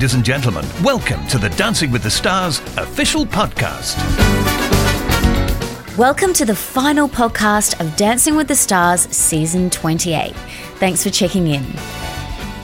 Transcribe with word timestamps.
ladies 0.00 0.14
and 0.14 0.24
gentlemen, 0.24 0.64
welcome 0.82 1.26
to 1.26 1.36
the 1.36 1.50
Dancing 1.50 1.90
with 1.90 2.02
the 2.02 2.10
Stars 2.10 2.60
official 2.78 3.26
podcast. 3.26 3.98
Welcome 5.98 6.32
to 6.32 6.46
the 6.46 6.56
final 6.56 7.06
podcast 7.06 7.78
of 7.78 7.94
Dancing 7.96 8.34
with 8.34 8.48
the 8.48 8.54
Stars 8.54 9.02
season 9.14 9.68
28. 9.68 10.34
Thanks 10.76 11.04
for 11.04 11.10
checking 11.10 11.48
in. 11.48 11.62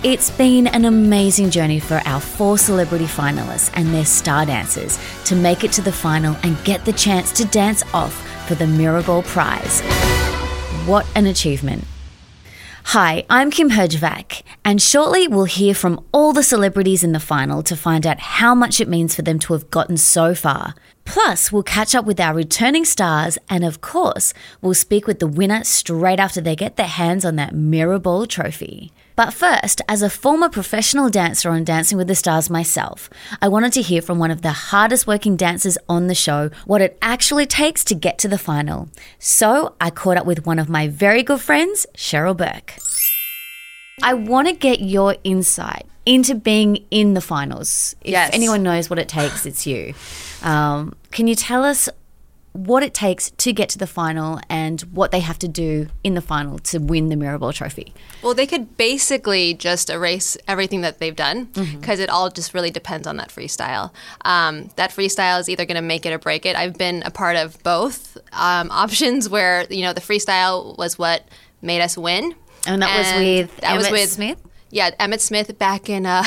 It's 0.02 0.30
been 0.30 0.66
an 0.66 0.86
amazing 0.86 1.50
journey 1.50 1.78
for 1.78 2.00
our 2.06 2.22
four 2.22 2.56
celebrity 2.56 3.04
finalists 3.04 3.70
and 3.74 3.92
their 3.92 4.06
star 4.06 4.46
dancers 4.46 4.98
to 5.26 5.36
make 5.36 5.62
it 5.62 5.72
to 5.72 5.82
the 5.82 5.92
final 5.92 6.34
and 6.42 6.56
get 6.64 6.86
the 6.86 6.92
chance 6.94 7.32
to 7.32 7.44
dance 7.44 7.84
off 7.92 8.14
for 8.48 8.54
the 8.54 8.64
Mirrorball 8.64 9.26
Prize. 9.26 9.82
What 10.88 11.06
an 11.14 11.26
achievement! 11.26 11.84
Hi, 12.90 13.24
I'm 13.28 13.50
Kym 13.50 13.72
Herjavec, 13.72 14.44
and 14.64 14.80
shortly 14.80 15.26
we'll 15.26 15.46
hear 15.46 15.74
from 15.74 16.04
all 16.12 16.32
the 16.32 16.44
celebrities 16.44 17.02
in 17.02 17.10
the 17.10 17.18
final 17.18 17.64
to 17.64 17.74
find 17.74 18.06
out 18.06 18.20
how 18.20 18.54
much 18.54 18.80
it 18.80 18.86
means 18.88 19.12
for 19.12 19.22
them 19.22 19.40
to 19.40 19.54
have 19.54 19.70
gotten 19.70 19.96
so 19.96 20.36
far. 20.36 20.72
Plus, 21.04 21.50
we'll 21.50 21.64
catch 21.64 21.96
up 21.96 22.04
with 22.04 22.20
our 22.20 22.32
returning 22.32 22.84
stars, 22.84 23.38
and 23.50 23.64
of 23.64 23.80
course, 23.80 24.32
we'll 24.62 24.72
speak 24.72 25.08
with 25.08 25.18
the 25.18 25.26
winner 25.26 25.64
straight 25.64 26.20
after 26.20 26.40
they 26.40 26.54
get 26.54 26.76
their 26.76 26.86
hands 26.86 27.24
on 27.24 27.34
that 27.34 27.52
Mirrorball 27.52 28.28
trophy. 28.28 28.92
But 29.16 29.32
first, 29.32 29.80
as 29.88 30.02
a 30.02 30.10
former 30.10 30.50
professional 30.50 31.08
dancer 31.08 31.48
on 31.48 31.64
Dancing 31.64 31.96
with 31.96 32.06
the 32.06 32.14
Stars 32.14 32.50
myself, 32.50 33.08
I 33.40 33.48
wanted 33.48 33.72
to 33.72 33.82
hear 33.82 34.02
from 34.02 34.18
one 34.18 34.30
of 34.30 34.42
the 34.42 34.52
hardest 34.52 35.06
working 35.06 35.36
dancers 35.36 35.78
on 35.88 36.06
the 36.06 36.14
show 36.14 36.50
what 36.66 36.82
it 36.82 36.98
actually 37.00 37.46
takes 37.46 37.82
to 37.84 37.94
get 37.94 38.18
to 38.18 38.28
the 38.28 38.36
final. 38.36 38.90
So 39.18 39.74
I 39.80 39.88
caught 39.88 40.18
up 40.18 40.26
with 40.26 40.44
one 40.44 40.58
of 40.58 40.68
my 40.68 40.88
very 40.88 41.22
good 41.22 41.40
friends, 41.40 41.86
Cheryl 41.96 42.36
Burke. 42.36 42.74
I 44.02 44.12
want 44.12 44.48
to 44.48 44.54
get 44.54 44.80
your 44.80 45.16
insight 45.24 45.86
into 46.04 46.34
being 46.34 46.84
in 46.90 47.14
the 47.14 47.22
finals. 47.22 47.96
If 48.02 48.10
Yes. 48.12 48.30
anyone 48.34 48.62
knows 48.62 48.90
what 48.90 48.98
it 48.98 49.08
takes, 49.08 49.46
it's 49.46 49.66
you. 49.66 49.94
Um, 50.42 50.94
can 51.10 51.26
you 51.26 51.34
tell 51.34 51.64
us 51.64 51.88
what 52.56 52.82
it 52.82 52.94
takes 52.94 53.30
to 53.30 53.52
get 53.52 53.68
to 53.70 53.78
the 53.78 53.86
final 53.86 54.40
and 54.48 54.80
what 54.82 55.10
they 55.10 55.20
have 55.20 55.38
to 55.40 55.48
do 55.48 55.88
in 56.02 56.14
the 56.14 56.20
final 56.20 56.58
to 56.60 56.78
win 56.78 57.08
the 57.08 57.16
Mirrorball 57.16 57.52
Trophy? 57.52 57.92
Well, 58.22 58.34
they 58.34 58.46
could 58.46 58.76
basically 58.76 59.54
just 59.54 59.90
erase 59.90 60.36
everything 60.48 60.80
that 60.80 60.98
they've 60.98 61.14
done 61.14 61.44
because 61.54 62.00
it 62.00 62.08
all 62.10 62.30
just 62.30 62.54
really 62.54 62.70
depends 62.70 63.06
on 63.06 63.16
that 63.18 63.28
freestyle. 63.28 63.92
Um, 64.24 64.70
that 64.76 64.90
freestyle 64.90 65.40
is 65.40 65.48
either 65.48 65.64
going 65.64 65.76
to 65.76 65.82
make 65.82 66.06
it 66.06 66.12
or 66.12 66.18
break 66.18 66.46
it. 66.46 66.56
I've 66.56 66.78
been 66.78 67.02
a 67.04 67.10
part 67.10 67.36
of 67.36 67.62
both 67.62 68.16
um, 68.32 68.70
options 68.72 69.28
where 69.28 69.66
you 69.70 69.82
know 69.82 69.92
the 69.92 70.00
freestyle 70.00 70.76
was 70.78 70.98
what 70.98 71.24
made 71.62 71.80
us 71.80 71.96
win, 71.96 72.34
And 72.66 72.82
that 72.82 72.98
was 72.98 73.22
with 73.22 73.56
that 73.58 73.76
was 73.76 73.86
Emmitt 73.86 73.92
with 73.92 74.10
Smith? 74.10 74.42
Yeah, 74.70 74.90
Emmitt 74.92 75.20
Smith 75.20 75.58
back 75.58 75.88
in 75.88 76.06
uh, 76.06 76.24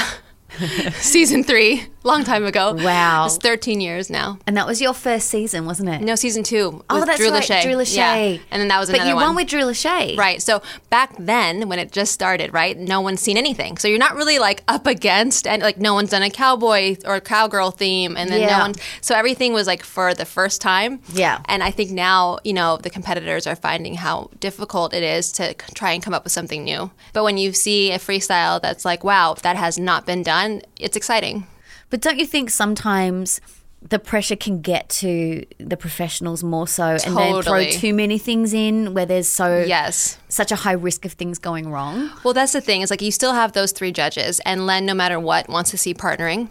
season 0.99 1.43
three, 1.43 1.86
long 2.03 2.23
time 2.23 2.45
ago. 2.45 2.73
Wow. 2.73 3.25
it's 3.25 3.38
thirteen 3.38 3.81
years 3.81 4.09
now. 4.09 4.38
And 4.47 4.55
that 4.58 4.66
was 4.66 4.81
your 4.81 4.94
first 4.94 5.28
season, 5.28 5.66
wasn't 5.66 5.89
it? 5.89 6.02
No, 6.02 6.16
season 6.16 6.44
two. 6.44 6.83
Oh, 6.89 7.03
that's 7.05 7.19
Drew 7.19 7.30
right, 7.31 7.44
Lachey. 7.44 7.61
Drew 7.64 7.73
Lachey. 7.73 7.95
Yeah. 7.97 8.42
and 8.52 8.61
then 8.61 8.67
that 8.69 8.80
was 8.80 8.89
But 8.89 9.02
you 9.08 9.16
one. 9.16 9.25
won 9.28 9.36
with 9.36 9.47
Drew 9.47 9.61
Lachey. 9.64 10.17
Right. 10.17 10.42
So 10.42 10.61
back 10.89 11.14
then, 11.20 11.67
when 11.70 11.80
it 11.80 11.92
just 11.92 12.11
started, 12.11 12.53
right, 12.53 12.77
no 12.77 13.02
one's 13.02 13.22
seen 13.22 13.38
anything. 13.38 13.77
So 13.77 13.88
you're 13.88 13.97
not 14.00 14.16
really 14.16 14.39
like 14.39 14.64
up 14.67 14.88
against, 14.88 15.45
and 15.47 15.61
like 15.61 15.77
no 15.77 15.94
one's 15.94 16.09
done 16.11 16.23
a 16.23 16.30
cowboy 16.30 16.95
or 17.05 17.20
cowgirl 17.20 17.72
theme, 17.72 18.16
and 18.17 18.30
then 18.30 18.42
Yeah. 18.42 18.58
no 18.58 18.59
one. 18.64 18.73
So 19.02 19.16
everything 19.16 19.53
was 19.53 19.67
like 19.67 19.83
for 19.83 20.14
the 20.14 20.25
first 20.25 20.61
time. 20.61 21.02
Yeah. 21.14 21.42
And 21.45 21.61
I 21.64 21.72
think 21.72 21.92
now, 21.92 22.39
you 22.44 22.53
know, 22.53 22.77
the 22.77 22.89
competitors 22.89 23.45
are 23.45 23.55
finding 23.55 23.95
how 23.95 24.30
difficult 24.39 24.94
it 24.94 25.03
is 25.03 25.31
to 25.33 25.53
try 25.73 25.92
and 25.92 26.02
come 26.03 26.14
up 26.14 26.23
with 26.23 26.33
something 26.33 26.64
new. 26.64 26.92
But 27.14 27.23
when 27.23 27.38
you 27.38 27.53
see 27.53 27.92
a 27.92 28.00
freestyle 28.00 28.61
that's 28.61 28.86
like, 28.86 29.03
wow, 29.03 29.36
that 29.42 29.55
has 29.58 29.77
not 29.77 30.05
been 30.05 30.23
done, 30.23 30.61
it's 30.80 30.95
exciting. 30.95 31.45
But 31.90 32.02
don't 32.02 32.20
you 32.20 32.26
think 32.26 32.50
sometimes 32.50 33.42
the 33.82 33.98
pressure 33.98 34.36
can 34.36 34.60
get 34.60 34.89
to 34.89 35.45
the 35.58 35.77
professionals 35.77 36.44
more 36.44 36.67
so 36.67 36.98
and 37.05 37.16
then 37.16 37.42
throw 37.42 37.64
too 37.72 37.94
many 37.94 38.17
things 38.17 38.54
in 38.54 38.94
where 38.94 39.05
there's 39.05 39.30
so 39.30 39.64
Yes. 39.66 40.17
such 40.28 40.52
a 40.52 40.58
high 40.58 40.73
risk 40.73 41.05
of 41.05 41.14
things 41.14 41.39
going 41.39 41.72
wrong? 41.72 42.10
Well, 42.26 42.33
that's 42.33 42.52
the 42.52 42.60
thing. 42.60 42.82
Is 42.82 42.89
like 42.92 43.02
you 43.02 43.11
still 43.11 43.32
have 43.33 43.54
those 43.54 43.72
three 43.72 43.94
judges, 43.94 44.42
and 44.42 44.66
Len, 44.67 44.86
no 44.86 44.94
matter 44.94 45.17
what, 45.17 45.48
wants 45.48 45.72
to 45.72 45.78
see 45.78 45.94
partnering. 45.94 46.49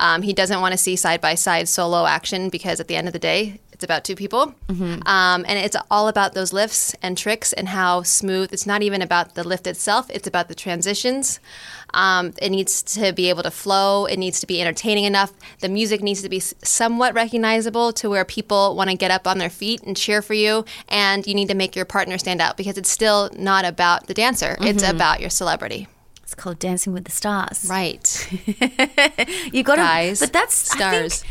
Um, 0.00 0.22
he 0.22 0.32
doesn't 0.32 0.62
want 0.62 0.72
to 0.72 0.78
see 0.78 0.96
side 0.96 1.20
by 1.20 1.34
side 1.34 1.68
solo 1.68 2.06
action 2.06 2.48
because 2.48 2.80
at 2.80 2.88
the 2.88 2.96
end 2.96 3.06
of 3.06 3.12
the 3.12 3.18
day, 3.18 3.60
it's 3.74 3.84
about 3.84 4.04
two 4.04 4.14
people, 4.16 4.54
um, 4.70 5.44
and 5.46 5.58
it's 5.58 5.76
all 5.90 6.08
about 6.08 6.32
those 6.32 6.52
lifts 6.54 6.94
and 7.02 7.18
tricks 7.18 7.52
and 7.52 7.68
how 7.68 8.02
smooth. 8.02 8.50
It's 8.52 8.66
not 8.66 8.80
even 8.82 9.02
about 9.02 9.34
the 9.34 9.44
lift 9.44 9.66
itself; 9.66 10.08
it's 10.08 10.26
about 10.26 10.48
the 10.48 10.54
transitions. 10.54 11.38
Um, 11.94 12.32
it 12.40 12.50
needs 12.50 12.82
to 12.94 13.12
be 13.12 13.28
able 13.28 13.42
to 13.42 13.50
flow. 13.50 14.06
It 14.06 14.18
needs 14.18 14.40
to 14.40 14.46
be 14.46 14.60
entertaining 14.60 15.04
enough. 15.04 15.32
The 15.60 15.68
music 15.68 16.02
needs 16.02 16.22
to 16.22 16.28
be 16.28 16.40
somewhat 16.40 17.14
recognizable 17.14 17.92
to 17.94 18.08
where 18.10 18.24
people 18.24 18.74
want 18.76 18.90
to 18.90 18.96
get 18.96 19.10
up 19.10 19.26
on 19.26 19.38
their 19.38 19.50
feet 19.50 19.82
and 19.82 19.96
cheer 19.96 20.22
for 20.22 20.34
you. 20.34 20.64
And 20.88 21.26
you 21.26 21.34
need 21.34 21.48
to 21.48 21.54
make 21.54 21.76
your 21.76 21.84
partner 21.84 22.18
stand 22.18 22.40
out 22.40 22.56
because 22.56 22.78
it's 22.78 22.90
still 22.90 23.30
not 23.36 23.64
about 23.64 24.06
the 24.06 24.14
dancer. 24.14 24.56
It's 24.60 24.82
about 24.82 25.20
your 25.20 25.30
celebrity. 25.30 25.88
It's 26.22 26.34
called 26.34 26.58
Dancing 26.58 26.94
with 26.94 27.04
the 27.04 27.10
Stars. 27.10 27.66
Right. 27.68 28.28
You 29.52 29.62
got 29.62 29.76
Guys, 29.76 30.20
to, 30.20 30.26
but 30.26 30.32
that's 30.32 30.74
I 30.74 30.78
think, 30.78 31.12
stars. 31.12 31.24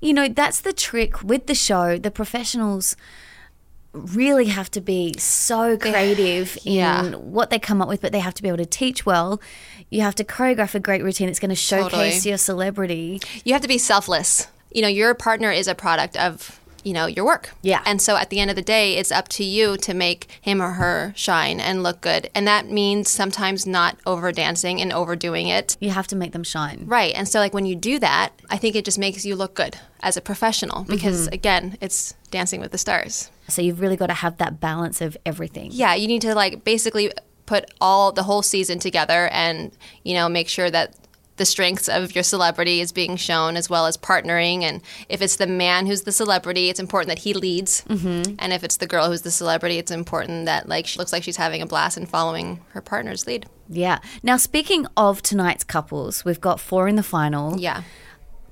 you 0.00 0.14
know, 0.14 0.28
that's 0.28 0.62
the 0.62 0.72
trick 0.72 1.22
with 1.22 1.46
the 1.46 1.54
show. 1.54 1.98
The 1.98 2.10
professionals 2.10 2.96
really 3.92 4.46
have 4.46 4.70
to 4.70 4.80
be 4.80 5.14
so 5.18 5.76
creative 5.76 6.58
yeah. 6.62 7.04
in 7.04 7.32
what 7.32 7.50
they 7.50 7.58
come 7.58 7.82
up 7.82 7.88
with, 7.88 8.00
but 8.00 8.12
they 8.12 8.20
have 8.20 8.34
to 8.34 8.42
be 8.42 8.48
able 8.48 8.58
to 8.58 8.66
teach 8.66 9.06
well. 9.06 9.40
You 9.90 10.00
have 10.02 10.14
to 10.16 10.24
choreograph 10.24 10.74
a 10.74 10.80
great 10.80 11.02
routine. 11.02 11.28
It's 11.28 11.38
going 11.38 11.50
to 11.50 11.54
showcase 11.54 11.92
Totally. 11.92 12.28
your 12.28 12.38
celebrity. 12.38 13.20
you 13.44 13.52
have 13.52 13.62
to 13.62 13.68
be 13.68 13.78
selfless. 13.78 14.48
You 14.72 14.82
know, 14.82 14.88
your 14.88 15.14
partner 15.14 15.50
is 15.50 15.68
a 15.68 15.74
product 15.74 16.16
of, 16.16 16.60
you 16.82 16.92
know, 16.92 17.06
your 17.06 17.24
work. 17.24 17.50
Yeah. 17.62 17.82
And 17.86 18.02
so 18.02 18.16
at 18.16 18.30
the 18.30 18.40
end 18.40 18.50
of 18.50 18.56
the 18.56 18.62
day, 18.62 18.96
it's 18.96 19.12
up 19.12 19.28
to 19.28 19.44
you 19.44 19.76
to 19.78 19.94
make 19.94 20.38
him 20.40 20.60
or 20.60 20.72
her 20.72 21.12
shine 21.16 21.60
and 21.60 21.82
look 21.82 22.00
good. 22.00 22.28
And 22.34 22.46
that 22.48 22.68
means 22.68 23.08
sometimes 23.08 23.64
not 23.64 23.96
over 24.06 24.32
dancing 24.32 24.80
and 24.80 24.92
overdoing 24.92 25.48
it. 25.48 25.76
You 25.80 25.90
have 25.90 26.08
to 26.08 26.16
make 26.16 26.32
them 26.32 26.44
shine. 26.44 26.84
Right. 26.86 27.14
And 27.14 27.28
so 27.28 27.38
like 27.38 27.54
when 27.54 27.64
you 27.64 27.76
do 27.76 27.98
that, 28.00 28.30
I 28.50 28.56
think 28.58 28.74
it 28.74 28.84
just 28.84 28.98
makes 28.98 29.24
you 29.24 29.36
look 29.36 29.54
good 29.54 29.78
as 30.00 30.16
a 30.16 30.20
professional 30.20 30.82
mm-hmm. 30.82 30.92
because 30.92 31.28
again, 31.28 31.78
it's 31.80 32.14
dancing 32.30 32.60
with 32.60 32.72
the 32.72 32.78
stars. 32.78 33.30
So 33.48 33.62
you've 33.62 33.80
really 33.80 33.96
got 33.96 34.08
to 34.08 34.14
have 34.14 34.38
that 34.38 34.60
balance 34.60 35.00
of 35.00 35.16
everything. 35.24 35.70
Yeah, 35.72 35.94
you 35.94 36.08
need 36.08 36.22
to 36.22 36.34
like 36.34 36.64
basically 36.64 37.12
put 37.46 37.70
all 37.80 38.12
the 38.12 38.24
whole 38.24 38.42
season 38.42 38.78
together 38.78 39.28
and, 39.32 39.72
you 40.04 40.14
know, 40.14 40.28
make 40.28 40.48
sure 40.48 40.70
that 40.70 40.94
the 41.36 41.44
strengths 41.44 41.88
of 41.88 42.14
your 42.14 42.24
celebrity 42.24 42.80
is 42.80 42.92
being 42.92 43.14
shown 43.16 43.56
as 43.56 43.68
well 43.68 43.84
as 43.86 43.96
partnering 43.98 44.62
and 44.62 44.80
if 45.10 45.20
it's 45.20 45.36
the 45.36 45.46
man 45.46 45.86
who's 45.86 46.02
the 46.02 46.12
celebrity 46.12 46.70
it's 46.70 46.80
important 46.80 47.08
that 47.10 47.18
he 47.18 47.34
leads 47.34 47.82
mm-hmm. 47.82 48.34
and 48.38 48.52
if 48.54 48.64
it's 48.64 48.78
the 48.78 48.86
girl 48.86 49.08
who's 49.08 49.20
the 49.20 49.30
celebrity 49.30 49.76
it's 49.76 49.90
important 49.90 50.46
that 50.46 50.66
like 50.66 50.86
she 50.86 50.98
looks 50.98 51.12
like 51.12 51.22
she's 51.22 51.36
having 51.36 51.60
a 51.60 51.66
blast 51.66 51.98
and 51.98 52.08
following 52.08 52.60
her 52.70 52.80
partner's 52.80 53.26
lead 53.26 53.44
Yeah. 53.68 53.98
Now, 54.22 54.38
speaking 54.38 54.86
of 54.96 55.20
tonight's 55.20 55.64
couples, 55.64 56.24
we've 56.24 56.40
got 56.40 56.58
four 56.58 56.88
in 56.88 56.96
the 56.96 57.02
final. 57.02 57.58
yeah 57.60 57.82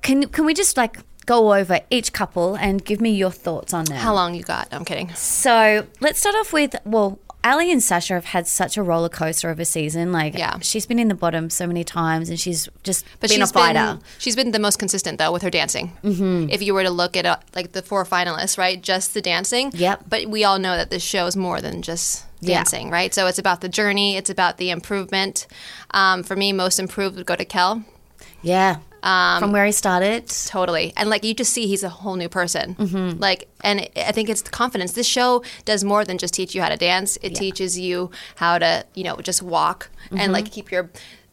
Can 0.03 0.29
can 0.29 0.45
we 0.45 0.53
just 0.53 0.77
like 0.77 0.99
go 1.25 1.55
over 1.55 1.81
each 1.89 2.13
couple 2.13 2.55
and 2.55 2.85
give 2.85 3.01
me 3.01 3.11
your 3.17 3.31
thoughts 3.31 3.73
on 3.73 3.87
them? 3.87 3.97
how 3.97 4.13
long 4.13 4.35
you 4.35 4.43
got 4.43 4.69
i'm 4.73 4.85
kidding 4.85 5.09
So 5.15 5.87
let's 6.01 6.19
start 6.21 6.35
off 6.37 6.53
with 6.53 6.77
well, 6.85 7.19
Ally 7.45 7.65
and 7.67 7.83
Sasha 7.83 8.15
have 8.15 8.25
had 8.25 8.49
such 8.49 8.77
a 8.79 8.83
roller 8.83 9.11
coaster 9.11 9.51
of 9.51 9.61
a 9.61 9.65
season. 9.67 10.11
Like, 10.13 10.37
Yeah. 10.37 10.59
she's 10.63 10.87
been 10.87 10.99
in 10.99 11.09
the 11.09 11.15
bottom 11.15 11.51
so 11.51 11.67
many 11.67 11.85
times, 11.85 12.31
and 12.31 12.41
she's 12.41 12.69
just 12.83 13.05
But 13.21 13.29
been 13.31 13.41
she's 13.41 13.51
a 13.51 13.53
fighter. 13.53 13.99
been 13.99 14.01
she's 14.19 14.35
been 14.35 14.51
the 14.53 14.59
most 14.59 14.79
consistent 14.79 15.19
though 15.19 15.31
with 15.31 15.43
her 15.43 15.51
dancing. 15.51 15.93
Mm-hmm. 16.03 16.49
If 16.51 16.63
you 16.63 16.73
were 16.75 16.83
to 16.83 16.91
look 16.91 17.17
at 17.17 17.27
uh, 17.27 17.37
like 17.55 17.73
the 17.73 17.83
four 17.83 18.05
finalists, 18.07 18.57
right, 18.57 18.81
just 18.83 19.13
the 19.15 19.21
dancing. 19.21 19.71
Yep. 19.75 20.05
But 20.09 20.27
we 20.27 20.43
all 20.43 20.59
know 20.59 20.77
that 20.77 20.89
this 20.91 21.03
show 21.03 21.27
is 21.27 21.37
more 21.37 21.61
than 21.61 21.83
just 21.83 22.25
Yeah. 22.41 22.57
dancing, 22.57 22.89
right? 22.91 23.13
So 23.13 23.27
it's 23.27 23.39
about 23.39 23.61
the 23.61 23.69
journey. 23.69 24.17
It's 24.17 24.31
about 24.31 24.57
the 24.57 24.71
improvement. 24.71 25.47
Um, 25.91 26.23
for 26.23 26.37
me, 26.37 26.53
most 26.53 26.79
improved 26.81 27.17
would 27.17 27.27
go 27.27 27.37
to 27.37 27.45
Kel. 27.45 27.85
yeah, 28.43 28.77
Um, 29.05 29.41
from 29.41 29.53
where 29.53 29.67
he 29.67 29.73
started. 29.73 30.29
Totally. 30.47 30.93
And 30.97 31.09
like 31.11 31.23
you 31.25 31.35
just 31.35 31.53
see 31.53 31.67
he's 31.67 31.83
a 31.85 31.89
whole 31.91 32.17
new 32.17 32.29
person. 32.29 32.75
Mm-hmm. 32.75 33.21
Like 33.21 33.49
and 33.63 33.89
I 33.97 34.13
think 34.13 34.29
it's 34.29 34.43
the 34.43 34.51
confidence. 34.51 34.93
This 34.93 35.07
show 35.07 35.43
does 35.65 35.85
more 35.85 36.05
than 36.05 36.17
just 36.19 36.35
teach 36.35 36.55
you 36.55 36.63
how 36.63 36.71
to 36.71 36.77
dance. 36.77 37.19
It 37.23 37.35
teaches 37.35 37.79
you 37.79 38.11
how 38.37 38.59
to, 38.59 38.85
you 38.95 39.05
know, 39.05 39.17
just 39.17 39.43
walk 39.43 39.91
Mm-hmm. 40.07 40.19
and 40.19 40.33
like 40.33 40.51
keep 40.51 40.71
your 40.71 40.91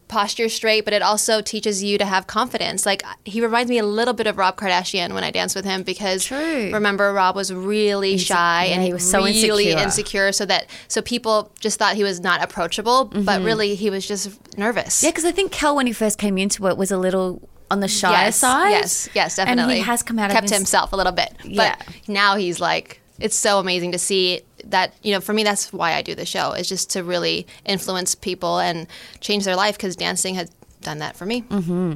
posture 0.08 0.48
straight, 0.48 0.84
but 0.84 0.92
it 0.92 1.00
also 1.00 1.40
teaches 1.40 1.82
you 1.82 1.96
to 1.96 2.04
have 2.04 2.26
confidence. 2.26 2.84
Like 2.84 3.02
he 3.24 3.40
reminds 3.40 3.70
me 3.70 3.78
a 3.78 3.84
little 3.84 4.12
bit 4.12 4.26
of 4.26 4.36
Rob 4.36 4.56
Kardashian 4.56 5.14
when 5.14 5.24
I 5.24 5.30
dance 5.30 5.54
with 5.54 5.64
him 5.64 5.82
because 5.82 6.24
True. 6.24 6.70
remember 6.72 7.12
Rob 7.14 7.34
was 7.34 7.52
really 7.52 8.18
shy 8.18 8.66
yeah, 8.66 8.74
and 8.74 8.82
he 8.82 8.92
was 8.92 9.10
so 9.10 9.18
really 9.24 9.70
insecure. 9.70 9.82
insecure 9.82 10.32
so 10.32 10.44
that 10.46 10.66
so 10.88 11.00
people 11.00 11.50
just 11.60 11.78
thought 11.78 11.96
he 11.96 12.02
was 12.04 12.20
not 12.20 12.42
approachable, 12.42 13.06
but 13.06 13.40
really 13.42 13.74
he 13.74 13.88
was 13.88 14.06
just 14.06 14.56
nervous. 14.58 14.98
Mm-hmm. 14.98 15.06
Yeah, 15.06 15.10
because 15.12 15.24
I 15.24 15.32
think 15.32 15.50
Kel, 15.52 15.76
when 15.76 15.86
he 15.86 15.92
first 15.94 16.18
came 16.18 16.36
into 16.36 16.66
it, 16.66 16.76
was 16.76 16.90
a 16.90 16.98
little 16.98 17.48
on 17.72 17.80
the 17.80 17.88
shy 17.88 18.10
yes, 18.10 18.36
side. 18.36 18.70
Yes, 18.70 19.08
yes, 19.14 19.36
definitely. 19.36 19.62
And 19.62 19.72
he 19.72 19.80
has 19.80 20.02
come 20.02 20.18
out 20.18 20.30
kept 20.30 20.42
his, 20.42 20.52
himself 20.52 20.92
a 20.92 20.96
little 20.96 21.12
bit. 21.12 21.34
Yeah. 21.42 21.74
But 21.76 21.88
now 22.06 22.36
he's 22.36 22.60
like 22.60 23.00
it's 23.18 23.36
so 23.36 23.58
amazing 23.58 23.92
to 23.92 23.98
see 23.98 24.42
that 24.64 24.94
you 25.02 25.12
know 25.12 25.20
for 25.20 25.32
me 25.32 25.42
that's 25.42 25.72
why 25.72 25.94
I 25.94 26.02
do 26.02 26.14
the 26.14 26.26
show 26.26 26.52
is 26.52 26.68
just 26.68 26.90
to 26.90 27.02
really 27.02 27.46
influence 27.64 28.14
people 28.14 28.58
and 28.58 28.86
change 29.20 29.44
their 29.44 29.56
life 29.56 29.76
because 29.76 29.96
dancing 29.96 30.34
has 30.34 30.50
done 30.82 30.98
that 30.98 31.16
for 31.16 31.24
me. 31.24 31.42
Mm-hmm. 31.42 31.94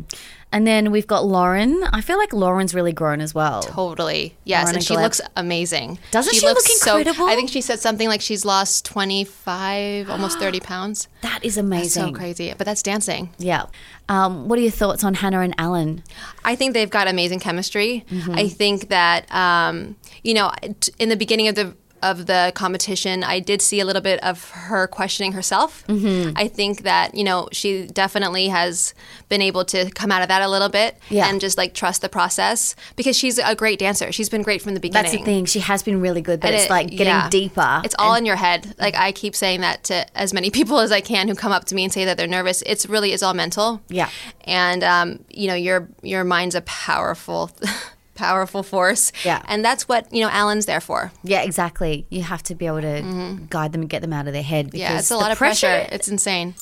And 0.56 0.67
then 0.67 0.91
we've 0.91 1.06
got 1.06 1.26
Lauren. 1.26 1.85
I 1.93 2.00
feel 2.00 2.17
like 2.17 2.32
Lauren's 2.32 2.75
really 2.75 2.94
grown 2.94 3.20
as 3.20 3.35
well. 3.35 3.62
Totally. 3.62 4.38
Yes. 4.44 4.62
Lauren 4.64 4.76
and 4.76 4.82
she 4.85 4.94
Gleb. 4.94 5.03
looks 5.03 5.20
amazing. 5.37 5.99
Doesn't 6.12 6.32
she 6.35 6.47
looks 6.47 6.67
look 6.67 6.97
incredible? 6.97 7.26
I 7.29 7.35
think 7.35 7.50
she 7.50 7.61
said 7.61 7.79
something 7.79 8.08
like 8.08 8.23
she's 8.23 8.43
lost 8.47 8.87
25, 8.87 10.08
almost 10.08 10.38
30 10.38 10.61
pounds. 10.70 11.08
That 11.20 11.41
is 11.44 11.58
amazing. 11.58 12.05
That's 12.05 12.14
So 12.14 12.19
crazy. 12.19 12.55
But 12.56 12.64
that's 12.64 12.82
dancing. 12.82 13.35
Yeah. 13.37 13.67
Um, 14.08 14.49
what 14.49 14.58
are 14.58 14.62
your 14.62 14.70
thoughts 14.70 15.05
on 15.05 15.12
Hannah 15.12 15.41
and 15.41 15.55
Alan? 15.58 16.03
I 16.43 16.56
think 16.56 16.73
they've 16.73 16.88
got 16.88 17.06
amazing 17.06 17.41
chemistry. 17.41 18.06
Mm-hmm. 18.11 18.35
I 18.35 18.49
think 18.49 18.88
that 18.88 19.31
um, 19.35 19.97
you 20.23 20.32
know, 20.32 20.52
in 20.99 21.11
the 21.11 21.17
beginning 21.17 21.49
of 21.49 21.55
the 21.55 21.76
of 22.11 22.26
the 22.26 22.53
competition, 22.55 23.25
I 23.25 23.41
did 23.41 23.61
see 23.62 23.81
a 23.81 23.85
little 23.85 24.03
bit 24.03 24.23
of 24.23 24.50
her 24.50 24.87
questioning 24.87 25.32
herself. 25.32 25.85
Mm-hmm. 25.87 26.32
I 26.37 26.49
think 26.49 26.82
that 26.82 27.14
you 27.14 27.25
know 27.25 27.49
she 27.53 27.87
definitely 27.87 28.49
has 28.49 28.94
been 29.29 29.43
able 29.43 29.64
to 29.67 29.91
come 29.91 30.11
out 30.12 30.23
of 30.23 30.29
that 30.29 30.43
a 30.43 30.49
little 30.49 30.69
bit 30.69 30.99
Yeah. 31.11 31.29
and 31.29 31.41
just 31.41 31.58
like 31.58 31.75
trust 31.75 32.03
the 32.03 32.08
process 32.08 32.76
because 32.97 33.17
she's 33.17 33.38
a 33.38 33.55
great 33.55 33.79
dancer. 33.79 34.12
She's 34.12 34.29
been 34.29 34.43
great 34.43 34.62
from 34.62 34.75
the 34.75 34.81
beginning. 34.81 35.11
That's 35.11 35.17
the 35.19 35.25
thing. 35.25 35.44
She 35.47 35.61
has 35.61 35.82
been 35.82 36.00
really 36.00 36.23
good, 36.23 36.41
but 36.41 36.49
And 36.49 36.56
it's 36.56 36.64
it- 36.67 36.70
like 36.70 36.88
getting 36.91 37.06
yeah. 37.06 37.29
deeper. 37.29 37.81
It's 37.85 37.97
all 37.99 38.14
in 38.14 38.25
your 38.25 38.37
head. 38.37 38.75
Like 38.79 38.94
I 38.97 39.12
keep 39.12 39.35
saying 39.35 39.61
that 39.62 39.85
to 39.85 40.06
as 40.17 40.32
many 40.32 40.50
people 40.59 40.79
as 40.79 40.93
I 40.93 41.00
can 41.00 41.29
who 41.29 41.35
come 41.35 41.52
up 41.52 41.64
to 41.67 41.75
me 41.75 41.85
and 41.85 41.93
say 41.93 42.05
that 42.05 42.17
they're 42.17 42.26
nervous. 42.26 42.62
It's 42.67 42.87
really 42.87 43.12
it's 43.12 43.23
all 43.23 43.35
mental. 43.35 43.81
Yeah. 43.88 44.09
And 44.44 44.82
um, 44.85 45.25
you 45.31 45.49
know 45.49 45.55
your 45.55 45.88
your 46.02 46.25
mind's 46.25 46.55
a 46.55 46.61
powerful, 46.62 47.50
powerful 48.17 48.63
force. 48.63 49.13
Yeah. 49.25 49.43
And 49.47 49.65
that's 49.65 49.87
what 49.89 50.13
you 50.13 50.23
know 50.23 50.31
Alan's 50.31 50.67
there 50.67 50.81
for. 50.81 51.13
Yeah, 51.23 51.43
exactly. 51.43 52.07
You 52.11 52.23
have 52.23 52.43
to 52.45 52.55
be 52.55 52.67
able 52.67 52.81
to 52.83 53.47
guide 53.51 53.73
them 53.73 53.83
and 53.83 53.91
get 53.91 54.03
them 54.03 54.13
out 54.13 54.27
of 54.27 54.33
their 54.33 54.43
head. 54.43 54.67
Because 54.71 54.81
Mm-hmm. 54.81 54.93
Yeah, 54.95 54.99
it's 54.99 55.11
a 55.11 55.17
lot 55.17 55.31
of 55.31 55.39
pressure. 55.39 55.87
It's 55.91 56.09
insane. 56.09 56.55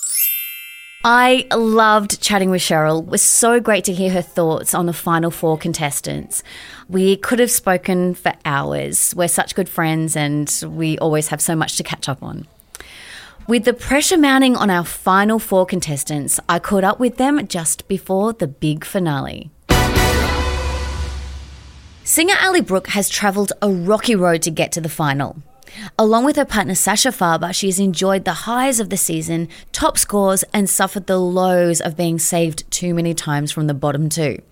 I 1.06 1.47
loved 1.55 2.23
chatting 2.23 2.49
with 2.49 2.62
Cheryl. 2.62 3.01
It 3.03 3.09
was 3.11 3.21
so 3.21 3.61
great 3.61 3.85
to 3.85 3.93
hear 3.93 4.11
her 4.11 4.23
thoughts 4.23 4.73
on 4.73 4.87
the 4.87 4.95
final 4.95 5.31
four 5.31 5.59
contestants. 5.59 6.43
We 6.89 7.17
could 7.17 7.39
have 7.41 7.51
spoken 7.51 8.15
for 8.15 8.33
hours. 8.47 9.12
We're 9.15 9.29
such 9.29 9.55
good 9.55 9.69
friends 9.69 10.17
and 10.17 10.50
we 10.67 10.97
always 10.99 11.29
have 11.29 11.43
so 11.43 11.55
much 11.55 11.77
to 11.77 11.83
catch 11.83 12.09
up 12.09 12.23
on. 12.23 12.47
With 13.47 13.65
the 13.65 13.75
pressure 13.75 14.17
mounting 14.17 14.57
on 14.57 14.71
our 14.71 14.87
final 14.87 15.39
four 15.39 15.67
contestants, 15.67 16.41
I 16.49 16.59
caught 16.59 16.85
up 16.85 16.99
with 16.99 17.19
them 17.19 17.47
just 17.49 17.87
before 17.87 18.33
the 18.33 18.47
big 18.49 18.87
finale. 18.87 19.50
Singer 22.06 22.35
Ally 22.39 22.61
Brooke 22.61 22.89
has 22.89 23.09
travelled 23.09 23.55
a 23.62 23.71
rocky 23.71 24.15
road 24.15 24.43
to 24.43 24.51
get 24.51 24.71
to 24.73 24.81
the 24.83 24.91
final. 24.91 25.37
Along 25.99 26.27
with 26.27 26.37
her 26.37 26.45
partner 26.45 26.75
Sasha 26.75 27.09
Farber, 27.09 27.55
she 27.55 27.69
has 27.69 27.81
enjoyed 27.81 28.27
the 28.27 28.45
highs 28.45 28.79
of 28.79 28.91
the 28.91 28.99
season, 28.99 29.49
top 29.73 29.97
scores, 29.97 30.45
and 30.53 30.69
suffered 30.69 31.06
the 31.06 31.19
lows 31.19 31.81
of 31.81 31.97
being 31.97 32.19
saved 32.19 32.71
too 32.71 32.93
many 32.93 33.15
times 33.15 33.51
from 33.51 33.69
the 33.69 33.73
bottom 33.73 34.11
two. 34.11 34.43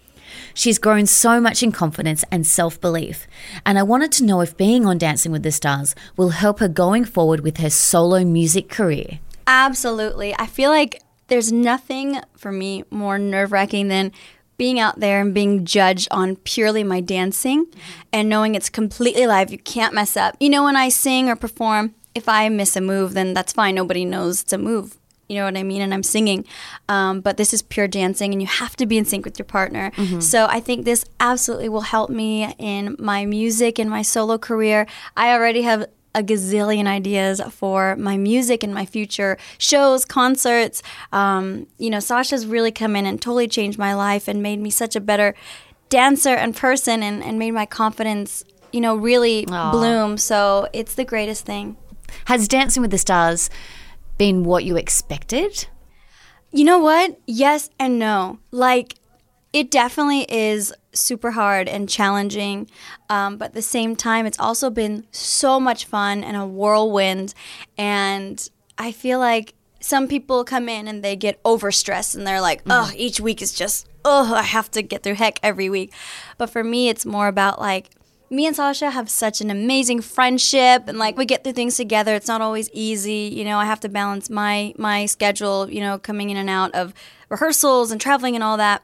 She's 0.55 0.79
grown 0.79 1.05
so 1.05 1.43
much 1.43 1.63
in 1.63 1.73
confidence 1.73 2.25
and 2.33 2.47
self 2.47 2.81
belief, 2.81 3.27
and 3.67 3.79
I 3.79 3.83
wanted 3.83 4.13
to 4.13 4.25
know 4.25 4.41
if 4.41 4.57
being 4.57 4.87
on 4.87 4.97
Dancing 4.97 5.31
with 5.31 5.43
the 5.43 5.53
Stars 5.53 5.95
will 6.17 6.31
help 6.31 6.59
her 6.61 6.69
going 6.69 7.05
forward 7.05 7.41
with 7.41 7.59
her 7.59 7.69
solo 7.69 8.25
music 8.25 8.71
career. 8.71 9.21
Absolutely. 9.47 10.35
I 10.39 10.47
feel 10.47 10.71
like 10.71 11.03
there's 11.27 11.53
nothing 11.53 12.19
for 12.35 12.51
me 12.51 12.85
more 12.91 13.19
nerve 13.19 13.53
wracking 13.53 13.89
than 13.89 14.11
being 14.57 14.79
out 14.79 15.01
there 15.01 15.21
and 15.21 15.35
being 15.35 15.65
judged 15.65 16.09
on 16.11 16.37
purely 16.37 16.85
my 16.85 17.01
dancing 17.01 17.67
and 18.13 18.29
knowing 18.29 18.55
it's 18.55 18.69
completely 18.69 19.27
live. 19.27 19.51
You 19.51 19.59
can't 19.59 19.95
mess 19.95 20.17
up. 20.17 20.37
You 20.41 20.51
know, 20.51 20.65
when 20.65 20.77
I 20.77 20.89
sing 20.89 21.29
or 21.29 21.37
perform, 21.37 21.95
if 22.15 22.29
I 22.29 22.49
miss 22.49 22.77
a 22.77 22.81
move, 22.81 23.15
then 23.15 23.35
that's 23.35 23.53
fine. 23.53 23.75
Nobody 23.75 24.05
knows 24.05 24.43
it's 24.43 24.53
a 24.53 24.59
move. 24.59 24.97
You 25.29 25.39
know 25.39 25.45
what 25.47 25.57
I 25.57 25.63
mean? 25.63 25.81
And 25.81 25.95
I'm 25.95 26.03
singing. 26.03 26.45
Um, 26.91 27.23
but 27.23 27.39
this 27.39 27.55
is 27.55 27.63
pure 27.63 27.89
dancing, 27.89 28.33
and 28.33 28.43
you 28.43 28.49
have 28.49 28.77
to 28.77 28.85
be 28.85 28.99
in 28.99 29.07
sync 29.07 29.25
with 29.25 29.39
your 29.39 29.47
partner. 29.47 29.91
So 30.21 30.47
I 30.47 30.61
think 30.61 30.85
this 30.85 31.07
absolutely 31.21 31.71
will 31.71 31.81
help 31.83 32.11
me 32.11 32.53
in 32.59 32.97
my 32.99 33.25
music 33.25 33.79
and 33.79 33.89
my 33.89 34.03
solo 34.03 34.37
career. 34.37 34.87
I 35.17 35.33
already 35.33 35.63
have 35.63 35.87
a 36.15 36.23
gazillion 36.23 36.87
ideas 36.87 37.41
for 37.51 37.97
my 37.97 38.17
music 38.17 38.63
and 38.63 38.75
my 38.75 38.85
future 38.85 39.39
shows, 39.59 40.05
concerts. 40.05 40.83
Um, 41.13 41.67
you 41.79 41.91
know, 41.91 42.01
Sasha's 42.01 42.47
really 42.47 42.71
come 42.71 42.97
in 42.97 43.07
and 43.07 43.21
totally 43.21 43.49
changed 43.49 43.79
my 43.79 43.95
life 43.95 44.29
and 44.29 44.43
made 44.43 44.61
me 44.61 44.71
such 44.71 44.95
a 44.97 45.01
better 45.01 45.35
dancer 45.89 46.35
and 46.35 46.55
person 46.57 47.03
and, 47.03 47.23
and 47.23 47.39
made 47.39 47.53
my 47.53 47.67
confidence, 47.67 48.45
you 48.73 48.81
know, 48.81 48.95
really 48.95 49.45
bloom. 49.47 50.19
So 50.19 50.69
it's 50.73 50.95
the 50.95 51.05
greatest 51.05 51.45
thing. 51.45 51.77
Has 52.27 52.49
Dancing 52.49 52.83
with 52.83 52.91
the 52.91 52.99
Stars 52.99 53.51
been 54.19 54.45
what 54.45 54.65
you 54.65 54.77
expected? 54.77 55.67
You 56.51 56.65
know 56.65 56.79
what? 56.79 57.19
Yes 57.27 57.71
and 57.79 57.99
no. 57.99 58.39
Like, 58.51 58.95
it 59.53 59.71
definitely 59.71 60.27
is 60.33 60.73
super 60.95 61.33
hard 61.33 61.69
and 61.69 61.89
challenging, 61.89 62.69
um, 63.11 63.37
but 63.37 63.47
at 63.47 63.55
the 63.55 63.63
same 63.63 63.97
time, 63.97 64.27
it's 64.27 64.39
also 64.39 64.71
been 64.71 65.07
so 65.11 65.61
much 65.61 65.85
fun 65.85 66.25
and 66.25 66.37
a 66.37 66.47
whirlwind. 66.47 67.35
And 67.77 68.49
I 68.79 68.93
feel 68.93 69.19
like 69.19 69.55
some 69.81 70.09
people 70.09 70.45
come 70.45 70.69
in 70.69 70.89
and 70.89 71.03
they 71.03 71.17
get 71.17 71.43
overstressed 71.43 72.15
and 72.15 72.27
they're 72.27 72.41
like, 72.41 72.63
oh, 72.69 72.91
each 72.97 73.21
week 73.21 73.43
is 73.43 73.53
just, 73.53 73.89
oh, 74.05 74.35
I 74.35 74.43
have 74.43 74.71
to 74.73 74.83
get 74.83 75.03
through 75.03 75.15
heck 75.15 75.39
every 75.43 75.69
week. 75.69 75.93
But 76.39 76.49
for 76.49 76.65
me, 76.65 76.89
it's 76.89 77.05
more 77.05 77.29
about 77.29 77.61
like, 77.61 77.91
me 78.31 78.47
and 78.47 78.57
Sasha 78.57 78.91
have 78.91 79.11
such 79.11 79.43
an 79.43 79.51
amazing 79.51 80.01
friendship 80.01 80.85
and 80.89 80.99
like 80.99 81.19
we 81.19 81.27
get 81.27 81.45
through 81.45 81.53
things 81.53 81.77
together. 81.77 82.15
It's 82.15 82.29
not 82.29 82.41
always 82.41 82.71
easy. 82.73 83.31
You 83.31 83.45
know, 83.45 83.59
I 83.59 83.67
have 83.67 83.81
to 83.81 83.91
balance 83.91 84.31
my 84.31 84.73
my 84.79 85.05
schedule, 85.05 85.71
you 85.71 85.81
know, 85.81 85.99
coming 85.99 86.31
in 86.31 86.39
and 86.39 86.49
out 86.49 86.75
of 86.75 86.95
rehearsals 87.29 87.91
and 87.91 88.01
traveling 88.01 88.35
and 88.35 88.43
all 88.43 88.57
that. 88.57 88.83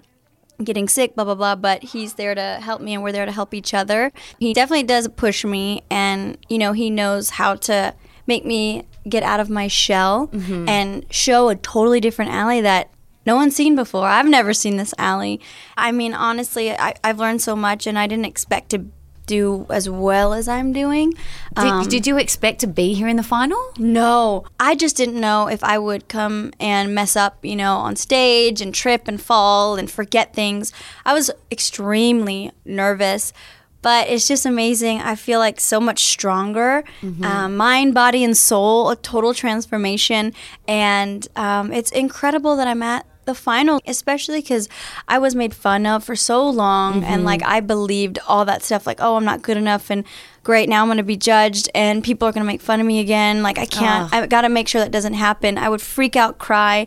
Getting 0.62 0.88
sick, 0.88 1.14
blah 1.14 1.24
blah 1.24 1.34
blah, 1.34 1.54
but 1.54 1.82
he's 1.82 2.14
there 2.14 2.34
to 2.34 2.58
help 2.60 2.80
me 2.80 2.94
and 2.94 3.02
we're 3.02 3.12
there 3.12 3.26
to 3.26 3.32
help 3.32 3.54
each 3.54 3.74
other. 3.74 4.12
He 4.38 4.52
definitely 4.52 4.84
does 4.84 5.08
push 5.08 5.44
me 5.44 5.82
and 5.90 6.36
you 6.48 6.58
know, 6.58 6.72
he 6.72 6.90
knows 6.90 7.30
how 7.30 7.54
to 7.56 7.94
make 8.26 8.44
me 8.44 8.84
get 9.08 9.22
out 9.22 9.40
of 9.40 9.48
my 9.48 9.68
shell 9.68 10.28
mm-hmm. 10.28 10.68
and 10.68 11.06
show 11.10 11.48
a 11.48 11.56
totally 11.56 12.00
different 12.00 12.30
Ally 12.30 12.60
that 12.60 12.90
no 13.24 13.36
one's 13.36 13.54
seen 13.54 13.76
before. 13.76 14.06
I've 14.06 14.26
never 14.26 14.54
seen 14.54 14.76
this 14.76 14.94
Ally. 14.98 15.36
I 15.76 15.92
mean, 15.92 16.14
honestly, 16.14 16.72
I, 16.72 16.94
I've 17.04 17.18
learned 17.18 17.42
so 17.42 17.54
much 17.54 17.86
and 17.86 17.98
I 17.98 18.06
didn't 18.06 18.24
expect 18.24 18.70
to 18.70 18.86
do 19.28 19.66
as 19.70 19.88
well 19.88 20.32
as 20.34 20.48
I'm 20.48 20.72
doing. 20.72 21.10
Did, 21.54 21.64
Um, 21.64 21.88
did 21.88 22.06
you 22.08 22.18
expect 22.18 22.58
to 22.60 22.66
be 22.66 22.94
here 22.94 23.06
in 23.08 23.16
the 23.16 23.22
final? 23.36 23.60
no, 23.78 24.44
I 24.58 24.74
just 24.74 24.96
didn't 24.96 25.20
know 25.20 25.46
if 25.48 25.62
I 25.62 25.76
would 25.78 26.08
come 26.08 26.52
and 26.58 26.94
mess 26.94 27.14
up, 27.14 27.34
you 27.44 27.54
know, 27.62 27.76
on 27.76 27.94
stage 27.96 28.60
and 28.60 28.74
trip 28.74 29.06
and 29.08 29.20
fall 29.20 29.76
and 29.78 29.88
forget 29.90 30.34
things. 30.34 30.72
I 31.04 31.12
was 31.14 31.30
extremely 31.50 32.50
nervous, 32.64 33.32
but 33.82 34.08
it's 34.08 34.26
just 34.26 34.44
amazing. 34.44 35.00
I 35.00 35.14
feel 35.14 35.38
like 35.38 35.60
so 35.60 35.78
much 35.78 36.00
stronger, 36.02 36.82
uh, 37.22 37.48
mind, 37.48 37.94
body, 37.94 38.24
and 38.24 38.36
soul, 38.36 38.90
a 38.90 38.96
total 38.96 39.32
transformation. 39.34 40.32
And 40.66 41.28
um, 41.36 41.72
it's 41.72 41.92
incredible 41.92 42.56
that 42.56 42.66
I'm 42.66 42.82
at 42.82 43.06
the 43.28 43.34
final, 43.34 43.80
especially 43.86 44.40
because 44.40 44.68
I 45.06 45.18
was 45.18 45.34
made 45.34 45.54
fun 45.54 45.84
of 45.84 46.02
for 46.02 46.16
so 46.16 46.48
long 46.48 47.04
and 47.04 47.24
like 47.24 47.42
I 47.44 47.60
believed 47.60 48.18
all 48.26 48.46
that 48.46 48.62
stuff, 48.62 48.86
like, 48.86 49.00
oh, 49.00 49.16
I'm 49.16 49.24
not 49.24 49.42
good 49.42 49.58
enough 49.58 49.90
and 49.90 50.02
great, 50.42 50.66
now 50.68 50.80
I'm 50.80 50.88
going 50.88 50.96
to 50.96 51.02
be 51.04 51.16
judged 51.16 51.68
and 51.74 52.02
people 52.02 52.26
are 52.26 52.32
going 52.32 52.42
to 52.42 52.46
make 52.46 52.62
fun 52.62 52.80
of 52.80 52.86
me 52.86 53.00
again. 53.00 53.42
Like, 53.42 53.58
I 53.58 53.66
can't, 53.66 54.12
I 54.12 54.26
got 54.26 54.40
to 54.40 54.48
make 54.48 54.66
sure 54.66 54.80
that 54.80 54.90
doesn't 54.90 55.12
happen. 55.12 55.58
I 55.58 55.68
would 55.68 55.82
freak 55.82 56.16
out, 56.16 56.38
cry. 56.38 56.86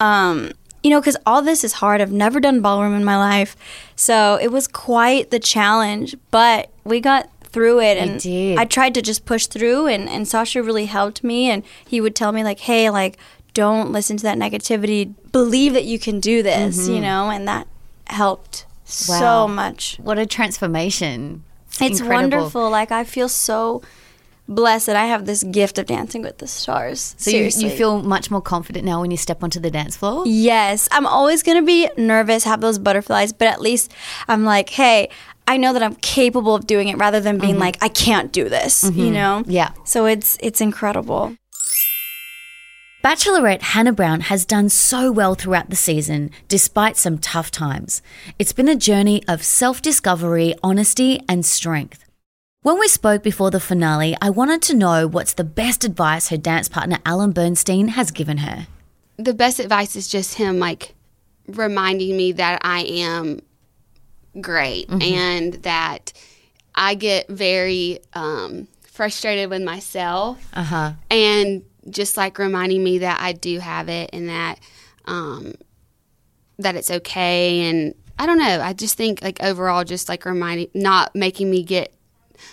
Um, 0.00 0.52
you 0.82 0.90
know, 0.90 0.98
because 0.98 1.16
all 1.26 1.42
this 1.42 1.62
is 1.62 1.74
hard. 1.74 2.00
I've 2.00 2.10
never 2.10 2.40
done 2.40 2.60
ballroom 2.62 2.94
in 2.94 3.04
my 3.04 3.18
life. 3.18 3.54
So 3.94 4.38
it 4.40 4.50
was 4.50 4.66
quite 4.66 5.30
the 5.30 5.38
challenge, 5.38 6.16
but 6.30 6.70
we 6.84 7.00
got 7.00 7.28
through 7.44 7.80
it 7.80 7.98
and 7.98 8.18
did. 8.18 8.58
I 8.58 8.64
tried 8.64 8.94
to 8.94 9.02
just 9.02 9.26
push 9.26 9.46
through 9.46 9.86
and, 9.86 10.08
and 10.08 10.26
Sasha 10.26 10.62
really 10.62 10.86
helped 10.86 11.22
me 11.22 11.50
and 11.50 11.62
he 11.86 12.00
would 12.00 12.16
tell 12.16 12.32
me 12.32 12.42
like, 12.42 12.60
hey, 12.60 12.88
like 12.88 13.18
don't 13.54 13.92
listen 13.92 14.16
to 14.16 14.22
that 14.24 14.38
negativity. 14.38 15.14
Believe 15.30 15.72
that 15.74 15.84
you 15.84 15.98
can 15.98 16.20
do 16.20 16.42
this, 16.42 16.88
you 16.88 16.94
mm-hmm. 16.94 17.02
know, 17.02 17.30
and 17.30 17.46
that 17.48 17.66
helped 18.06 18.66
Wow. 19.08 19.18
so 19.18 19.48
much. 19.48 19.96
What 20.02 20.18
a 20.18 20.26
transformation. 20.26 21.44
It's 21.80 22.00
incredible. 22.00 22.38
wonderful. 22.38 22.70
Like 22.70 22.92
I 22.92 23.04
feel 23.04 23.28
so 23.28 23.82
blessed 24.48 24.86
that 24.86 24.96
I 24.96 25.06
have 25.06 25.24
this 25.24 25.42
gift 25.44 25.78
of 25.78 25.86
dancing 25.86 26.22
with 26.22 26.38
the 26.38 26.46
stars. 26.46 27.14
So 27.16 27.30
you, 27.30 27.44
you 27.44 27.70
feel 27.70 28.02
much 28.02 28.30
more 28.30 28.42
confident 28.42 28.84
now 28.84 29.00
when 29.00 29.10
you 29.10 29.16
step 29.16 29.42
onto 29.42 29.60
the 29.60 29.70
dance 29.70 29.96
floor? 29.96 30.24
Yes, 30.26 30.88
I'm 30.92 31.06
always 31.06 31.42
going 31.42 31.58
to 31.58 31.64
be 31.64 31.88
nervous, 31.96 32.44
have 32.44 32.60
those 32.60 32.78
butterflies, 32.78 33.32
but 33.32 33.48
at 33.48 33.60
least 33.60 33.92
I'm 34.28 34.44
like, 34.44 34.68
hey, 34.70 35.08
I 35.46 35.56
know 35.56 35.72
that 35.72 35.82
I'm 35.82 35.94
capable 35.96 36.54
of 36.54 36.66
doing 36.66 36.88
it 36.88 36.98
rather 36.98 37.20
than 37.20 37.38
being 37.38 37.54
mm-hmm. 37.54 37.62
like 37.62 37.78
I 37.82 37.88
can't 37.88 38.32
do 38.32 38.48
this, 38.48 38.84
you 38.84 38.90
mm-hmm. 38.90 39.12
know? 39.12 39.44
Yeah. 39.46 39.72
So 39.84 40.06
it's 40.06 40.36
it's 40.40 40.60
incredible. 40.60 41.36
Bachelorette 43.02 43.62
Hannah 43.62 43.92
Brown 43.92 44.20
has 44.22 44.44
done 44.44 44.68
so 44.68 45.10
well 45.10 45.34
throughout 45.34 45.70
the 45.70 45.76
season, 45.76 46.30
despite 46.46 46.96
some 46.96 47.18
tough 47.18 47.50
times. 47.50 48.00
It's 48.38 48.52
been 48.52 48.68
a 48.68 48.76
journey 48.76 49.24
of 49.26 49.42
self 49.42 49.82
discovery, 49.82 50.54
honesty, 50.62 51.20
and 51.28 51.44
strength. 51.44 52.04
When 52.62 52.78
we 52.78 52.86
spoke 52.86 53.24
before 53.24 53.50
the 53.50 53.58
finale, 53.58 54.16
I 54.22 54.30
wanted 54.30 54.62
to 54.62 54.74
know 54.76 55.08
what's 55.08 55.32
the 55.32 55.42
best 55.42 55.84
advice 55.84 56.28
her 56.28 56.36
dance 56.36 56.68
partner 56.68 56.98
Alan 57.04 57.32
Bernstein 57.32 57.88
has 57.88 58.12
given 58.12 58.38
her. 58.38 58.68
the 59.16 59.34
best 59.34 59.58
advice 59.58 59.96
is 59.96 60.06
just 60.08 60.34
him 60.34 60.58
like 60.60 60.94
reminding 61.48 62.16
me 62.16 62.30
that 62.32 62.60
I 62.62 62.82
am 62.82 63.40
great 64.40 64.88
and 64.90 65.54
that 65.64 66.12
I 66.74 66.94
get 66.94 67.28
very 67.28 67.98
um, 68.14 68.68
frustrated 68.82 69.50
with 69.50 69.62
myself 69.62 70.48
Uh 70.54 70.62
huh. 70.62 70.92
and 71.10 71.64
just 71.90 72.16
like 72.16 72.38
reminding 72.38 72.82
me 72.82 72.98
that 72.98 73.20
I 73.20 73.32
do 73.32 73.58
have 73.58 73.88
it 73.88 74.10
and 74.12 74.28
that 74.28 74.58
um, 75.06 75.54
that 76.58 76.76
it's 76.76 76.90
okay 76.90 77.68
and 77.68 77.94
I 78.18 78.26
don't 78.26 78.38
know 78.38 78.60
I 78.60 78.72
just 78.72 78.96
think 78.96 79.22
like 79.22 79.42
overall 79.42 79.84
just 79.84 80.08
like 80.08 80.24
reminding 80.24 80.68
not 80.74 81.14
making 81.14 81.50
me 81.50 81.62
get 81.62 81.92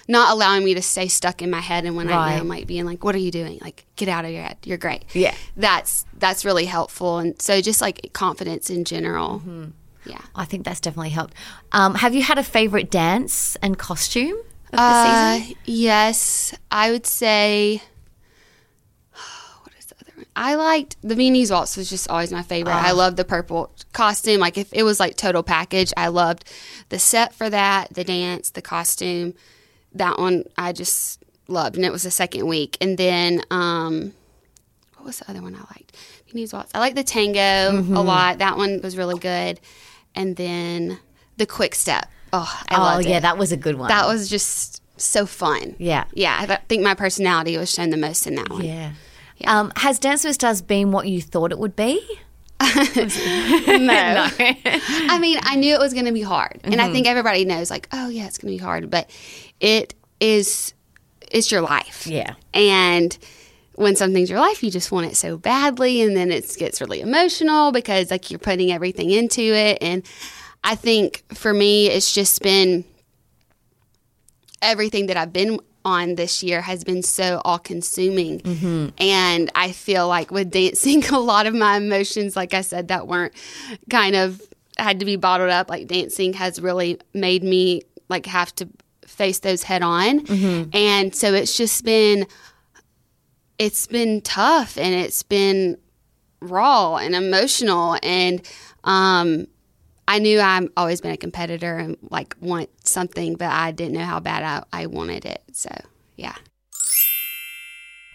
not 0.08 0.32
allowing 0.32 0.64
me 0.64 0.74
to 0.76 0.82
stay 0.82 1.08
stuck 1.08 1.42
in 1.42 1.50
my 1.50 1.60
head 1.60 1.86
and 1.86 1.96
when 1.96 2.08
I 2.10 2.16
Right. 2.16 2.36
know 2.36 2.42
I'm 2.42 2.48
like 2.48 2.66
being 2.68 2.86
like 2.86 3.04
what 3.04 3.14
are 3.16 3.20
you 3.20 3.32
doing 3.32 3.60
like 3.62 3.86
get 3.96 4.08
out 4.10 4.26
of 4.26 4.32
your 4.32 4.42
head 4.44 4.58
you're 4.66 4.78
great 4.78 5.04
Yeah. 5.14 5.36
that's 5.58 6.06
that's 6.18 6.44
really 6.46 6.66
helpful 6.66 7.20
and 7.20 7.40
so 7.42 7.62
just 7.62 7.82
like 7.82 8.12
confidence 8.14 8.70
in 8.70 8.84
general 8.86 9.42
yeah 10.06 10.22
I 10.36 10.46
think 10.46 10.64
that's 10.66 10.80
definitely 10.80 11.10
helped. 11.10 11.34
Um, 11.72 11.96
have 11.96 12.16
you 12.16 12.24
had 12.24 12.38
a 12.38 12.44
favorite 12.44 12.90
dance 12.90 13.56
and 13.62 13.78
costume 13.78 14.38
of 14.72 14.72
the 14.72 14.78
Uh, 14.80 15.40
season? 15.40 15.56
yes, 15.66 16.54
I 16.72 16.92
would 16.92 17.06
say. 17.06 17.82
What 19.64 19.74
is 19.78 19.86
the 19.88 19.96
other 19.96 20.09
one? 20.09 20.09
I 20.36 20.56
liked 20.56 20.98
the 21.02 21.16
Viennese 21.16 21.52
waltz 21.52 21.78
was 21.78 21.90
just 21.90 22.10
always 22.10 22.32
my 22.32 22.42
favorite. 22.44 22.74
Ah. 22.74 22.88
I 22.88 22.92
loved 22.92 23.18
the 23.18 23.26
purple 23.26 23.72
costume. 23.94 24.40
Like 24.40 24.58
if 24.58 24.72
it 24.74 24.84
was 24.84 25.00
like 25.00 25.16
total 25.16 25.44
package, 25.44 25.92
I 25.98 26.08
loved 26.08 26.46
the 26.90 27.00
set 27.00 27.34
for 27.34 27.50
that, 27.50 27.94
the 27.94 28.04
dance, 28.04 28.50
the 28.52 28.62
costume. 28.62 29.34
That 29.94 30.20
one 30.20 30.44
I 30.58 30.72
just 30.74 31.24
loved, 31.48 31.76
and 31.76 31.84
it 31.86 31.92
was 31.92 32.04
the 32.04 32.12
second 32.12 32.46
week. 32.48 32.78
And 32.80 32.98
then 32.98 33.44
um, 33.50 34.14
what 34.96 35.06
was 35.06 35.20
the 35.20 35.30
other 35.30 35.42
one 35.42 35.56
I 35.56 35.60
liked? 35.60 35.96
Viennese 36.28 36.54
waltz. 36.54 36.72
I 36.76 36.80
liked 36.80 36.96
the 36.96 37.04
tango 37.04 37.40
Mm-hmm. 37.40 37.96
a 37.96 38.02
lot. 38.02 38.38
That 38.40 38.58
one 38.58 38.82
was 38.82 38.96
really 38.98 39.18
good. 39.20 39.60
And 40.16 40.36
then 40.36 41.00
the 41.38 41.46
quick 41.46 41.74
step. 41.76 42.08
Oh, 42.34 42.62
I 42.70 42.76
oh 42.78 42.80
loved 42.82 43.08
yeah, 43.08 43.18
it. 43.18 43.22
that 43.22 43.38
was 43.38 43.52
a 43.52 43.58
good 43.58 43.76
one. 43.80 43.88
That 43.88 44.06
was 44.06 44.30
just 44.30 44.84
so 45.00 45.26
fun. 45.26 45.76
Yeah. 45.80 46.04
Yeah. 46.14 46.38
I 46.48 46.56
think 46.68 46.84
my 46.84 46.94
personality 46.94 47.58
was 47.58 47.72
shown 47.72 47.90
the 47.90 47.98
most 47.98 48.28
in 48.28 48.36
that 48.36 48.50
one. 48.50 48.64
yeah. 48.66 48.92
Um, 49.46 49.72
has 49.78 50.00
Dance 50.00 50.24
with 50.24 50.36
Stars 50.36 50.62
been 50.62 50.92
what 50.92 51.08
you 51.08 51.22
thought 51.22 51.52
it 51.52 51.60
would 51.60 51.76
be? 51.76 52.06
no. 52.62 52.68
I 54.38 55.18
mean, 55.20 55.40
I 55.44 55.56
knew 55.56 55.74
it 55.74 55.80
was 55.80 55.94
going 55.94 56.06
to 56.06 56.12
be 56.12 56.22
hard. 56.22 56.60
And 56.66 56.82
I 56.82 56.92
think 56.92 57.08
everybody 57.08 57.46
knows, 57.46 57.72
like, 57.72 57.88
oh, 57.94 58.10
yeah, 58.10 58.28
it's 58.28 58.38
going 58.38 58.54
to 58.54 58.58
be 58.58 58.64
hard. 58.64 58.90
But 58.90 59.10
it 59.62 59.96
is, 60.20 60.74
it's 61.32 61.52
your 61.52 61.62
life. 61.62 62.06
Yeah. 62.06 62.34
And 62.54 63.18
when 63.76 63.96
something's 63.96 64.30
your 64.30 64.42
life, 64.42 64.62
you 64.62 64.72
just 64.72 64.92
want 64.92 65.08
it 65.08 65.16
so 65.16 65.38
badly. 65.38 66.02
And 66.02 66.18
then 66.18 66.32
it 66.32 66.54
gets 66.60 66.82
really 66.82 67.00
emotional 67.00 67.72
because, 67.72 68.12
like, 68.12 68.30
you're 68.30 68.40
putting 68.40 68.74
everything 68.74 69.10
into 69.10 69.42
it. 69.42 69.78
And 69.82 70.04
I 70.62 70.76
think 70.76 71.24
for 71.34 71.54
me, 71.54 71.88
it's 71.88 72.14
just 72.14 72.42
been 72.42 72.84
everything 74.62 75.06
that 75.08 75.16
I've 75.16 75.32
been 75.32 75.60
on 75.90 76.16
this 76.16 76.42
year 76.44 76.62
has 76.62 76.84
been 76.84 77.04
so 77.04 77.42
all 77.44 77.60
consuming. 77.60 78.42
And 78.98 79.52
I 79.56 79.72
feel 79.74 80.08
like 80.08 80.32
with 80.32 80.52
dancing, 80.52 81.04
a 81.12 81.20
lot 81.20 81.46
of 81.48 81.54
my 81.54 81.78
emotions, 81.78 82.36
like 82.36 82.54
I 82.54 82.62
said, 82.62 82.88
that 82.88 83.08
weren't 83.08 83.34
kind 83.90 84.16
of 84.16 84.42
had 84.78 85.00
to 85.00 85.06
be 85.06 85.18
bottled 85.18 85.50
up, 85.50 85.70
like 85.70 85.88
dancing 85.88 86.34
has 86.34 86.62
really 86.62 87.00
made 87.14 87.44
me 87.44 87.82
like 88.08 88.26
have 88.26 88.56
to 88.56 88.68
face 89.06 89.40
those 89.40 89.64
head 89.64 89.82
on. 89.82 90.20
And 90.74 91.14
so 91.14 91.34
it's 91.34 91.58
just 91.58 91.84
been, 91.84 92.26
it's 93.58 93.88
been 93.88 94.22
tough 94.22 94.78
and 94.78 94.94
it's 94.96 95.24
been 95.24 95.78
raw 96.42 96.96
and 96.98 97.14
emotional. 97.16 97.98
And, 98.04 98.42
um, 98.86 99.48
I 100.10 100.18
knew 100.18 100.42
I've 100.42 100.70
always 100.76 101.02
been 101.02 101.12
a 101.12 101.18
competitor 101.18 101.78
and 101.78 101.96
like 102.10 102.36
want 102.42 102.72
something, 102.84 103.36
but 103.36 103.50
I 103.50 103.70
didn't 103.72 103.94
know 103.94 104.06
how 104.06 104.20
bad 104.20 104.42
I, 104.44 104.82
I 104.82 104.86
wanted 104.88 105.24
it. 105.24 105.44
So 105.52 105.70
yeah. 106.18 106.34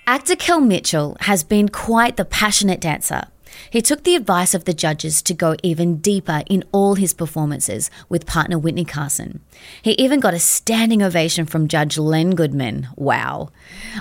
Actor 0.05 0.35
Kel 0.35 0.61
Mitchell 0.61 1.17
has 1.21 1.45
been 1.45 1.69
quite 1.69 2.17
the 2.17 2.25
passionate 2.25 2.81
dancer. 2.81 3.23
He 3.71 3.81
took 3.81 4.03
the 4.03 4.17
advice 4.17 4.55
of 4.55 4.65
the 4.65 4.75
judges 4.75 5.23
to 5.23 5.35
go 5.35 5.55
even 5.63 5.99
deeper 5.99 6.43
in 6.51 6.65
all 6.73 6.97
his 6.97 7.15
performances 7.15 7.93
with 8.09 8.27
partner 8.27 8.59
Witney 8.59 8.85
Carson. 8.85 9.41
He 9.81 9.93
even 9.93 10.19
got 10.19 10.35
a 10.35 10.41
standing 10.41 11.01
ovation 11.01 11.47
from 11.47 11.69
Judge 11.69 11.97
Len 11.97 12.35
Goodman. 12.35 12.89
Wow. 12.97 13.51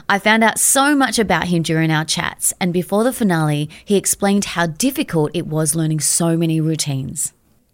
I 0.09 0.17
found 0.17 0.43
out 0.43 0.57
so 0.57 0.95
much 0.95 1.19
about 1.19 1.49
him 1.49 1.61
during 1.61 1.91
our 1.91 2.05
chats, 2.05 2.53
and 2.59 2.73
before 2.73 3.03
the 3.03 3.13
finale, 3.13 3.69
he 3.85 3.95
explained 3.95 4.45
how 4.45 4.65
difficult 4.65 5.29
it 5.35 5.45
was 5.45 5.75
learning 5.75 5.99
so 5.99 6.35
many 6.35 6.59
routines. 6.59 7.32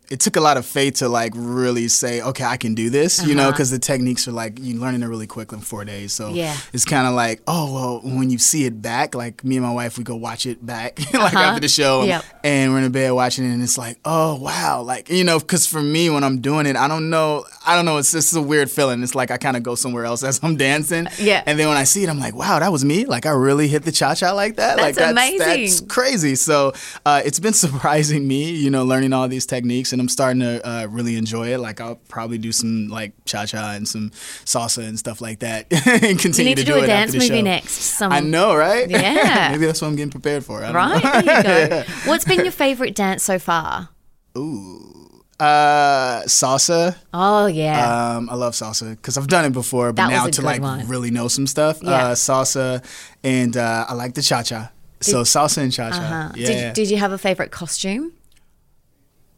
It 0.10 0.20
took 0.20 0.36
a 0.36 0.42
lot 0.42 0.58
of 0.58 0.66
faith 0.66 0.96
to 0.96 1.08
like 1.10 1.34
really 1.36 1.88
say, 1.88 2.22
okay, 2.22 2.44
I 2.44 2.58
can 2.58 2.74
do 2.74 2.90
this, 2.90 3.24
you 3.26 3.36
know, 3.36 3.44
uh-huh. 3.44 3.52
because 3.52 3.70
the 3.70 3.78
techniques 3.78 4.28
are 4.28 4.32
like 4.32 4.58
you 4.60 4.80
learning 4.80 5.04
it 5.04 5.08
really 5.08 5.28
quick 5.28 5.52
in 5.54 5.60
four 5.60 5.86
days. 5.86 6.14
So 6.14 6.30
Yeah. 6.34 6.58
it's 6.74 6.86
kind 6.86 7.06
of 7.08 7.14
like, 7.14 7.42
oh 7.48 7.74
well, 7.74 8.02
when 8.04 8.30
you 8.32 8.40
see 8.40 8.66
it 8.66 8.82
back, 8.82 9.14
like 9.14 9.44
me 9.44 9.58
and 9.58 9.66
my 9.66 9.72
wife, 9.72 9.98
we 9.98 10.04
go 10.04 10.16
watch 10.16 10.46
it 10.48 10.66
back, 10.66 10.98
like 11.14 11.34
uh-huh. 11.34 11.40
after 11.40 11.62
the 11.62 11.68
show, 11.68 12.04
Yep. 12.04 12.24
and 12.44 12.72
we're 12.72 12.80
in 12.80 12.84
the 12.86 12.90
bed 12.90 13.12
watching 13.12 13.46
it, 13.46 13.54
and 13.54 13.62
it's 13.62 13.78
like, 13.78 14.00
oh 14.04 14.36
wow, 14.36 14.82
like 14.82 15.10
you 15.10 15.24
know, 15.24 15.38
because 15.40 15.68
for 15.68 15.82
me 15.82 16.10
when 16.10 16.24
I'm 16.24 16.42
doing 16.42 16.66
it, 16.66 16.76
I 16.76 16.88
don't 16.88 17.10
know, 17.12 17.46
I 17.66 17.76
don't 17.76 17.86
know, 17.86 17.98
it's 17.98 18.12
just 18.12 18.36
a 18.36 18.42
weird 18.42 18.72
feeling. 18.72 19.04
It's 19.04 19.14
like 19.16 19.30
I 19.32 19.38
kind 19.38 19.56
of 19.58 19.64
go 19.64 19.76
somewhere 19.76 20.06
else 20.06 20.24
as 20.30 20.40
I'm 20.42 20.56
dancing, 20.58 21.06
uh, 21.08 21.12
Yeah. 21.20 21.44
and 21.46 21.60
then 21.60 21.68
when 21.68 21.78
I 21.78 21.84
see 21.84 22.04
it, 22.04 22.10
I'm 22.10 22.20
like, 22.20 22.34
wow, 22.36 22.58
that 22.60 22.72
was 22.72 22.84
me, 22.84 23.06
like 23.06 23.26
I 23.28 23.32
really 23.32 23.68
hit 23.68 23.84
the 23.84 23.92
cha 23.92 24.16
cha 24.16 24.32
like 24.32 24.56
that, 24.56 24.78
like 24.78 24.96
That's 24.96 24.98
that's 24.98 25.12
amazing. 25.12 25.38
That's 25.66 25.82
crazy. 25.82 26.34
So 26.36 26.74
uh, 27.06 27.22
it's 27.24 27.40
been 27.40 27.54
surprising 27.66 28.28
me, 28.28 28.52
you 28.52 28.72
know, 28.72 28.84
learning 28.86 29.14
all 29.14 29.28
these 29.28 29.46
techniques, 29.46 29.92
and 29.92 29.99
I'm 30.00 30.10
starting 30.10 30.40
to 30.42 30.66
uh, 30.68 30.88
really 30.90 31.16
enjoy 31.18 31.54
it. 31.54 31.60
Like 31.60 31.82
I'll 31.82 31.96
probably 32.08 32.38
do 32.38 32.52
some 32.52 32.88
like 32.88 33.14
cha 33.26 33.46
cha 33.46 33.72
and 33.74 33.88
some 33.88 34.10
salsa 34.46 34.88
and 34.88 34.98
stuff 34.98 35.22
like 35.22 35.40
that, 35.40 35.68
and 35.88 36.18
continue 36.20 36.50
You 36.52 36.56
need 36.56 36.62
to 36.62 36.66
do, 36.66 36.74
do 36.80 36.84
a 36.84 36.88
dance 36.88 37.14
movie 37.14 37.28
show. 37.28 37.42
next. 37.42 37.72
Some, 37.74 38.12
I 38.12 38.20
know, 38.20 38.56
right? 38.56 38.90
Yeah. 39.00 39.50
Maybe 39.52 39.66
that's 39.66 39.82
what 39.82 39.88
I'm 39.88 39.96
getting 39.96 40.12
prepared 40.12 40.44
for. 40.46 40.60
Right? 40.62 40.72
know. 41.04 41.22
There 41.22 41.64
you 41.64 41.70
go. 41.70 41.84
What's 42.06 42.26
been 42.26 42.40
your 42.44 42.52
favorite 42.52 42.96
dance 42.96 43.24
so 43.24 43.40
far? 43.40 43.90
Ooh. 44.38 44.96
Uh, 45.40 46.22
salsa. 46.24 46.98
Oh, 47.14 47.46
yeah. 47.46 48.16
Um, 48.18 48.30
I 48.30 48.36
love 48.36 48.54
salsa 48.54 48.90
because 48.90 49.18
I've 49.18 49.28
done 49.28 49.46
it 49.46 49.54
before, 49.54 49.94
but 49.94 50.04
That 50.04 50.10
now 50.10 50.28
to 50.28 50.42
like 50.42 50.62
one. 50.62 50.86
really 50.88 51.12
know 51.12 51.30
some 51.30 51.48
stuff. 51.48 51.80
Yeah. 51.82 51.92
Uh, 51.92 52.16
salsa, 52.16 52.84
and 53.24 53.56
uh, 53.56 53.86
I 53.88 53.94
like 53.94 54.16
the 54.16 54.22
cha 54.22 54.44
cha. 54.44 54.72
So 55.02 55.22
salsa 55.22 55.60
and 55.60 55.72
cha 55.72 55.92
cha. 55.92 55.98
Uh-huh. 55.98 56.32
Yeah. 56.36 56.48
Did, 56.48 56.74
did 56.74 56.90
you 56.92 56.98
have 56.98 57.14
a 57.14 57.18
favorite 57.18 57.52
costume? 57.52 58.12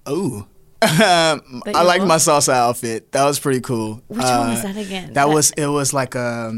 Ooh. 0.09 0.47
Um, 0.81 1.61
I 1.67 1.81
you 1.81 1.87
like 1.87 2.01
my 2.03 2.15
salsa 2.17 2.53
outfit. 2.53 3.11
That 3.11 3.25
was 3.25 3.39
pretty 3.39 3.61
cool. 3.61 4.01
Which 4.07 4.17
one 4.19 4.49
was 4.49 4.59
Uh, 4.65 4.73
that 4.73 4.77
again? 4.77 5.13
That 5.13 5.29
was 5.29 5.51
it 5.51 5.67
was 5.67 5.93
like 5.93 6.15
a 6.15 6.53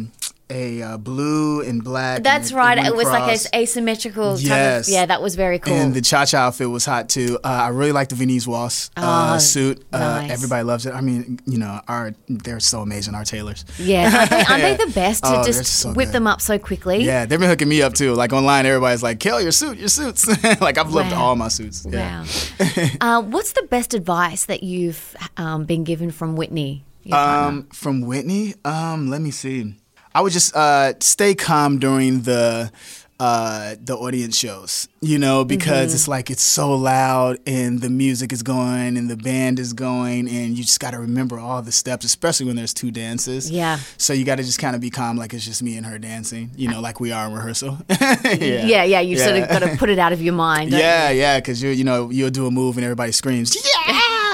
a 0.49 0.81
uh, 0.81 0.97
blue 0.97 1.61
and 1.61 1.83
black. 1.83 2.17
and 2.17 2.25
That's 2.25 2.51
it- 2.51 2.55
right. 2.55 2.77
It 2.77 2.95
was 2.95 3.07
like 3.07 3.35
a 3.39 3.57
asymmetrical. 3.57 4.35
Type 4.37 4.45
Yes. 4.45 4.87
of, 4.87 4.93
yeah, 4.93 5.05
that 5.05 5.21
was 5.21 5.35
very 5.35 5.57
cool. 5.59 5.73
And 5.73 5.93
the 5.93 6.01
cha 6.01 6.25
cha 6.25 6.37
outfit 6.47 6.69
was 6.69 6.85
hot 6.85 7.09
too. 7.09 7.39
Uh, 7.43 7.47
I 7.47 7.67
really 7.69 7.91
like 7.91 8.09
the 8.09 8.15
Viennese 8.15 8.47
waltz 8.47 8.91
uh, 8.97 9.33
Oh, 9.35 9.39
suit. 9.39 9.83
Uh, 9.91 9.97
nice. 9.99 10.31
Everybody 10.31 10.63
loves 10.63 10.85
it. 10.85 10.93
I 10.93 11.01
mean, 11.01 11.39
you 11.45 11.57
know, 11.57 11.79
our 11.87 12.13
they're 12.27 12.59
so 12.59 12.81
amazing. 12.81 13.15
Our 13.15 13.23
tailors. 13.25 13.65
yeah, 13.79 14.15
aren't 14.19 14.29
they, 14.29 14.43
aren't 14.43 14.61
they 14.79 14.85
the 14.85 14.91
best 14.95 15.23
to 15.23 15.39
Oh, 15.39 15.43
just 15.43 15.65
so 15.65 15.89
whip 15.93 16.07
good. 16.09 16.13
them 16.13 16.27
up 16.27 16.41
so 16.41 16.59
quickly? 16.59 17.03
Yeah, 17.03 17.25
they've 17.25 17.39
been 17.39 17.49
hooking 17.49 17.69
me 17.69 17.81
up 17.81 17.93
too. 17.93 18.13
Like 18.13 18.33
online, 18.33 18.65
everybody's 18.65 19.01
like, 19.03 19.19
"Kel, 19.19 19.41
your 19.41 19.51
suit, 19.51 19.77
your 19.79 19.87
suits." 19.89 20.27
like 20.61 20.77
I've 20.77 20.91
loved 20.93 21.11
Wow. 21.13 21.23
all 21.23 21.35
my 21.35 21.47
suits. 21.47 21.85
Yeah. 21.89 22.25
Wow. 22.59 22.85
uh, 23.01 23.21
what's 23.21 23.53
the 23.53 23.63
best 23.69 23.93
advice 23.93 24.45
that 24.45 24.61
you've 24.61 25.15
um, 25.37 25.65
been 25.65 25.83
given 25.83 26.11
from 26.11 26.35
Witney? 26.35 26.83
Um, 27.11 27.67
from 27.73 28.01
Witney, 28.01 28.55
um, 28.63 29.09
let 29.09 29.21
me 29.21 29.31
see. 29.31 29.75
I 30.15 30.21
would 30.21 30.31
just 30.33 30.55
uh, 30.55 30.93
stay 30.99 31.35
calm 31.35 31.79
during 31.79 32.21
the 32.21 32.71
uh, 33.19 33.75
the 33.81 33.95
audience 33.95 34.37
shows, 34.37 34.89
you 34.99 35.17
know, 35.17 35.45
because 35.45 35.87
Mm-hmm. 35.89 35.95
it's 35.95 36.07
like 36.09 36.29
it's 36.29 36.41
so 36.43 36.73
loud 36.75 37.37
and 37.45 37.79
the 37.79 37.89
music 37.89 38.33
is 38.33 38.43
going 38.43 38.97
and 38.97 39.09
the 39.09 39.15
band 39.15 39.59
is 39.59 39.71
going, 39.71 40.27
and 40.27 40.57
you 40.57 40.63
just 40.63 40.79
got 40.79 40.91
to 40.91 40.99
remember 40.99 41.39
all 41.39 41.61
the 41.61 41.71
steps, 41.71 42.03
especially 42.05 42.47
when 42.47 42.55
there's 42.57 42.73
two 42.73 42.91
dances. 42.91 43.49
Yeah. 43.49 43.77
So 43.97 44.11
you 44.11 44.25
got 44.25 44.37
to 44.37 44.43
just 44.43 44.59
kind 44.59 44.75
of 44.75 44.81
be 44.81 44.89
calm, 44.89 45.15
like 45.15 45.33
it's 45.33 45.45
just 45.45 45.63
me 45.63 45.77
and 45.77 45.85
her 45.85 45.97
dancing, 45.99 46.51
you 46.57 46.67
know, 46.69 46.81
like 46.81 46.99
we 46.99 47.11
are 47.13 47.27
in 47.27 47.33
rehearsal. 47.33 47.77
yeah. 47.89 48.65
yeah, 48.65 48.83
yeah. 48.83 48.99
You've 48.99 49.19
sort 49.19 49.37
of 49.37 49.47
got 49.47 49.59
to 49.59 49.77
put 49.77 49.89
it 49.89 49.99
out 49.99 50.11
of 50.11 50.21
your 50.21 50.33
mind. 50.47 50.71
Yeah, 50.71 51.09
yeah, 51.11 51.39
because 51.39 51.61
you 51.63 51.69
you 51.69 51.83
know 51.85 52.09
you'll 52.09 52.31
do 52.31 52.45
a 52.47 52.51
move 52.51 52.75
and 52.77 52.83
everybody 52.83 53.11
screams 53.13 53.55
yeah, 53.55 53.93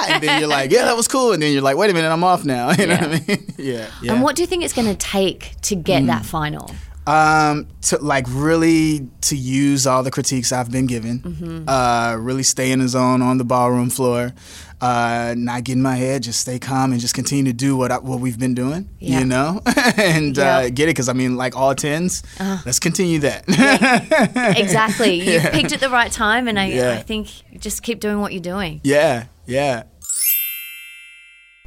and 0.09 0.23
then 0.23 0.39
you're 0.39 0.49
like 0.49 0.71
yeah 0.71 0.85
that 0.85 0.95
was 0.97 1.07
cool, 1.07 1.31
and 1.33 1.41
then 1.41 1.51
you're 1.53 1.61
like 1.61 1.77
wait 1.77 1.89
a 1.89 1.93
minute 1.93 2.09
I'm 2.11 2.23
off 2.23 2.43
now. 2.45 2.71
You 2.79 2.87
know 2.87 2.95
what 2.95 3.03
I 3.03 3.23
mean? 3.27 3.53
Yeah. 3.57 3.87
yeah. 4.01 4.13
And 4.13 4.21
what 4.23 4.35
do 4.35 4.41
you 4.43 4.47
think 4.47 4.63
it's 4.63 4.73
going 4.73 4.87
to 4.87 4.95
take 4.95 5.53
to 5.63 5.75
get 5.75 6.05
that 6.07 6.25
final? 6.25 6.71
Um, 7.07 7.67
to 7.83 7.97
like 7.97 8.25
really 8.29 9.07
to 9.21 9.35
use 9.35 9.87
all 9.87 10.03
the 10.03 10.11
critiques 10.11 10.51
I've 10.51 10.69
been 10.71 10.85
given, 10.85 11.19
Mm-hmm. 11.21 11.67
uh, 11.67 12.15
really 12.19 12.43
stay 12.43 12.71
in 12.71 12.79
the 12.79 12.87
zone 12.87 13.23
on 13.23 13.39
the 13.39 13.43
ballroom 13.43 13.89
floor, 13.89 14.31
uh, 14.79 15.33
not 15.35 15.63
get 15.63 15.73
in 15.73 15.81
my 15.81 15.95
head, 15.95 16.21
just 16.21 16.39
stay 16.41 16.59
calm 16.59 16.91
and 16.91 17.01
just 17.01 17.15
continue 17.15 17.45
to 17.45 17.53
do 17.53 17.75
what 17.75 17.91
I, 17.91 17.97
what 17.97 18.19
we've 18.19 18.37
been 18.37 18.53
doing, 18.53 18.89
Yeah. 18.99 19.19
you 19.19 19.25
know, 19.25 19.59
and 19.97 20.37
Yeah. 20.37 20.43
Uh-huh. 20.57 20.65
uh, 20.67 20.69
get 20.69 20.83
it 20.83 20.91
because 20.91 21.09
I 21.09 21.13
mean 21.13 21.35
like 21.35 21.55
all 21.55 21.73
10s 21.73 22.21
let's 22.65 22.77
continue 22.79 23.19
that. 23.19 23.43
exactly. 24.57 25.15
You 25.33 25.39
picked 25.41 25.71
at 25.71 25.79
the 25.79 25.89
right 25.89 26.11
time, 26.11 26.47
and 26.47 26.59
I, 26.59 26.67
Yeah. 26.67 26.91
I 26.91 27.01
think 27.01 27.27
just 27.59 27.81
keep 27.83 27.99
doing 27.99 28.19
what 28.21 28.33
you're 28.33 28.41
doing. 28.41 28.81
Yeah, 28.83 29.25
yeah. 29.47 29.83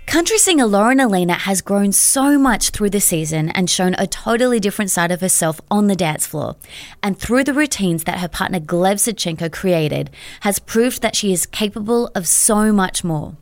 Country 0.07 0.37
singer 0.37 0.67
Lauren 0.67 1.01
Alaina 1.01 1.35
has 1.35 1.63
grown 1.63 1.91
so 1.93 2.39
much 2.39 2.71
through 2.71 2.91
the 2.91 3.01
season 3.01 3.49
and 3.51 3.71
shown 3.71 3.95
a 3.95 4.07
totally 4.07 4.61
different 4.61 4.91
side 4.91 5.11
of 5.11 5.21
herself 5.21 5.61
on 5.71 5.87
the 5.87 5.97
dance 5.97 6.27
floor. 6.27 6.57
And 7.03 7.19
through 7.19 7.45
the 7.45 7.55
routines 7.55 8.05
that 8.05 8.19
her 8.19 8.29
partner 8.29 8.61
Gleb 8.61 8.97
Savchenko 8.97 9.51
created, 9.51 10.11
has 10.41 10.59
proved 10.59 11.01
that 11.01 11.17
she 11.17 11.33
is 11.33 11.47
capable 11.47 12.11
of 12.15 12.29
so 12.29 12.73
much 12.73 13.03
more. 13.03 13.37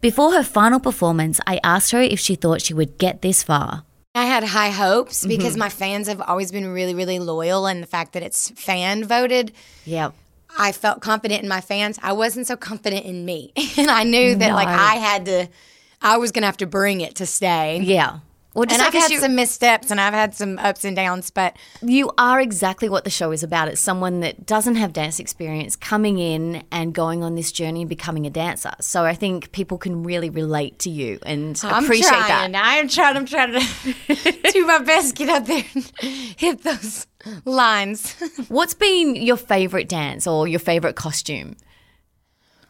Before 0.00 0.32
her 0.32 0.42
final 0.42 0.80
performance, 0.80 1.40
I 1.46 1.60
asked 1.62 1.92
her 1.92 2.00
if 2.02 2.18
she 2.18 2.34
thought 2.34 2.62
she 2.62 2.74
would 2.74 2.98
get 2.98 3.22
this 3.22 3.44
far. 3.44 3.84
I 4.14 4.24
had 4.24 4.42
high 4.42 4.70
hopes 4.70 5.20
mm-hmm. 5.20 5.28
because 5.28 5.56
my 5.56 5.68
fans 5.68 6.08
have 6.08 6.20
always 6.20 6.50
been 6.50 6.66
really, 6.66 6.94
really 6.94 7.20
loyal, 7.20 7.66
and 7.66 7.80
the 7.80 7.86
fact 7.86 8.14
that 8.14 8.22
it's 8.24 8.50
fan 8.50 9.04
voted, 9.04 9.52
Yeah. 9.84 10.10
I 10.58 10.72
felt 10.72 11.02
confident 11.02 11.42
in 11.42 11.48
my 11.48 11.60
fans. 11.60 11.98
I 12.02 12.12
wasn't 12.14 12.46
so 12.46 12.56
confident 12.56 13.04
in 13.04 13.24
me, 13.24 13.52
and 13.76 13.90
I 13.90 14.02
knew 14.02 14.34
that 14.34 14.54
like 14.54 14.66
I 14.66 14.94
had 14.94 15.26
to, 15.26 15.48
I 16.02 16.16
was 16.16 16.32
gonna 16.32 16.46
have 16.46 16.56
to 16.58 16.66
bring 16.66 17.00
it 17.00 17.14
to 17.16 17.26
stay. 17.26 17.80
Yeah. 17.80 18.20
Well, 18.54 18.64
just 18.64 18.80
And 18.80 18.88
I've 18.88 18.94
had 18.94 19.10
you, 19.12 19.20
some 19.20 19.36
missteps 19.36 19.90
and 19.92 20.00
I've 20.00 20.14
had 20.14 20.34
some 20.34 20.58
ups 20.58 20.84
and 20.84 20.96
downs, 20.96 21.30
but 21.30 21.56
you 21.80 22.10
are 22.18 22.40
exactly 22.40 22.88
what 22.88 23.04
the 23.04 23.10
show 23.10 23.30
is 23.30 23.44
about. 23.44 23.68
It's 23.68 23.80
someone 23.80 24.18
that 24.20 24.46
doesn't 24.46 24.74
have 24.74 24.92
dance 24.92 25.20
experience 25.20 25.76
coming 25.76 26.18
in 26.18 26.64
and 26.72 26.92
going 26.92 27.22
on 27.22 27.36
this 27.36 27.52
journey 27.52 27.82
and 27.82 27.88
becoming 27.88 28.26
a 28.26 28.30
dancer. 28.30 28.72
So 28.80 29.04
I 29.04 29.14
think 29.14 29.52
people 29.52 29.78
can 29.78 30.02
really 30.02 30.28
relate 30.28 30.80
to 30.80 30.90
you 30.90 31.20
and 31.24 31.60
I'm 31.62 31.84
appreciate 31.84 32.08
trying. 32.08 32.52
that. 32.52 32.62
I'm 32.64 32.88
trying. 32.88 33.16
I'm 33.16 33.26
trying 33.26 33.52
to 33.52 34.50
do 34.52 34.66
my 34.66 34.78
best, 34.78 35.14
get 35.14 35.28
out 35.28 35.46
there 35.46 35.64
and 35.74 35.92
hit 36.36 36.62
those 36.64 37.06
lines. 37.44 38.12
What's 38.48 38.74
been 38.74 39.14
your 39.14 39.36
favorite 39.36 39.88
dance 39.88 40.26
or 40.26 40.48
your 40.48 40.60
favorite 40.60 40.96
costume? 40.96 41.54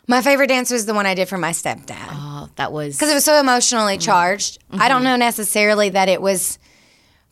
My 0.08 0.22
favorite 0.22 0.48
dance 0.48 0.70
was 0.72 0.86
the 0.86 0.94
one 0.94 1.06
I 1.06 1.14
did 1.14 1.28
for 1.28 1.38
my 1.38 1.50
stepdad. 1.52 2.08
Oh, 2.10 2.48
that 2.56 2.72
was 2.72 2.96
because 2.96 3.10
it 3.10 3.14
was 3.14 3.24
so 3.24 3.38
emotionally 3.38 3.94
Mm-hmm. 3.94 4.00
charged. 4.00 4.58
I 4.72 4.88
don't 4.88 5.04
know 5.04 5.16
necessarily 5.16 5.90
that 5.90 6.08
it 6.08 6.20
was 6.20 6.58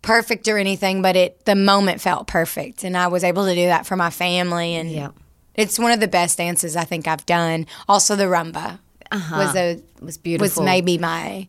perfect 0.02 0.47
or 0.47 0.56
anything, 0.59 1.02
but 1.02 1.16
it 1.16 1.45
the 1.47 1.54
moment 1.56 2.00
felt 2.00 2.26
perfect, 2.28 2.85
and 2.85 2.97
I 2.97 3.09
was 3.09 3.25
able 3.25 3.45
to 3.47 3.54
do 3.54 3.66
that 3.66 3.87
for 3.87 3.97
my 3.97 4.11
family. 4.11 4.75
And 4.76 4.90
Yeah. 4.90 5.09
it's 5.54 5.78
one 5.78 5.90
of 5.92 6.00
the 6.00 6.09
best 6.09 6.38
dances 6.38 6.76
I 6.76 6.85
think 6.85 7.09
I've 7.09 7.26
done. 7.26 7.66
Also, 7.88 8.14
the 8.14 8.25
rumba 8.25 8.78
was 9.12 9.56
a 9.56 9.80
was 10.00 10.18
beautiful. 10.18 10.62
was 10.62 10.64
maybe 10.64 10.99
my 10.99 11.49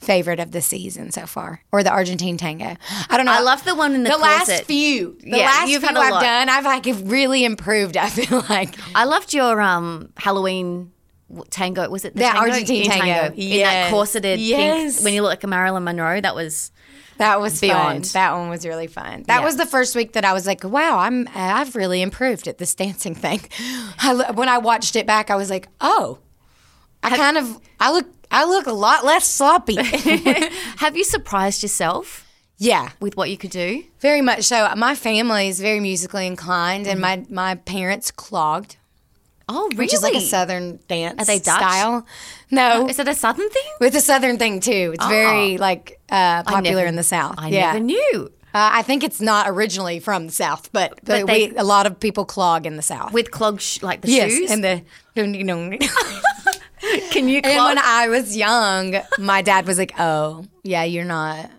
favorite 0.00 0.38
of 0.40 0.52
the 0.52 0.60
season 0.60 1.10
so 1.10 1.26
far, 1.26 1.62
or 1.72 1.82
the 1.82 1.90
Argentine 1.90 2.36
tango. 2.36 2.76
I 3.10 3.16
don't 3.16 3.26
know. 3.26 3.32
I 3.32 3.40
love 3.40 3.64
the 3.64 3.74
one 3.74 3.94
in 3.94 4.02
the 4.04 4.10
the 4.10 4.18
last 4.18 4.64
few. 4.64 5.16
The 5.20 5.30
Yeah, 5.30 5.36
last 5.46 5.68
you've 5.68 5.80
few 5.80 5.88
had 5.88 5.96
a 5.96 6.00
I've 6.00 6.10
lot. 6.12 6.22
done, 6.22 6.48
I've 6.48 6.64
like 6.64 6.86
really 7.04 7.44
improved. 7.44 7.96
I 8.06 8.08
feel 8.08 8.44
like. 8.48 8.74
I 8.94 9.04
loved 9.04 9.32
your 9.34 9.60
um 9.60 10.12
Halloween 10.16 10.92
tango. 11.50 11.88
Was 11.90 12.04
it 12.04 12.14
the 12.14 12.20
That 12.20 12.34
tango? 12.36 12.50
Argentine 12.52 12.84
In 12.84 12.90
tango. 12.90 13.24
in 13.24 13.30
that 13.30 13.36
Yes. 13.38 13.90
corseted 13.90 14.38
Yes. 14.38 14.94
pink 14.96 15.04
when 15.04 15.14
you 15.14 15.22
look 15.22 15.30
like 15.30 15.44
a 15.44 15.48
Marilyn 15.48 15.82
Monroe? 15.84 16.20
That 16.20 16.34
was 16.36 16.70
That 17.18 17.40
was 17.40 17.58
Beyond. 17.60 18.06
fun. 18.06 18.12
That 18.12 18.32
one 18.36 18.50
was 18.50 18.66
really 18.66 18.86
fun. 18.86 19.24
That 19.26 19.38
Yeah. 19.40 19.44
was 19.44 19.56
the 19.56 19.66
first 19.66 19.96
week 19.96 20.12
that 20.12 20.24
I 20.24 20.32
was 20.34 20.46
like, 20.46 20.62
"Wow, 20.62 20.98
I'm 20.98 21.26
I've 21.34 21.74
really 21.74 22.02
improved 22.02 22.46
at 22.46 22.58
this 22.58 22.74
dancing 22.74 23.14
thing." 23.14 23.40
I, 24.00 24.30
when 24.34 24.48
I 24.50 24.58
watched 24.58 24.94
it 24.96 25.06
back, 25.06 25.30
I 25.30 25.36
was 25.36 25.48
like, 25.50 25.68
"Oh, 25.80 26.18
I 27.02 27.16
kind 27.16 27.38
of 27.38 27.58
I 27.80 27.90
look 27.92 28.15
I 28.30 28.44
look 28.44 28.66
a 28.66 28.72
lot 28.72 29.04
less 29.04 29.26
sloppy." 29.26 29.76
Have 30.78 30.96
you 30.96 31.04
surprised 31.04 31.62
yourself 31.62 32.24
yeah, 32.58 32.90
with 33.00 33.16
what 33.16 33.28
you 33.30 33.36
could 33.36 33.50
do? 33.50 33.84
very 34.00 34.22
much 34.22 34.44
so. 34.44 34.72
My 34.76 34.94
family 34.94 35.48
is 35.48 35.60
very 35.60 35.80
musically 35.80 36.26
inclined, 36.26 36.86
and 36.86 37.00
my 37.00 37.24
my 37.28 37.54
parents 37.56 38.10
clogged, 38.10 38.76
Oh, 39.48 39.64
really? 39.64 39.76
which 39.76 39.94
is 39.94 40.02
like 40.02 40.14
a 40.14 40.20
southern 40.20 40.78
dance. 40.88 41.20
Are 41.20 41.24
they 41.26 41.38
Dutch? 41.38 41.58
style? 41.58 42.06
No, 42.50 42.86
Is 42.88 42.98
it 42.98 43.08
a 43.08 43.14
southern 43.14 43.48
thing? 43.50 43.62
with 43.80 43.94
a 43.94 44.00
southern 44.00 44.38
thing 44.38 44.60
too. 44.60 44.92
It's 44.94 45.06
very 45.06 45.58
like 45.58 46.00
uh, 46.08 46.42
popular 46.44 46.76
never- 46.76 46.86
in 46.88 46.96
the 46.96 47.02
south. 47.02 47.34
I 47.38 47.48
yeah. 47.48 47.72
never 47.72 47.80
knew. 47.80 48.30
Uh, 48.54 48.70
I 48.72 48.82
think 48.82 49.04
it's 49.04 49.20
not 49.20 49.50
originally 49.50 49.98
from 50.00 50.28
the 50.28 50.32
South, 50.32 50.72
but, 50.72 50.90
but, 51.04 51.04
But 51.04 51.26
they- 51.26 51.48
we, 51.48 51.56
a 51.58 51.62
lot 51.64 51.84
of 51.84 52.00
people 52.00 52.24
clog 52.24 52.64
in 52.64 52.76
the 52.76 52.82
South. 52.82 53.12
With 53.12 53.30
clog, 53.30 53.60
sh- 53.60 53.82
like 53.82 54.00
the 54.00 54.10
yes, 54.10 54.30
shoes. 54.32 54.50
and 54.50 54.64
the 54.64 54.82
Can 57.10 57.28
you 57.28 57.42
clog? 57.42 57.76
when 57.76 57.78
I 57.78 58.08
was 58.08 58.36
young, 58.36 58.96
my 59.18 59.42
dad 59.42 59.66
was 59.66 59.78
like, 59.78 59.92
"Oh, 59.98 60.44
yeah, 60.62 60.84
you're 60.84 61.04
not, 61.04 61.50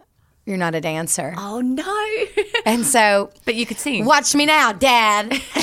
you're 0.45 0.57
not 0.57 0.75
a 0.75 0.81
dancer," 0.81 1.33
oh 1.37 1.61
no! 1.61 2.07
and 2.65 2.85
so 2.85 3.31
but 3.45 3.55
you 3.55 3.65
could 3.65 3.79
sing. 3.79 4.05
watch 4.05 4.35
me 4.35 4.45
now, 4.45 4.71
Dad. 4.73 5.33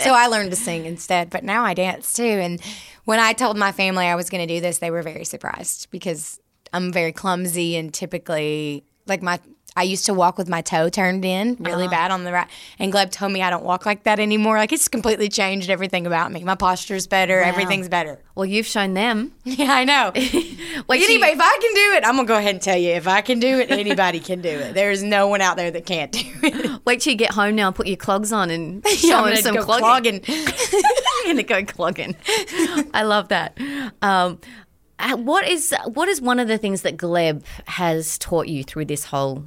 so 0.00 0.12
I 0.12 0.26
learned 0.30 0.50
to 0.50 0.56
sing 0.56 0.86
instead, 0.86 1.30
but 1.30 1.44
now 1.44 1.64
I 1.64 1.74
dance 1.74 2.12
too. 2.12 2.24
And 2.24 2.60
when 3.04 3.18
I 3.20 3.32
told 3.32 3.56
my 3.56 3.72
family 3.72 4.06
I 4.06 4.16
was 4.16 4.28
going 4.28 4.46
to 4.46 4.54
do 4.54 4.60
this, 4.60 4.78
they 4.78 4.90
were 4.90 5.02
very 5.02 5.24
surprised 5.24 5.90
because 5.90 6.40
I'm 6.72 6.92
very 6.92 7.12
clumsy 7.12 7.76
and 7.76 7.92
typically 7.92 8.84
like 9.06 9.22
my. 9.22 9.40
I 9.78 9.84
used 9.84 10.06
to 10.06 10.14
walk 10.14 10.38
with 10.38 10.48
my 10.48 10.60
toe 10.60 10.88
turned 10.88 11.24
in 11.24 11.56
really 11.60 11.86
bad 11.86 12.10
on 12.10 12.24
the 12.24 12.32
right. 12.32 12.48
And 12.80 12.92
Gleb 12.92 13.12
told 13.12 13.30
me 13.30 13.42
I 13.42 13.48
don't 13.48 13.62
walk 13.62 13.86
like 13.86 14.02
that 14.02 14.18
anymore. 14.18 14.56
Like 14.56 14.72
it's 14.72 14.88
completely 14.88 15.28
changed 15.28 15.70
everything 15.70 16.04
about 16.04 16.32
me. 16.32 16.42
My 16.42 16.56
posture's 16.56 17.06
better. 17.06 17.40
Everything's 17.40 17.88
better. 17.88 18.18
Well, 18.34 18.44
you've 18.44 18.66
shown 18.66 18.94
them. 18.94 19.32
Yeah, 19.44 19.72
I 19.72 19.84
know. 19.84 20.10
Till 20.14 20.22
Anybody, 20.90 21.32
if 21.32 21.40
I 21.40 21.58
can 21.60 21.74
do 21.74 21.96
it, 21.96 22.04
I'm 22.04 22.16
gonna 22.16 22.28
go 22.28 22.36
ahead 22.36 22.54
and 22.56 22.62
tell 22.62 22.76
you. 22.76 22.90
If 22.90 23.08
I 23.08 23.20
can 23.22 23.38
do 23.40 23.58
it, 23.60 23.70
anybody 23.70 24.20
can 24.20 24.40
do 24.40 24.48
it. 24.50 24.74
There 24.74 24.90
is 24.90 25.02
no 25.02 25.26
one 25.28 25.40
out 25.40 25.56
there 25.56 25.70
that 25.70 25.86
can't 25.86 26.12
do 26.12 26.20
it. 26.42 26.80
wait 26.84 27.00
till 27.00 27.12
you 27.12 27.16
get 27.16 27.32
home 27.32 27.54
now 27.54 27.68
and 27.68 27.76
put 27.76 27.86
your 27.86 27.96
clogs 27.96 28.32
on 28.32 28.50
and 28.50 28.86
show 28.88 29.16
I'm 29.16 29.24
them 29.24 29.30
gonna 29.30 29.42
some 29.42 29.54
go 29.54 29.64
clogging. 29.64 30.20
clogging. 30.20 30.52
You're 31.24 31.34
gonna 31.34 31.42
go 31.44 31.64
clogging. 31.64 32.16
I 32.92 33.02
love 33.04 33.28
that. 33.28 33.58
Um, 34.02 34.40
uh, 34.98 35.16
what 35.16 35.46
is 35.48 35.74
what 35.86 36.08
is 36.08 36.20
one 36.20 36.40
of 36.40 36.48
the 36.48 36.58
things 36.58 36.82
that 36.82 36.96
Gleb 36.96 37.44
has 37.66 38.18
taught 38.18 38.48
you 38.48 38.64
through 38.64 38.86
this 38.86 39.04
whole 39.04 39.44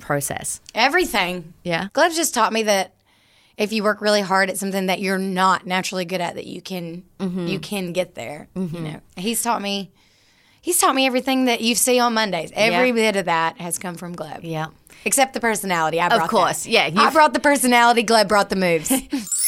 process? 0.00 0.60
Everything. 0.74 1.54
Yeah. 1.62 1.88
Gleb 1.94 2.14
just 2.14 2.34
taught 2.34 2.52
me 2.52 2.62
that 2.64 2.94
if 3.56 3.72
you 3.72 3.82
work 3.82 4.00
really 4.00 4.20
hard 4.20 4.50
at 4.50 4.58
something 4.58 4.86
that 4.86 5.00
you're 5.00 5.18
not 5.18 5.66
naturally 5.66 6.04
good 6.04 6.20
at, 6.20 6.36
that 6.36 6.46
you 6.46 6.62
can 6.62 7.04
mm-hmm. 7.18 7.46
you 7.46 7.58
can 7.58 7.92
get 7.92 8.14
there. 8.14 8.48
You 8.54 8.62
mm-hmm. 8.62 8.84
know, 8.84 9.00
he's 9.16 9.42
taught 9.42 9.62
me. 9.62 9.90
He's 10.60 10.78
taught 10.78 10.94
me 10.94 11.06
everything 11.06 11.46
that 11.46 11.60
you 11.60 11.74
see 11.74 11.98
on 11.98 12.14
Mondays. 12.14 12.50
Every 12.54 12.88
Yeah. 12.88 12.94
bit 12.94 13.16
of 13.16 13.24
that 13.26 13.58
has 13.58 13.78
come 13.78 13.94
from 13.94 14.14
Gleb. 14.14 14.40
Yeah. 14.42 14.66
Except 15.04 15.32
the 15.32 15.40
personality. 15.40 16.00
I 16.00 16.08
brought 16.08 16.20
that. 16.20 16.30
course. 16.30 16.66
Yeah, 16.66 16.82
I 16.82 16.86
you've- 16.88 17.10
brought 17.12 17.32
the 17.32 17.40
personality. 17.40 18.04
Gleb 18.04 18.28
brought 18.28 18.50
the 18.50 18.56
moves. 18.56 18.92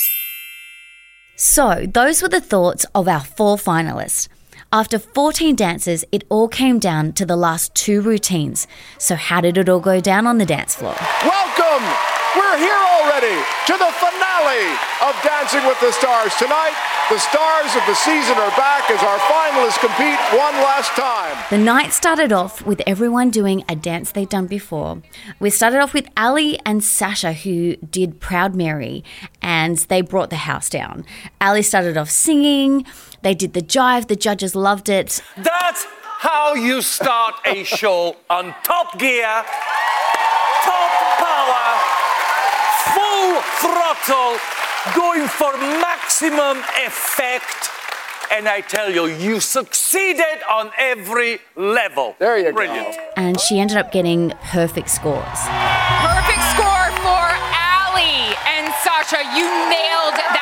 So, 1.43 1.87
those 1.87 2.21
were 2.21 2.29
the 2.29 2.43
thoughts 2.43 2.85
of 2.95 3.09
our 3.09 3.25
four 3.25 3.57
finalists. 3.57 4.29
After 4.73 5.01
14 5.01 5.57
dances, 5.57 6.05
it 6.13 6.23
all 6.29 6.47
came 6.47 6.79
down 6.79 7.13
to 7.15 7.27
the 7.27 7.35
last 7.35 7.75
two 7.75 8.01
routines. 8.01 8.69
So, 8.99 9.17
how 9.17 9.41
did 9.41 9.59
it 9.59 9.69
all 9.69 9.81
go 9.81 9.99
down 9.99 10.29
on 10.29 10.39
the 10.39 10.47
dance 10.47 10.77
floor? 10.77 10.95
Welcome! 11.25 11.83
We're 12.37 12.59
here 12.59 12.79
already 13.03 13.35
to 13.67 13.73
the 13.75 13.91
finale 13.99 14.79
of 15.03 15.21
Dancing 15.25 15.67
with 15.67 15.81
the 15.81 15.91
Stars. 15.91 16.33
Tonight, 16.37 16.77
the 17.11 17.19
stars 17.19 17.75
of 17.75 17.85
the 17.87 17.95
season 17.97 18.37
are 18.39 18.51
back 18.51 18.89
as 18.89 19.03
our 19.03 19.19
finalists 19.19 19.81
compete 19.81 20.21
one 20.39 20.55
last 20.63 20.93
time. 20.93 21.37
The 21.51 21.59
night 21.59 21.93
started 21.93 22.33
off 22.33 22.65
with 22.65 22.81
everyone 22.87 23.31
doing 23.31 23.65
a 23.69 23.75
dance 23.75 24.13
they'd 24.13 24.29
done 24.29 24.47
before. 24.47 25.03
We 25.41 25.51
started 25.51 25.81
off 25.81 25.93
with 25.93 26.09
Ally 26.17 26.59
and 26.65 26.85
Sasha, 26.85 27.33
who 27.33 27.75
did 27.79 28.21
Proud 28.21 28.55
Mary, 28.55 29.03
and 29.43 29.79
they 29.79 30.03
brought 30.03 30.31
the 30.31 30.37
house 30.37 30.71
down. 30.71 31.05
Ally 31.41 31.63
started 31.63 31.97
off 31.97 32.11
singing, 32.11 32.87
they 33.23 33.35
did 33.35 33.53
the 33.53 33.63
jive, 33.63 34.09
the 34.09 34.17
judges 34.17 34.55
loved 34.55 34.89
it. 34.89 35.23
That's 35.37 35.87
how 36.21 36.55
you 36.55 36.83
start 36.83 37.35
a 37.47 37.65
show 37.65 38.17
on 38.29 38.55
top 38.63 38.99
gear, 38.99 39.45
top 40.65 40.93
power, 41.19 41.67
full 42.93 43.41
throttle, 43.61 44.39
going 44.95 45.27
for 45.29 45.53
maximum 45.81 46.59
effect. 46.85 47.71
And 48.33 48.47
I 48.49 48.61
tell 48.61 48.91
you, 48.93 49.07
you 49.07 49.41
succeeded 49.41 50.39
on 50.49 50.71
every 50.79 51.41
level. 51.57 52.15
There 52.19 52.39
you 52.39 52.45
go. 52.45 52.53
Brilliant. 52.53 52.97
And 53.17 53.41
she 53.41 53.59
ended 53.59 53.77
up 53.77 53.91
getting 53.91 54.31
perfect 54.45 54.89
scores. 54.89 55.25
Perfect 55.25 56.43
score 56.55 56.91
for 57.03 57.27
Ally 57.59 58.37
and 58.47 58.73
Sasha. 58.85 59.19
You 59.35 59.45
nailed 59.69 60.15
that, 60.15 60.31
Ally. 60.31 60.40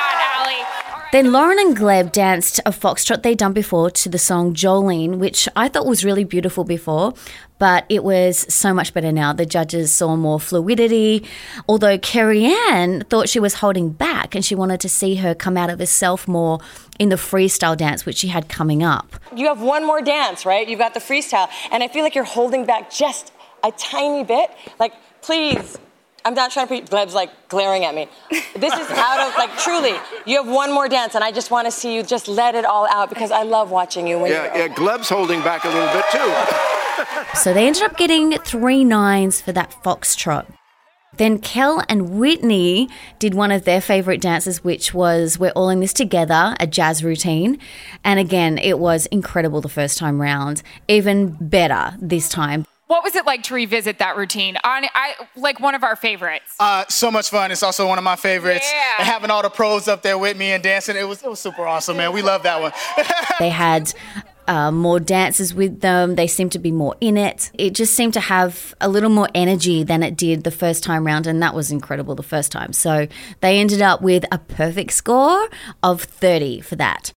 Then 1.10 1.32
Lauren 1.32 1.58
and 1.58 1.74
Gleb 1.74 2.12
danced 2.12 2.60
a 2.66 2.70
foxtrot 2.70 3.22
they'd 3.22 3.38
done 3.38 3.54
before 3.54 3.90
to 3.92 4.10
the 4.10 4.18
song 4.18 4.52
Jolene, 4.52 5.16
which 5.16 5.48
I 5.56 5.68
thought 5.68 5.86
was 5.86 6.04
really 6.04 6.22
beautiful 6.22 6.64
before, 6.64 7.14
but 7.58 7.86
it 7.88 8.04
was 8.04 8.40
so 8.52 8.74
much 8.74 8.92
better 8.92 9.10
now. 9.10 9.32
The 9.32 9.46
judges 9.46 9.90
saw 9.90 10.16
more 10.16 10.38
fluidity, 10.38 11.24
although 11.66 11.96
Carrie 11.96 12.44
Ann 12.44 13.04
thought 13.08 13.30
she 13.30 13.40
was 13.40 13.54
holding 13.54 13.88
back 13.88 14.34
and 14.34 14.44
she 14.44 14.54
wanted 14.54 14.80
to 14.80 14.90
see 14.90 15.14
her 15.14 15.34
come 15.34 15.56
out 15.56 15.70
of 15.70 15.78
herself 15.78 16.28
more 16.28 16.58
in 16.98 17.08
the 17.08 17.16
freestyle 17.16 17.74
dance, 17.74 18.04
which 18.04 18.18
she 18.18 18.28
had 18.28 18.50
coming 18.50 18.82
up. 18.82 19.16
you 19.34 19.46
have 19.46 19.62
one 19.62 19.86
more 19.86 20.02
dance, 20.02 20.44
right? 20.44 20.68
You've 20.68 20.78
got 20.78 20.92
the 20.92 21.00
freestyle, 21.00 21.48
and 21.72 21.82
I 21.82 21.88
feel 21.88 22.02
like 22.04 22.14
you're 22.14 22.24
holding 22.24 22.66
back 22.66 22.90
just 22.90 23.32
a 23.64 23.72
tiny 23.72 24.24
bit. 24.24 24.50
Like, 24.78 24.92
please, 25.22 25.78
I'm 26.24 26.34
not 26.34 26.50
trying 26.50 26.66
to. 26.66 26.68
Pre- 26.68 26.80
Gleb's 26.82 27.14
like 27.14 27.30
glaring 27.48 27.84
at 27.84 27.94
me. 27.94 28.08
This 28.56 28.74
is 28.74 28.90
out 28.90 29.20
of 29.28 29.34
like 29.36 29.56
truly. 29.58 29.94
You 30.26 30.42
have 30.42 30.52
one 30.52 30.72
more 30.72 30.88
dance, 30.88 31.14
and 31.14 31.24
I 31.24 31.32
just 31.32 31.50
want 31.50 31.66
to 31.66 31.70
see 31.72 31.94
you 31.94 32.02
just 32.02 32.28
let 32.28 32.54
it 32.54 32.64
all 32.64 32.86
out 32.90 33.08
because 33.08 33.30
I 33.30 33.42
love 33.44 33.70
watching 33.70 34.06
you 34.06 34.18
when 34.18 34.30
Yeah, 34.32 34.54
you're. 34.56 34.66
yeah, 34.68 34.74
Gleb's 34.74 35.08
holding 35.08 35.40
back 35.42 35.64
a 35.64 35.68
little 35.68 35.92
bit 35.92 36.04
too. 36.12 36.34
So 37.34 37.54
they 37.54 37.66
ended 37.68 37.82
up 37.84 37.96
getting 37.96 38.32
three 38.38 38.84
nines 38.84 39.40
for 39.40 39.52
that 39.52 39.70
foxtrot. 39.84 40.46
Then 41.16 41.38
Kel 41.38 41.82
and 41.88 42.10
Witney 42.10 42.88
did 43.20 43.34
one 43.34 43.52
of 43.52 43.64
their 43.64 43.80
favorite 43.80 44.20
dances, 44.20 44.64
which 44.64 44.92
was 44.94 45.38
We're 45.38 45.50
All 45.52 45.68
in 45.68 45.78
This 45.80 45.92
Together, 45.92 46.56
a 46.58 46.66
jazz 46.66 47.04
routine. 47.04 47.58
And 48.02 48.18
again, 48.18 48.58
it 48.58 48.78
was 48.80 49.06
incredible 49.06 49.60
the 49.60 49.68
first 49.68 49.96
time 49.98 50.20
round, 50.20 50.62
even 50.88 51.36
better 51.40 51.96
this 52.00 52.28
time. 52.28 52.64
What 52.88 53.04
was 53.04 53.14
it 53.14 53.26
like 53.26 53.42
to 53.44 53.54
revisit 53.54 53.98
that 53.98 54.16
routine? 54.16 54.56
On 54.64 54.84
I 54.94 55.14
like 55.36 55.60
one 55.60 55.74
of 55.74 55.84
our 55.84 55.94
favorites. 55.94 56.54
Uh, 56.58 56.86
so 56.88 57.10
much 57.10 57.28
fun. 57.28 57.50
It's 57.50 57.62
also 57.62 57.86
one 57.86 57.98
of 57.98 58.04
my 58.04 58.16
favorites. 58.16 58.66
Yeah. 58.72 58.94
And 59.00 59.06
having 59.06 59.30
all 59.30 59.42
the 59.42 59.50
pros 59.50 59.88
up 59.88 60.00
there 60.00 60.16
with 60.16 60.38
me 60.38 60.52
and 60.52 60.62
dancing, 60.62 60.96
it 60.96 61.06
was 61.06 61.22
it 61.22 61.28
was 61.28 61.38
super 61.38 61.66
awesome, 61.66 61.98
man. 61.98 62.12
We 62.12 62.22
love 62.22 62.42
that 62.44 62.60
one. 62.60 62.72
They 63.38 63.50
had 63.50 63.92
uh, 64.48 64.72
more 64.72 64.98
dances 64.98 65.54
with 65.54 65.80
them. 65.80 66.16
They 66.16 66.26
seemed 66.26 66.52
to 66.52 66.58
be 66.58 66.72
more 66.72 66.96
in 67.00 67.16
it. 67.16 67.50
It 67.54 67.74
just 67.74 67.94
seemed 67.94 68.14
to 68.14 68.20
have 68.20 68.74
a 68.80 68.88
little 68.88 69.10
more 69.10 69.28
energy 69.34 69.84
than 69.84 70.02
it 70.02 70.16
did 70.16 70.42
the 70.42 70.50
first 70.50 70.82
time 70.82 71.06
round, 71.06 71.26
and 71.26 71.42
that 71.42 71.54
was 71.54 71.70
incredible 71.70 72.14
the 72.14 72.22
first 72.22 72.50
time. 72.50 72.72
So 72.72 73.06
they 73.40 73.60
ended 73.60 73.82
up 73.82 74.00
with 74.00 74.24
a 74.32 74.38
perfect 74.38 74.92
score 74.92 75.48
of 75.82 76.02
30 76.02 76.62
for 76.62 76.74
that. 76.76 77.12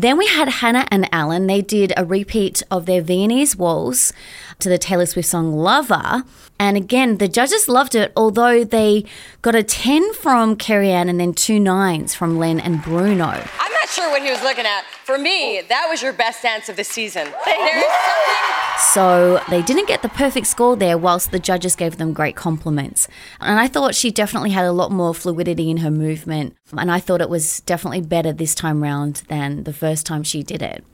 Then 0.00 0.16
we 0.16 0.28
had 0.28 0.48
Hannah 0.48 0.86
and 0.92 1.12
Alan. 1.12 1.48
They 1.48 1.60
did 1.60 1.92
a 1.96 2.04
repeat 2.04 2.62
of 2.70 2.86
their 2.86 3.02
Viennese 3.02 3.56
waltz 3.56 4.12
to 4.60 4.68
the 4.68 4.78
Taylor 4.78 5.06
Swift 5.06 5.28
song 5.28 5.52
Lover. 5.52 6.24
And 6.58 6.76
again, 6.76 7.18
the 7.18 7.28
judges 7.28 7.68
loved 7.68 7.94
it, 7.94 8.12
although 8.16 8.64
they 8.64 9.04
got 9.42 9.54
a 9.54 9.62
10 9.62 10.14
from 10.14 10.56
Carrie 10.56 10.90
Ann 10.90 11.08
and 11.08 11.20
then 11.20 11.32
two 11.32 11.60
nines 11.60 12.14
from 12.14 12.38
Len 12.38 12.58
and 12.58 12.82
Bruno. 12.82 13.26
I'm 13.26 13.72
not 13.72 13.88
sure 13.88 14.10
what 14.10 14.22
he 14.22 14.30
was 14.30 14.42
looking 14.42 14.66
at. 14.66 14.84
For 15.04 15.18
me, 15.18 15.62
that 15.68 15.86
was 15.88 16.02
your 16.02 16.12
best 16.12 16.42
dance 16.42 16.68
of 16.68 16.76
the 16.76 16.84
season. 16.84 17.28
There 17.44 17.78
is 17.78 17.84
something. 17.84 18.58
So 18.92 19.40
they 19.48 19.62
didn't 19.62 19.88
get 19.88 20.02
the 20.02 20.08
perfect 20.08 20.46
score 20.46 20.76
there, 20.76 20.98
whilst 20.98 21.30
the 21.30 21.38
judges 21.38 21.74
gave 21.76 21.96
them 21.96 22.12
great 22.12 22.36
compliments. 22.36 23.08
And 23.40 23.58
I 23.58 23.68
thought 23.68 23.94
she 23.94 24.10
definitely 24.10 24.50
had 24.50 24.64
a 24.64 24.72
lot 24.72 24.90
more 24.90 25.14
fluidity 25.14 25.70
in 25.70 25.78
her 25.78 25.90
movement. 25.90 26.56
And 26.76 26.90
I 26.90 27.00
thought 27.00 27.20
it 27.20 27.30
was 27.30 27.60
definitely 27.60 28.02
better 28.02 28.32
this 28.32 28.54
time 28.54 28.82
round 28.82 29.22
than 29.28 29.64
the 29.64 29.72
first 29.72 30.06
time 30.06 30.22
she 30.22 30.42
did 30.42 30.62
it. 30.62 30.84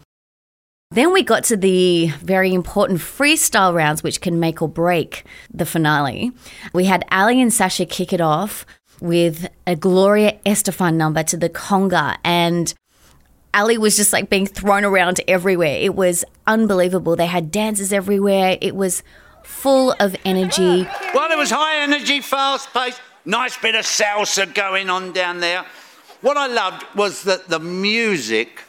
Then 0.94 1.12
we 1.12 1.24
got 1.24 1.42
to 1.44 1.56
the 1.56 2.06
very 2.22 2.54
important 2.54 3.00
freestyle 3.00 3.74
rounds, 3.74 4.04
which 4.04 4.20
can 4.20 4.38
make 4.38 4.62
or 4.62 4.68
break 4.68 5.24
the 5.52 5.66
finale. 5.66 6.30
We 6.72 6.84
had 6.84 7.04
Ally 7.10 7.32
and 7.32 7.52
Sasha 7.52 7.84
kick 7.84 8.12
it 8.12 8.20
off 8.20 8.64
with 9.00 9.48
a 9.66 9.74
Gloria 9.74 10.38
Estefan 10.46 10.94
number 10.94 11.24
to 11.24 11.36
the 11.36 11.50
conga, 11.50 12.16
and 12.22 12.72
Ally 13.52 13.76
was 13.76 13.96
just 13.96 14.12
like 14.12 14.30
being 14.30 14.46
thrown 14.46 14.84
around 14.84 15.20
everywhere. 15.26 15.78
It 15.80 15.96
was 15.96 16.24
unbelievable. 16.46 17.16
They 17.16 17.26
had 17.26 17.50
dancers 17.50 17.92
everywhere. 17.92 18.56
It 18.60 18.76
was 18.76 19.02
full 19.42 19.96
of 19.98 20.14
energy. 20.24 20.88
Well, 21.12 21.30
it 21.32 21.38
was 21.38 21.50
high 21.50 21.82
energy, 21.82 22.20
fast 22.20 22.72
paced, 22.72 23.00
nice 23.24 23.58
bit 23.58 23.74
of 23.74 23.84
salsa 23.84 24.54
going 24.54 24.88
on 24.88 25.12
down 25.12 25.40
there. 25.40 25.66
What 26.20 26.36
I 26.36 26.46
loved 26.46 26.84
was 26.94 27.24
that 27.24 27.48
the 27.48 27.58
music 27.58 28.63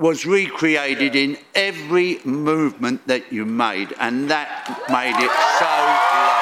was 0.00 0.24
recreated 0.24 1.14
in 1.14 1.36
every 1.54 2.18
movement 2.24 3.06
that 3.06 3.30
you 3.30 3.44
made, 3.44 3.94
and 4.00 4.30
that 4.30 4.48
made 4.88 5.14
it 5.14 5.30
so 5.60 5.68
lovely. 5.68 6.40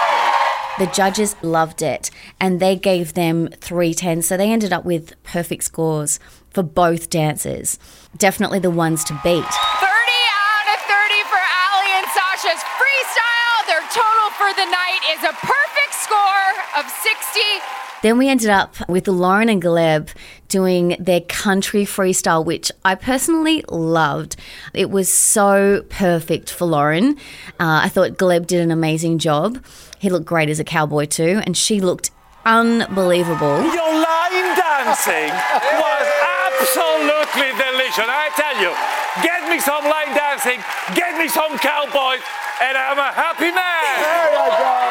The 0.78 0.86
judges 0.94 1.34
loved 1.42 1.82
it 1.82 2.08
and 2.38 2.60
they 2.60 2.76
gave 2.76 3.14
them 3.14 3.48
three 3.58 3.94
tens. 3.94 4.28
So 4.28 4.36
they 4.36 4.52
ended 4.52 4.72
up 4.72 4.84
with 4.84 5.20
perfect 5.24 5.64
scores 5.64 6.20
for 6.50 6.62
both 6.62 7.10
dancers. 7.10 7.80
Definitely 8.16 8.60
the 8.60 8.70
ones 8.70 9.02
to 9.10 9.12
beat. 9.24 9.42
30 9.42 9.42
out 9.42 10.66
of 10.70 10.80
30 10.86 11.26
for 11.26 11.42
Ally 11.42 11.98
and 11.98 12.06
Sasha's 12.14 12.62
freestyle. 12.78 13.60
Their 13.66 13.82
total 13.90 14.30
for 14.38 14.54
the 14.54 14.70
night 14.70 15.02
is 15.10 15.22
a 15.26 15.34
perfect 15.34 15.94
score 15.98 16.54
of 16.78 16.86
60. 16.86 17.87
Then 18.00 18.16
we 18.16 18.28
ended 18.28 18.50
up 18.50 18.76
with 18.88 19.08
Lauren 19.08 19.48
and 19.48 19.60
Gleb 19.60 20.10
doing 20.46 20.96
their 21.00 21.20
country 21.20 21.84
freestyle, 21.84 22.44
which 22.44 22.70
I 22.84 22.94
personally 22.94 23.64
loved. 23.68 24.36
It 24.72 24.90
was 24.90 25.12
so 25.12 25.84
perfect 25.88 26.48
for 26.50 26.66
Lauren. 26.66 27.16
Uh, 27.58 27.82
I 27.82 27.88
thought 27.88 28.12
Gleb 28.12 28.46
did 28.46 28.60
an 28.60 28.70
amazing 28.70 29.18
job. 29.18 29.64
He 29.98 30.10
looked 30.10 30.26
great 30.26 30.48
as 30.48 30.60
a 30.60 30.64
cowboy 30.64 31.06
too, 31.06 31.42
and 31.44 31.56
she 31.56 31.80
looked 31.80 32.12
unbelievable. 32.46 33.62
Your 33.64 33.92
line 33.92 34.54
dancing 34.54 35.34
was 35.74 36.06
absolutely 36.46 37.50
delicious. 37.58 38.06
I 38.06 38.30
tell 38.38 38.56
you, 38.62 38.70
get 39.26 39.50
me 39.50 39.58
some 39.58 39.82
line 39.82 40.14
dancing, 40.14 40.62
get 40.94 41.18
me 41.18 41.26
some 41.26 41.58
cowboys, 41.58 42.22
and 42.62 42.78
I'm 42.78 42.98
a 42.98 43.12
happy 43.12 43.50
man. 43.50 44.87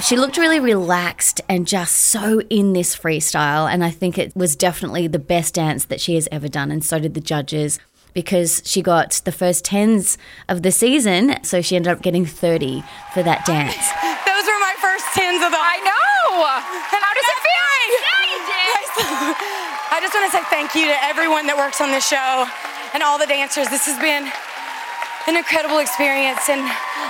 She 0.00 0.16
looked 0.16 0.36
really 0.36 0.60
relaxed 0.60 1.40
and 1.48 1.66
just 1.66 1.96
so 1.96 2.40
in 2.50 2.72
this 2.72 2.94
freestyle. 2.96 3.70
And 3.70 3.82
I 3.82 3.90
think 3.90 4.18
it 4.18 4.34
was 4.36 4.54
definitely 4.56 5.06
the 5.06 5.18
best 5.18 5.54
dance 5.54 5.86
that 5.86 6.00
she 6.00 6.14
has 6.14 6.28
ever 6.30 6.48
done. 6.48 6.70
And 6.70 6.84
so 6.84 6.98
did 6.98 7.14
the 7.14 7.20
judges 7.20 7.78
because 8.12 8.62
she 8.64 8.80
got 8.82 9.20
the 9.24 9.32
first 9.32 9.64
tens 9.64 10.18
of 10.48 10.62
the 10.62 10.72
season. 10.72 11.42
So 11.42 11.60
she 11.62 11.76
ended 11.76 11.92
up 11.92 12.02
getting 12.02 12.24
30 12.24 12.82
for 13.12 13.22
that 13.22 13.44
dance. 13.44 13.74
Those 14.24 14.46
were 14.46 14.60
my 14.60 14.74
first 14.80 15.06
tens 15.12 15.42
of 15.42 15.50
the. 15.50 15.58
I 15.60 15.78
know. 15.84 16.46
And 16.96 17.02
How 17.02 17.12
does 17.14 17.28
it 17.28 17.40
feel? 17.42 17.56
I 18.96 20.00
just 20.00 20.14
want 20.14 20.24
to 20.24 20.32
say 20.32 20.44
thank 20.48 20.74
you 20.74 20.88
to 20.88 20.96
everyone 21.04 21.46
that 21.48 21.56
works 21.56 21.80
on 21.80 21.92
this 21.92 22.06
show 22.08 22.48
and 22.96 23.04
all 23.04 23.20
the 23.20 23.28
dancers. 23.28 23.68
This 23.68 23.84
has 23.84 24.00
been 24.00 24.24
an 25.28 25.36
incredible 25.36 25.84
experience, 25.84 26.48
and 26.48 26.64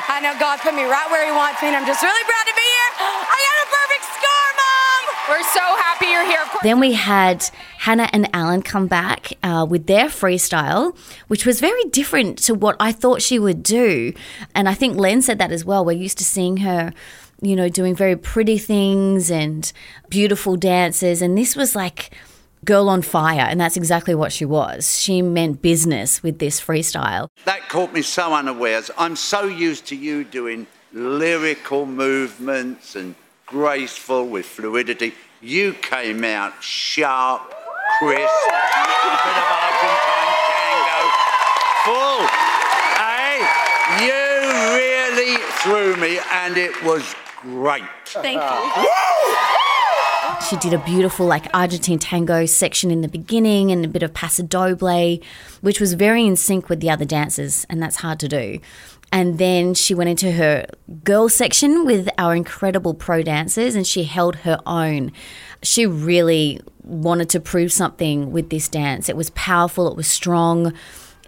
I 0.09 0.21
know 0.21 0.39
God 0.39 0.61
put 0.61 0.75
me 0.75 0.85
right 0.85 1.11
where 1.11 1.27
He 1.27 1.33
wants 1.33 1.61
me, 1.61 1.69
and 1.69 1.77
I'm 1.77 1.87
just 1.87 2.03
really 2.03 2.25
proud 2.25 2.47
to 2.47 2.55
be 2.55 2.63
here. 2.63 2.91
I 3.27 3.39
got 3.43 3.59
a 3.59 3.69
perfect 3.75 4.05
score, 4.17 4.51
Mom! 4.57 5.03
We're 5.29 5.49
so 5.53 5.61
happy 5.83 6.07
you're 6.07 6.27
here. 6.27 6.45
Then 6.63 6.81
we 6.81 6.93
had 6.93 7.45
Hannah 7.79 8.09
and 8.13 8.29
Alan 8.35 8.63
come 8.63 8.87
back 8.87 9.33
uh, 9.43 9.67
with 9.69 9.87
their 9.87 10.07
freestyle, 10.07 10.97
which 11.27 11.45
was 11.45 11.61
very 11.61 11.83
different 11.91 12.39
to 12.45 12.55
what 12.55 12.77
I 12.79 12.93
thought 12.93 13.21
she 13.21 13.39
would 13.39 13.63
do. 13.63 14.13
And 14.55 14.69
I 14.69 14.75
think 14.75 14.97
Len 14.97 15.23
said 15.23 15.39
that 15.39 15.51
as 15.51 15.65
well. 15.65 15.85
We're 15.85 15.93
used 15.93 16.19
to 16.19 16.25
seeing 16.25 16.59
her, 16.59 16.93
you 17.43 17.57
know, 17.57 17.69
doing 17.69 17.95
very 17.97 18.17
pretty 18.17 18.59
things 18.59 19.31
and 19.31 19.71
beautiful 20.09 20.57
dances. 20.57 21.21
And 21.21 21.37
this 21.37 21.57
was 21.57 21.75
like 21.75 22.11
girl 22.67 22.89
on 22.91 23.01
fire. 23.01 23.47
And 23.49 23.61
that's 23.61 23.77
exactly 23.77 24.15
what 24.15 24.33
she 24.33 24.45
was. 24.45 24.99
She 25.01 25.23
meant 25.23 25.63
business 25.63 26.23
with 26.23 26.39
this 26.39 26.61
freestyle. 26.61 27.29
That 27.45 27.69
caught 27.69 27.93
me 27.93 28.03
so 28.03 28.35
unawares. 28.35 28.91
I'm 28.99 29.17
so 29.17 29.45
used 29.45 29.87
to 29.87 29.97
you 29.97 30.25
doing 30.25 30.67
lyrical 30.93 31.87
movements 31.87 32.97
and 32.97 33.15
graceful 33.47 34.27
with 34.27 34.45
fluidity. 34.45 35.15
You 35.41 35.73
came 35.75 36.25
out 36.25 36.63
sharp, 36.63 37.43
crisp, 37.99 38.13
a 38.13 39.17
bit 39.25 39.37
of 39.37 39.49
Argentine 39.65 40.35
tango, 40.51 41.01
full. 41.85 42.27
Hey, 42.99 43.39
you 44.03 44.21
really 44.75 45.37
threw 45.63 45.97
me, 45.97 46.19
and 46.33 46.57
it 46.57 46.83
was 46.83 47.15
great. 47.43 47.85
Thank 48.07 48.43
you. 48.43 49.56
She 50.49 50.57
did 50.57 50.73
a 50.73 50.79
beautiful 50.79 51.27
like 51.27 51.47
Argentine 51.55 51.99
tango 51.99 52.47
section 52.47 52.91
in 52.91 53.01
the 53.01 53.09
beginning 53.09 53.71
and 53.71 53.85
a 53.85 53.89
bit 53.89 54.03
of 54.03 54.15
paso 54.15 54.43
doble, 54.43 55.19
which 55.61 55.81
was 55.81 55.95
very 55.95 56.27
in 56.27 56.37
sync 56.37 56.69
with 56.69 56.81
the 56.81 56.91
other 56.91 57.05
dancers, 57.05 57.67
and 57.69 57.83
that's 57.83 57.97
hard 57.97 58.21
to 58.21 58.29
do. 58.29 58.61
And 59.13 59.39
then 59.39 59.75
she 59.75 59.95
went 59.95 60.11
into 60.11 60.33
her 60.33 60.67
girl 61.05 61.29
section 61.29 61.85
with 61.85 62.09
our 62.19 62.35
incredible 62.35 62.93
pro 62.93 63.23
dancers 63.23 63.75
and 63.75 63.87
she 63.87 64.05
held 64.05 64.37
her 64.37 64.61
own. 64.67 65.13
She 65.63 65.87
really 65.87 66.61
wanted 66.83 67.31
to 67.31 67.41
prove 67.41 67.73
something 67.73 68.33
with 68.33 68.51
this 68.51 68.69
dance. 68.69 69.09
It 69.09 69.17
was 69.17 69.31
powerful, 69.31 69.89
it 69.89 69.97
was 69.97 70.07
strong, 70.07 70.73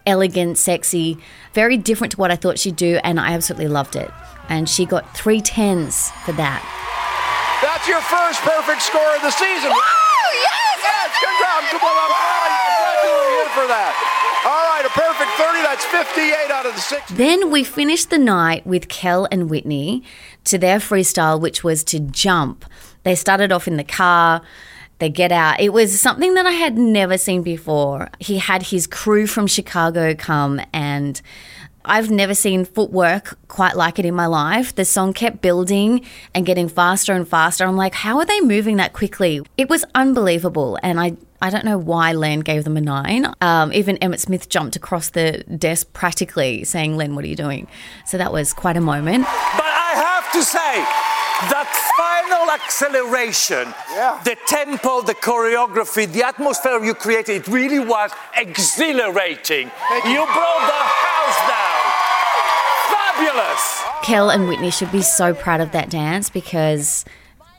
elegant, 0.07 0.59
sexy, 0.59 1.19
very 1.55 1.77
different 1.77 2.13
to 2.13 2.17
what 2.19 2.31
I 2.31 2.37
thought 2.37 2.59
she'd 2.59 2.77
do, 2.77 2.99
and 3.05 3.21
I 3.21 3.33
absolutely 3.33 3.69
loved 3.69 3.97
it. 3.97 4.11
And 4.49 4.69
she 4.69 4.87
got 4.87 5.17
three 5.17 5.41
tens 5.41 6.11
for 6.25 6.33
that. 6.33 6.98
That's 7.63 7.89
your 7.89 8.01
first 8.03 8.41
perfect 8.43 8.83
score 8.83 9.17
of 9.17 9.23
the 9.23 9.31
season. 9.31 9.71
Oh, 9.75 10.31
yes! 10.33 10.69
Yes, 10.79 11.11
congrats. 11.19 11.73
Well, 11.83 11.99
I'm 11.99 12.09
glad, 12.09 12.39
I'm 12.47 12.71
glad 12.79 12.97
you 13.03 13.11
were 13.11 13.31
here 13.35 13.51
for 13.55 13.67
that. 13.67 13.95
All 14.47 14.65
right, 14.71 14.85
a 14.87 14.91
perfect 14.91 15.31
30. 15.33 15.63
That's 15.63 15.85
58 15.85 16.51
out 16.53 16.67
of 16.67 16.75
the 16.75 16.81
60. 16.81 17.15
Then 17.15 17.51
we 17.51 17.65
finished 17.65 18.11
the 18.11 18.19
night 18.19 18.67
with 18.67 18.89
Kel 18.89 19.27
and 19.33 19.51
Witney 19.51 20.03
to 20.45 20.59
their 20.59 20.79
freestyle, 20.79 21.41
which 21.41 21.65
was 21.65 21.83
to 21.85 21.99
jump. 21.99 22.65
They 23.03 23.15
started 23.15 23.51
off 23.51 23.67
in 23.67 23.77
the 23.77 23.85
car. 23.85 24.41
They 25.01 25.09
get 25.09 25.33
out. 25.33 25.61
It 25.61 25.73
was 25.73 26.01
something 26.01 26.35
that 26.35 26.47
I 26.47 26.53
had 26.53 26.79
never 26.79 27.19
seen 27.19 27.43
before. 27.43 28.09
He 28.19 28.39
had 28.39 28.65
his 28.65 28.87
crew 28.87 29.27
from 29.27 29.47
Chicago 29.47 30.15
come 30.15 30.61
and 30.73 31.21
I've 31.89 32.11
never 32.11 32.35
seen 32.35 32.65
footwork 32.65 33.39
quite 33.49 33.77
like 33.77 33.99
it 33.99 34.05
in 34.05 34.15
my 34.15 34.27
life. 34.27 34.75
The 34.75 34.85
song 34.85 35.13
kept 35.15 35.41
building 35.41 36.05
and 36.35 36.45
getting 36.45 36.69
faster 36.69 37.15
and 37.15 37.27
faster. 37.27 37.65
I'm 37.65 37.77
like, 37.77 37.95
how 37.95 38.19
are 38.19 38.27
they 38.27 38.41
moving 38.41 38.77
that 38.77 38.93
quickly? 38.93 39.41
It 39.57 39.71
was 39.71 39.85
unbelievable. 39.95 40.79
And 40.83 41.01
I, 41.01 41.17
I 41.41 41.51
don't 41.51 41.65
know 41.65 41.79
why 41.79 42.13
Len 42.13 42.41
gave 42.41 42.65
them 42.65 42.77
a 42.77 42.81
nine. 42.81 43.33
Um, 43.41 43.73
even 43.73 43.97
Emmitt 43.97 44.21
Smith 44.21 44.49
jumped 44.49 44.77
across 44.77 45.11
the 45.11 45.45
desk 45.57 45.93
practically 45.95 46.65
saying, 46.65 46.97
Len, 46.97 47.15
what 47.15 47.25
are 47.25 47.29
you 47.29 47.37
doing? 47.37 47.67
So 48.07 48.19
that 48.19 48.33
was 48.33 48.53
quite 48.53 48.77
a 48.77 48.83
moment. 48.83 49.25
But 49.25 49.65
I 49.65 49.93
have 49.97 50.31
to 50.33 50.43
say, 50.43 50.85
that 51.47 51.71
final 51.97 52.51
acceleration, 52.51 53.73
the 54.25 54.37
tempo, 54.47 55.03
the 55.03 55.15
choreography, 55.15 56.11
the 56.13 56.27
atmosphere 56.27 56.83
you 56.83 56.95
created, 56.95 57.37
it 57.37 57.49
really 57.49 57.79
was 57.79 58.11
exhilarating. 58.37 59.71
You. 60.05 60.27
brought 60.27 60.67
the 60.67 60.83
house 60.83 61.49
down. 61.49 61.58
Fabulous. 63.19 63.83
Kel 64.03 64.31
and 64.31 64.49
Witney 64.49 64.71
should 64.71 64.93
be 64.93 65.03
so 65.03 65.35
proud 65.35 65.61
of 65.61 65.73
that 65.73 65.91
dance 65.91 66.31
because 66.31 67.05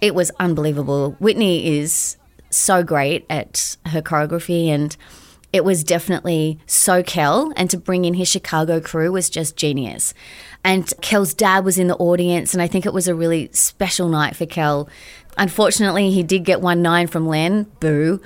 it 0.01 0.15
was 0.15 0.31
unbelievable. 0.39 1.17
Witney 1.19 1.79
is 1.79 2.15
so 2.49 2.83
great 2.83 3.25
at 3.29 3.75
her 3.87 4.01
choreography 4.01 4.67
and 4.67 4.95
it 5.51 5.63
was 5.63 5.83
definitely 5.83 6.59
so 6.65 7.03
Kel 7.03 7.51
and 7.55 7.69
to 7.69 7.77
bring 7.77 8.05
in 8.05 8.13
his 8.13 8.27
Chicago 8.27 8.79
crew 8.79 9.11
was 9.11 9.29
just 9.29 9.57
genius. 9.57 10.13
And 10.63 10.91
Kel's 11.01 11.33
dad 11.33 11.65
was 11.65 11.77
in 11.77 11.87
the 11.87 11.97
audience 11.97 12.53
and 12.53 12.61
I 12.61 12.67
think 12.67 12.85
it 12.85 12.93
was 12.93 13.07
a 13.07 13.15
really 13.15 13.49
special 13.51 14.09
night 14.09 14.35
for 14.35 14.45
Kel. 14.45 14.87
Unfortunately, 15.37 16.11
he 16.11 16.23
did 16.23 16.45
get 16.45 16.61
one 16.61 16.81
nine 16.81 17.07
from 17.07 17.27
Len, 17.27 17.63
boo. 17.79 18.21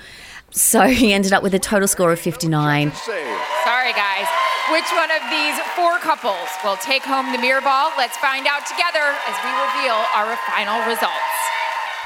So 0.51 0.87
he 0.87 1.13
ended 1.13 1.33
up 1.33 1.41
with 1.41 1.53
a 1.55 1.59
total 1.59 1.87
score 1.87 2.11
of 2.11 2.19
59. 2.19 2.91
Sorry, 2.93 3.93
guys. 3.93 4.42
Which 4.73 4.91
one 4.91 5.11
of 5.11 5.21
these 5.29 5.55
four 5.75 5.99
couples 5.99 6.49
will 6.63 6.77
take 6.77 7.03
home 7.03 7.31
the 7.31 7.37
mirror 7.37 7.61
ball? 7.61 7.91
Let's 7.95 8.17
find 8.17 8.47
out 8.47 8.65
together 8.65 9.05
as 9.29 9.35
we 9.45 9.51
reveal 9.69 9.93
our 10.15 10.35
final 10.49 10.81
results. 10.89 11.37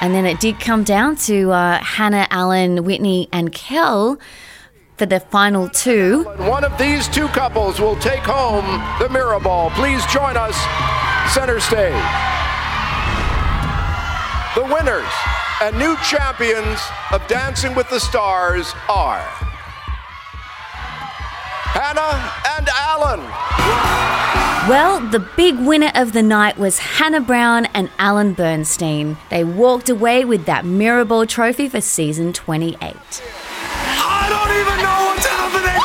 And 0.02 0.14
then 0.14 0.26
it 0.26 0.38
did 0.38 0.60
come 0.60 0.84
down 0.84 1.16
to 1.28 1.50
uh, 1.50 1.78
Hannah, 1.82 2.26
Alan, 2.28 2.84
Witney, 2.84 3.30
and 3.32 3.54
Kel 3.54 4.18
for 4.98 5.06
the 5.06 5.18
final 5.18 5.70
two. 5.70 6.24
One 6.40 6.62
of 6.62 6.76
these 6.76 7.08
two 7.08 7.28
couples 7.28 7.80
will 7.80 7.96
take 7.96 8.20
home 8.20 8.66
the 8.98 9.08
mirror 9.08 9.40
ball. 9.40 9.70
Please 9.70 10.04
join 10.12 10.36
us 10.36 10.54
center 11.32 11.60
stage. 11.60 11.94
The 14.54 14.64
winners 14.64 15.08
and 15.62 15.74
new 15.78 15.96
champions 16.04 16.80
of 17.12 17.26
Dancing 17.28 17.74
with 17.74 17.88
the 17.88 17.98
Stars 17.98 18.74
are 18.90 19.47
Hannah 21.78 22.32
and 22.58 22.68
Alan. 22.74 23.20
Well, 24.68 24.98
the 25.10 25.20
big 25.36 25.56
winner 25.60 25.92
of 25.94 26.12
the 26.12 26.24
night 26.24 26.58
was 26.58 26.80
Hannah 26.80 27.20
Brown 27.20 27.66
and 27.66 27.88
Alan 28.00 28.32
Bernstein. 28.32 29.16
They 29.30 29.44
walked 29.44 29.88
away 29.88 30.24
with 30.24 30.44
that 30.46 30.64
Mirror 30.64 31.04
Ball 31.04 31.24
trophy 31.26 31.68
for 31.68 31.80
season 31.80 32.32
28. 32.32 32.82
I 32.82 34.26
don't 34.28 34.50
even 34.58 34.82
know 34.82 35.06
what's 35.06 35.24
happening. 35.24 35.78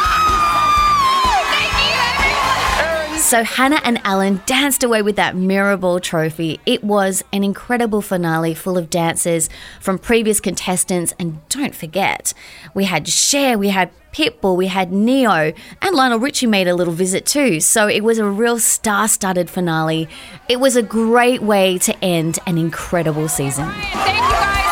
So 3.20 3.44
Hannah 3.44 3.82
and 3.84 4.02
Alan 4.04 4.42
danced 4.48 4.84
away 4.84 5.04
with 5.04 5.16
that 5.18 5.36
Mirror 5.36 5.78
Ball 5.78 6.00
trophy. 6.00 6.60
It 6.66 6.84
was 6.84 7.24
an 7.32 7.44
incredible 7.44 8.02
finale 8.02 8.56
full 8.56 8.80
of 8.80 8.90
dances 8.90 9.48
from 9.80 10.00
previous 10.00 10.40
contestants. 10.40 11.14
And 11.20 11.48
don't 11.50 11.76
forget, 11.76 12.34
we 12.74 12.86
had 12.86 13.08
Cher, 13.08 13.60
we 13.60 13.70
had 13.70 13.92
Pitbull, 14.14 14.56
we 14.56 14.68
had 14.68 14.92
Ne-Yo, 14.92 15.54
and 15.82 15.96
Lionel 15.96 16.20
Richie 16.20 16.48
made 16.48 16.68
a 16.68 16.76
little 16.76 16.94
visit 16.94 17.26
too. 17.26 17.60
So 17.60 17.88
it 17.88 18.04
was 18.04 18.20
a 18.20 18.26
real 18.26 18.60
star 18.60 19.08
studded 19.08 19.50
finale. 19.50 20.08
It 20.48 20.60
was 20.60 20.76
a 20.76 20.84
great 20.84 21.42
way 21.42 21.78
to 21.80 22.04
end 22.04 22.40
an 22.46 22.58
incredible 22.58 23.28
season. 23.28 23.70
Thank 23.70 24.16
you 24.16 24.22
guys. 24.22 24.63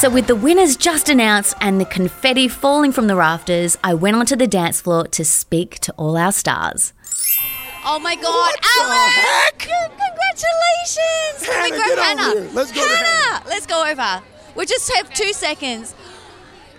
So, 0.00 0.08
with 0.08 0.28
the 0.28 0.36
winners 0.36 0.76
just 0.76 1.08
announced 1.08 1.54
and 1.60 1.80
the 1.80 1.84
confetti 1.84 2.46
falling 2.46 2.92
from 2.92 3.08
the 3.08 3.16
rafters, 3.16 3.76
I 3.82 3.94
went 3.94 4.14
onto 4.14 4.36
the 4.36 4.46
dance 4.46 4.80
floor 4.80 5.08
to 5.08 5.24
speak 5.24 5.80
to 5.80 5.92
all 5.94 6.16
our 6.16 6.30
stars. 6.30 6.92
Oh 7.84 7.98
my 7.98 8.14
God, 8.14 8.54
Alan! 8.78 9.10
Congratulations! 9.58 11.42
Can 11.42 11.62
we 11.64 11.70
Hannah, 11.70 11.76
grab 11.76 11.88
get 11.88 11.98
over 11.98 12.02
Hannah? 12.02 12.40
here. 12.42 12.50
Let's 12.54 12.70
go 12.70 12.86
to 12.86 12.94
Hannah, 12.94 13.42
let's 13.48 13.66
go 13.66 13.90
over. 13.90 14.22
We 14.54 14.66
just 14.66 14.88
have 14.94 15.12
two 15.12 15.32
seconds. 15.32 15.96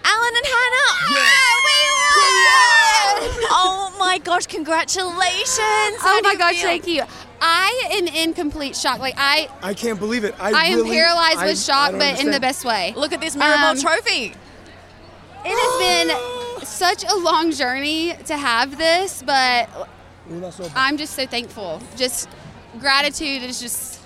Alan 0.06 0.34
and 0.38 0.46
Hannah. 0.46 0.92
Yeah, 1.12 1.56
we 1.66 1.76
won! 2.16 3.50
Oh 3.52 3.96
my 4.00 4.20
gosh! 4.20 4.48
Congratulations! 4.48 5.60
Oh 5.60 6.22
my 6.24 6.36
gosh, 6.38 6.62
thank 6.62 6.88
you. 6.88 7.04
I 7.42 7.90
am 7.94 8.08
in 8.08 8.34
complete 8.34 8.76
shock. 8.76 9.00
Like 9.00 9.16
I, 9.18 9.50
I 9.62 9.74
can't 9.74 10.00
believe 10.00 10.24
it. 10.24 10.36
I, 10.40 10.52
I, 10.52 10.64
am 10.66 10.80
really- 10.80 10.92
paralyzed 10.92 11.38
I- 11.40 11.46
with 11.46 11.60
shock, 11.62 11.92
don't 11.92 12.00
but 12.00 12.20
in 12.22 12.32
the 12.32 12.40
best 12.40 12.66
way. 12.66 12.94
Look 12.96 13.14
at 13.14 13.22
this 13.22 13.36
Mirror 13.36 13.56
Ball 13.56 13.66
Um, 13.72 13.80
trophy. 13.80 14.34
It 15.46 15.56
has 15.56 16.08
been 16.60 16.66
such 16.66 17.04
a 17.10 17.16
long 17.16 17.52
journey 17.52 18.14
to 18.26 18.38
have 18.38 18.78
this, 18.78 19.24
but 19.26 19.70
I'm 20.76 20.98
just 20.98 21.16
so 21.16 21.26
thankful. 21.26 21.82
Just 21.96 22.30
gratitude 22.80 23.44
is 23.44 23.60
just 23.60 24.00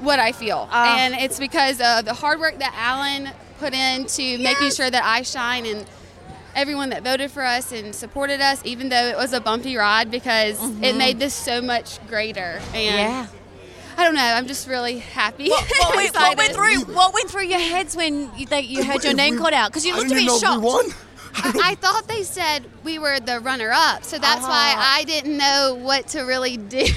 what 0.00 0.18
I 0.18 0.32
feel, 0.32 0.68
Ah. 0.70 0.98
and 0.98 1.14
it's 1.14 1.38
because 1.38 1.80
of 1.80 2.04
the 2.04 2.14
hard 2.14 2.38
work 2.40 2.58
that 2.58 2.72
Alan 2.76 3.30
put 3.58 3.72
into 3.74 4.38
making 4.38 4.70
sure 4.70 4.88
that 4.90 5.02
I 5.04 5.22
shine 5.22 5.66
and 5.66 5.84
everyone 6.58 6.90
that 6.90 7.02
voted 7.04 7.30
for 7.30 7.44
us 7.44 7.70
and 7.72 7.94
supported 7.94 8.40
us, 8.40 8.60
even 8.64 8.88
though 8.88 9.06
it 9.06 9.16
was 9.16 9.32
a 9.32 9.40
bumpy 9.40 9.76
ride, 9.76 10.10
because 10.10 10.60
it 10.62 10.94
Mhm. 10.94 10.96
made 10.96 11.18
this 11.20 11.32
so 11.34 11.60
much 11.62 12.04
greater. 12.08 12.60
And 12.74 12.84
Yeah. 12.96 13.26
I 13.96 14.04
don't 14.04 14.14
know. 14.14 14.22
I'm 14.22 14.46
just 14.46 14.68
really 14.68 14.98
happy. 14.98 15.48
What, 15.50 15.64
what, 15.80 15.96
went, 15.96 16.14
what 16.14 16.36
went 16.36 16.52
through? 16.52 16.94
What 16.94 17.14
went 17.14 17.30
through 17.30 17.46
your 17.46 17.58
heads 17.60 17.96
when 17.96 18.30
you, 18.36 18.46
they, 18.46 18.60
you 18.62 18.84
heard 18.84 19.02
your 19.04 19.14
name 19.14 19.34
we- 19.34 19.40
called 19.40 19.54
out? 19.54 19.70
Because 19.70 19.84
you 19.86 19.94
looked 19.94 20.06
a 20.06 20.14
didn't 20.14 20.24
bit 20.24 20.26
know 20.26 20.36
if 20.36 20.42
we 20.42 20.46
shocked. 20.46 20.62
won. 20.62 20.94
I, 21.40 21.70
I 21.70 21.74
thought 21.76 22.08
they 22.08 22.22
said 22.24 22.64
we 22.82 22.98
were 22.98 23.20
the 23.20 23.38
runner-up, 23.38 24.02
so 24.02 24.18
that's 24.18 24.42
why 24.42 24.72
Uh-huh. 24.72 24.96
I 24.98 25.04
didn't 25.04 25.36
know 25.36 25.78
what 25.80 26.08
to 26.08 26.22
really 26.22 26.56
do. 26.56 26.84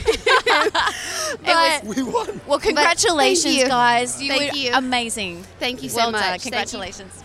But- 1.43 1.84
we 1.86 2.02
won. 2.04 2.41
Well, 2.47 2.60
congratulations, 2.60 3.56
you. 3.56 3.67
guys. 3.67 4.21
You 4.21 4.30
Thank 4.30 4.52
were 4.54 4.58
you. 4.58 4.71
amazing. 4.74 5.43
Thank 5.60 5.84
you 5.84 5.89
so 5.89 5.97
well 5.97 6.12
much. 6.12 6.21
Done. 6.21 6.30
Thank 6.32 6.45
you. 6.45 6.52
Congratulations. 6.52 7.24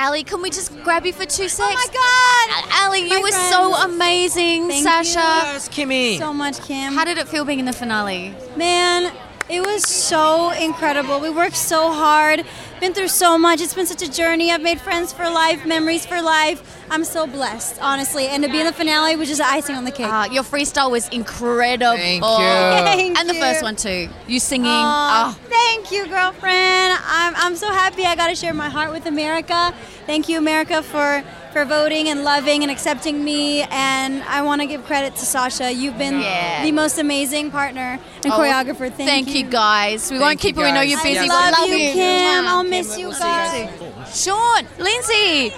Ally, 0.00 0.22
can 0.22 0.40
we 0.40 0.48
just 0.48 0.72
grab 0.82 1.04
you 1.04 1.12
for 1.12 1.26
two 1.26 1.46
seconds? 1.46 1.58
Oh 1.60 2.48
my 2.48 2.62
God! 2.64 2.72
Ally, 2.72 2.96
you 3.00 3.08
My 3.10 3.20
were 3.20 3.30
so 3.50 3.74
amazing, 3.84 4.68
Thank 4.68 4.82
Sasha. 4.82 5.18
you. 5.18 5.52
Yes, 5.52 5.68
Kimmy. 5.68 6.16
So 6.18 6.32
much, 6.32 6.56
Kym. 6.60 6.94
How 6.94 7.04
did 7.04 7.18
it 7.18 7.28
feel 7.28 7.44
being 7.44 7.58
in 7.58 7.66
the 7.66 7.74
finale? 7.74 8.34
Man, 8.56 9.12
it 9.50 9.60
was 9.60 9.86
so 9.86 10.52
incredible. 10.52 11.20
We 11.20 11.28
worked 11.28 11.54
so 11.54 11.92
hard, 11.92 12.46
been 12.80 12.94
through 12.94 13.08
so 13.08 13.36
much. 13.38 13.60
It's 13.60 13.74
been 13.74 13.86
such 13.86 14.02
a 14.02 14.10
journey. 14.10 14.50
I've 14.50 14.62
made 14.62 14.80
friends 14.80 15.12
for 15.12 15.28
life, 15.28 15.66
memories 15.66 16.06
for 16.06 16.20
life. 16.22 16.78
I'm 16.90 17.04
so 17.04 17.26
blessed, 17.26 17.80
honestly. 17.80 18.26
And 18.26 18.42
to 18.42 18.50
be 18.50 18.58
in 18.60 18.66
the 18.66 18.72
finale 18.72 19.14
was 19.16 19.28
just 19.28 19.40
icing 19.40 19.76
on 19.76 19.84
the 19.84 19.92
cake. 19.92 20.06
Uh, 20.08 20.28
your 20.32 20.42
freestyle 20.42 20.90
was 20.90 21.08
incredible. 21.10 21.96
Thank 21.96 22.22
you. 22.24 22.28
Thank 22.30 23.18
and 23.18 23.28
the 23.28 23.34
you. 23.34 23.40
first 23.40 23.62
one 23.62 23.76
too. 23.76 24.08
You 24.26 24.40
singing. 24.40 24.66
Aw, 24.66 25.36
oh. 25.38 25.46
Thank 25.48 25.92
you, 25.92 26.06
girlfriend. 26.08 26.98
I'm, 27.06 27.34
I'm 27.36 27.54
so 27.56 27.68
happy 27.68 28.04
I 28.04 28.16
got 28.16 28.28
to 28.28 28.34
share 28.34 28.54
my 28.54 28.68
heart 28.68 28.90
with 28.92 29.06
America. 29.06 29.72
Thank 30.06 30.28
you, 30.28 30.38
America, 30.38 30.82
for, 30.82 31.22
for 31.52 31.64
voting 31.64 32.08
and 32.08 32.24
loving 32.24 32.62
and 32.62 32.70
accepting 32.72 33.22
me. 33.24 33.62
And 33.70 34.24
I 34.24 34.42
want 34.42 34.60
to 34.62 34.66
give 34.66 34.84
credit 34.84 35.14
to 35.16 35.24
Sasha. 35.24 35.70
You've 35.72 35.96
been 35.98 36.20
Yeah. 36.20 36.64
the 36.64 36.72
most 36.72 36.98
amazing 36.98 37.52
partner 37.52 38.00
and 38.24 38.32
Oh, 38.32 38.36
choreographer. 38.38 38.90
Thank, 38.92 39.08
thank 39.08 39.34
you, 39.34 39.44
guys. 39.44 40.10
We 40.10 40.18
won't 40.18 40.40
keep 40.40 40.56
you. 40.56 40.62
We 40.62 40.72
know 40.72 40.80
you're 40.80 41.00
busy. 41.02 41.18
I 41.18 41.28
but 41.28 41.34
love, 41.52 41.60
love 41.60 41.68
you, 41.68 41.76
you. 41.76 41.94
Kym. 41.94 42.44
I'll 42.46 42.64
Kym, 42.64 42.69
miss 42.70 42.98
you 42.98 43.08
we'll 43.08 43.14
see 43.14 43.24
you 43.24 43.68
guys. 43.68 44.22
Sean, 44.24 44.66
Lindsay, 44.78 45.50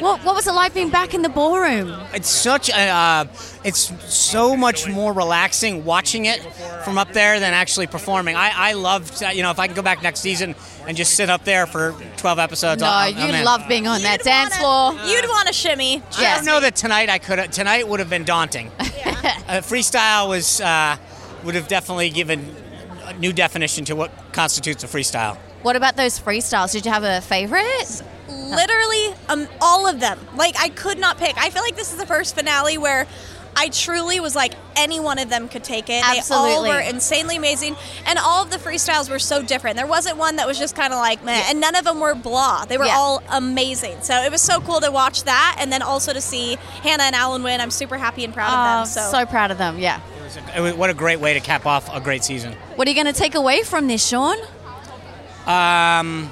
what, 0.00 0.24
what 0.24 0.34
was 0.34 0.46
it 0.46 0.52
like 0.52 0.74
being 0.74 0.90
back 0.90 1.14
in 1.14 1.22
the 1.22 1.28
ballroom? 1.28 1.94
It's 2.12 2.28
such 2.28 2.68
a, 2.70 2.88
uh, 2.88 3.24
it's 3.64 3.92
so 4.12 4.56
much 4.56 4.88
more 4.88 5.12
relaxing 5.12 5.84
watching 5.84 6.26
it 6.26 6.40
from 6.84 6.98
up 6.98 7.12
there 7.12 7.40
than 7.40 7.54
actually 7.54 7.86
performing. 7.86 8.36
I, 8.36 8.52
I 8.54 8.72
love, 8.74 9.10
you 9.34 9.42
know, 9.42 9.50
if 9.50 9.58
I 9.58 9.66
can 9.66 9.74
go 9.74 9.82
back 9.82 10.02
next 10.02 10.20
season 10.20 10.54
and 10.86 10.96
just 10.96 11.14
sit 11.14 11.28
up 11.30 11.44
there 11.44 11.66
for 11.66 11.94
12 12.16 12.38
episodes. 12.38 12.80
No, 12.80 12.88
I'm, 12.88 13.16
you 13.16 13.22
I'm 13.24 13.34
in. 13.34 13.44
love 13.44 13.66
being 13.68 13.86
on 13.86 14.02
that 14.02 14.22
dance 14.22 14.56
floor. 14.56 14.92
You'd 15.06 15.28
want 15.28 15.48
to 15.48 15.52
shimmy. 15.54 16.02
I 16.16 16.36
don't 16.36 16.44
know 16.44 16.60
that 16.60 16.76
tonight 16.76 17.08
I 17.08 17.18
could. 17.18 17.52
Tonight 17.52 17.88
would 17.88 18.00
have 18.00 18.10
been 18.10 18.24
daunting. 18.24 18.68
uh, 18.78 19.60
freestyle 19.62 20.28
was 20.28 20.60
uh, 20.60 20.96
would 21.44 21.54
have 21.54 21.68
definitely 21.68 22.10
given 22.10 22.54
a 23.04 23.14
new 23.14 23.32
definition 23.32 23.84
to 23.86 23.96
what 23.96 24.12
constitutes 24.32 24.84
a 24.84 24.86
freestyle. 24.86 25.38
What 25.62 25.76
about 25.76 25.96
those 25.96 26.18
freestyles? 26.18 26.72
Did 26.72 26.86
you 26.86 26.92
have 26.92 27.04
a 27.04 27.20
favorite? 27.20 28.02
Literally, 28.28 29.14
um, 29.28 29.48
all 29.60 29.86
of 29.86 30.00
them. 30.00 30.18
Like 30.36 30.54
I 30.58 30.68
could 30.68 30.98
not 30.98 31.18
pick. 31.18 31.36
I 31.36 31.50
feel 31.50 31.62
like 31.62 31.76
this 31.76 31.92
is 31.92 31.98
the 31.98 32.06
first 32.06 32.34
finale 32.36 32.78
where 32.78 33.06
I 33.56 33.68
truly 33.70 34.20
was 34.20 34.36
like, 34.36 34.52
any 34.76 35.00
one 35.00 35.18
of 35.18 35.28
them 35.30 35.48
could 35.48 35.64
take 35.64 35.90
it. 35.90 36.04
Absolutely. 36.04 36.50
They 36.50 36.54
all 36.56 36.62
were 36.68 36.80
insanely 36.80 37.36
amazing, 37.36 37.74
and 38.06 38.16
all 38.16 38.44
of 38.44 38.50
the 38.50 38.56
freestyles 38.58 39.10
were 39.10 39.18
so 39.18 39.42
different. 39.42 39.76
There 39.76 39.86
wasn't 39.86 40.16
one 40.16 40.36
that 40.36 40.46
was 40.46 40.58
just 40.60 40.76
kind 40.76 40.92
of 40.92 41.00
like 41.00 41.24
meh, 41.24 41.42
and 41.48 41.60
none 41.60 41.74
of 41.74 41.84
them 41.84 41.98
were 41.98 42.14
blah. 42.14 42.66
They 42.66 42.78
were 42.78 42.84
Yeah. 42.84 42.94
all 42.96 43.20
amazing. 43.30 43.96
So 44.02 44.14
it 44.22 44.30
was 44.30 44.42
so 44.42 44.60
cool 44.60 44.80
to 44.80 44.92
watch 44.92 45.24
that, 45.24 45.56
and 45.58 45.72
then 45.72 45.82
also 45.82 46.12
to 46.12 46.20
see 46.20 46.54
Hannah 46.84 47.02
and 47.04 47.16
Alan 47.16 47.42
win. 47.42 47.60
I'm 47.60 47.72
super 47.72 47.98
happy 47.98 48.24
and 48.24 48.32
proud 48.32 48.52
Oh, 48.52 48.82
of 48.82 48.94
them. 48.94 49.04
So. 49.04 49.10
so 49.10 49.26
proud 49.26 49.50
of 49.50 49.58
them. 49.58 49.78
Yeah. 49.80 49.98
It 50.56 50.60
was, 50.60 50.74
what 50.74 50.90
a 50.90 50.94
great 50.94 51.18
way 51.18 51.34
to 51.34 51.40
cap 51.40 51.66
off 51.66 51.92
a 51.92 52.00
great 52.00 52.22
season. 52.22 52.52
What 52.76 52.86
are 52.86 52.90
you 52.90 53.02
going 53.02 53.12
to 53.12 53.18
take 53.18 53.34
away 53.34 53.62
from 53.62 53.88
this, 53.88 54.06
Sean? 54.06 54.36
Um, 55.48 56.30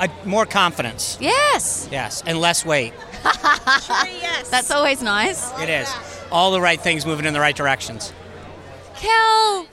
a, 0.00 0.08
more 0.24 0.46
confidence. 0.46 1.18
Yes. 1.20 1.88
Yes, 1.92 2.22
and 2.26 2.40
less 2.40 2.64
weight. 2.64 2.92
yes. 3.24 4.48
That's 4.50 4.70
always 4.70 5.02
nice. 5.02 5.52
It 5.60 5.68
is. 5.68 5.92
All 6.30 6.50
the 6.52 6.60
right 6.60 6.80
things 6.80 7.04
moving 7.06 7.26
in 7.26 7.34
the 7.34 7.40
right 7.40 7.56
directions. 7.56 8.12
Kel, 8.96 9.66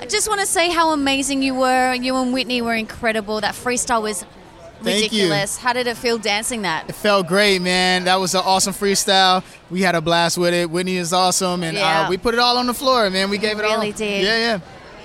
I 0.00 0.06
just 0.08 0.28
want 0.28 0.40
to 0.40 0.46
say 0.46 0.70
how 0.70 0.90
amazing 0.92 1.42
you 1.42 1.54
were. 1.54 1.94
You 1.94 2.16
and 2.16 2.32
Witney 2.34 2.62
were 2.62 2.74
incredible. 2.74 3.40
That 3.40 3.54
freestyle 3.54 4.02
was 4.02 4.24
Thank 4.82 5.12
you. 5.12 5.22
ridiculous. 5.22 5.56
How 5.56 5.72
did 5.72 5.86
it 5.86 5.96
feel 5.96 6.18
dancing 6.18 6.62
that? 6.62 6.88
It 6.88 6.94
felt 6.94 7.26
great, 7.26 7.62
man. 7.62 8.04
That 8.04 8.16
was 8.20 8.34
an 8.34 8.42
awesome 8.44 8.74
freestyle. 8.74 9.42
We 9.70 9.82
had 9.82 9.94
a 9.94 10.00
blast 10.00 10.36
with 10.36 10.52
it. 10.52 10.70
Witney 10.70 10.96
is 10.96 11.12
awesome, 11.12 11.62
and 11.62 11.76
Yeah. 11.76 12.02
uh, 12.06 12.10
we 12.10 12.16
put 12.18 12.34
it 12.34 12.40
all 12.40 12.58
on 12.58 12.66
the 12.66 12.74
floor, 12.74 13.08
man. 13.10 13.30
We 13.30 13.38
gave 13.38 13.58
it 13.58 13.64
all. 13.64 13.76
really 13.76 13.92
did. 13.92 14.22
Yeah, 14.24 14.36
yeah. 14.38 14.58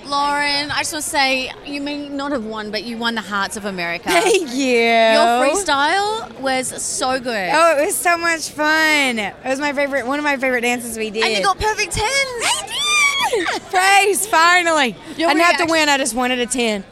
Lauren, 0.05 0.71
I 0.71 0.79
just 0.79 0.93
want 0.93 1.03
to 1.03 1.09
say 1.09 1.51
you 1.65 1.81
may 1.81 2.09
not 2.09 2.31
have 2.31 2.45
won, 2.45 2.71
but 2.71 2.83
you 2.83 2.97
won 2.97 3.15
the 3.15 3.21
hearts 3.21 3.55
of 3.57 3.65
America. 3.65 4.09
Thank 4.09 4.51
you. 4.53 4.67
Your 4.67 5.45
freestyle 5.45 6.39
was 6.39 6.67
so 6.81 7.19
good. 7.19 7.49
Oh, 7.53 7.81
it 7.81 7.85
was 7.85 7.95
so 7.95 8.17
much 8.17 8.49
fun. 8.49 9.19
It 9.19 9.35
was 9.45 9.59
my 9.59 9.73
favorite, 9.73 10.05
one 10.05 10.19
of 10.19 10.25
my 10.25 10.37
favorite 10.37 10.61
dances 10.61 10.97
we 10.97 11.09
did. 11.11 11.23
And 11.23 11.33
you 11.37 11.43
got 11.43 11.59
perfect 11.59 11.93
tens. 11.93 12.05
I 12.05 12.63
did. 12.67 13.61
Praise, 13.69 14.27
finally. 14.27 14.95
Your 15.17 15.29
I 15.29 15.33
didn't 15.33 15.45
have 15.45 15.67
to 15.67 15.71
win. 15.71 15.87
I 15.87 15.97
just 15.97 16.15
wanted 16.15 16.39
a 16.39 16.45
10. 16.45 16.83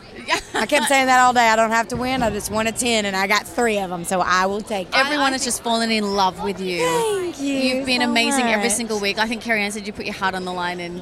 I 0.54 0.66
kept 0.66 0.88
saying 0.88 1.08
that 1.08 1.20
all 1.20 1.34
day. 1.34 1.48
I 1.48 1.56
don't 1.56 1.72
have 1.72 1.88
to 1.90 1.96
win. 1.98 2.22
I 2.22 2.30
just 2.30 2.52
want 2.52 2.68
a 2.68 2.72
10, 2.72 3.06
and 3.06 3.16
I 3.16 3.28
got 3.28 3.48
three 3.48 3.80
of 3.80 3.90
them, 3.90 4.04
so 4.04 4.22
I 4.22 4.46
will 4.46 4.62
take 4.62 4.90
it. 4.90 4.96
Everyone 4.96 5.32
has 5.32 5.44
just 5.44 5.64
fallen 5.64 5.92
in 5.92 6.16
love 6.16 6.44
with 6.44 6.60
you. 6.60 6.80
Thank 6.86 7.40
you 7.40 7.54
You've 7.54 7.86
been 7.86 8.02
so 8.02 8.10
amazing 8.10 8.46
every 8.46 8.70
single 8.70 9.00
week. 9.00 9.18
I 9.18 9.28
think 9.28 9.42
Carrie 9.42 9.64
Ann 9.64 9.72
said 9.72 9.88
you 9.88 9.94
put 9.94 10.06
your 10.06 10.14
heart 10.14 10.36
on 10.36 10.46
the 10.46 10.54
line 10.54 10.80
and 10.80 11.02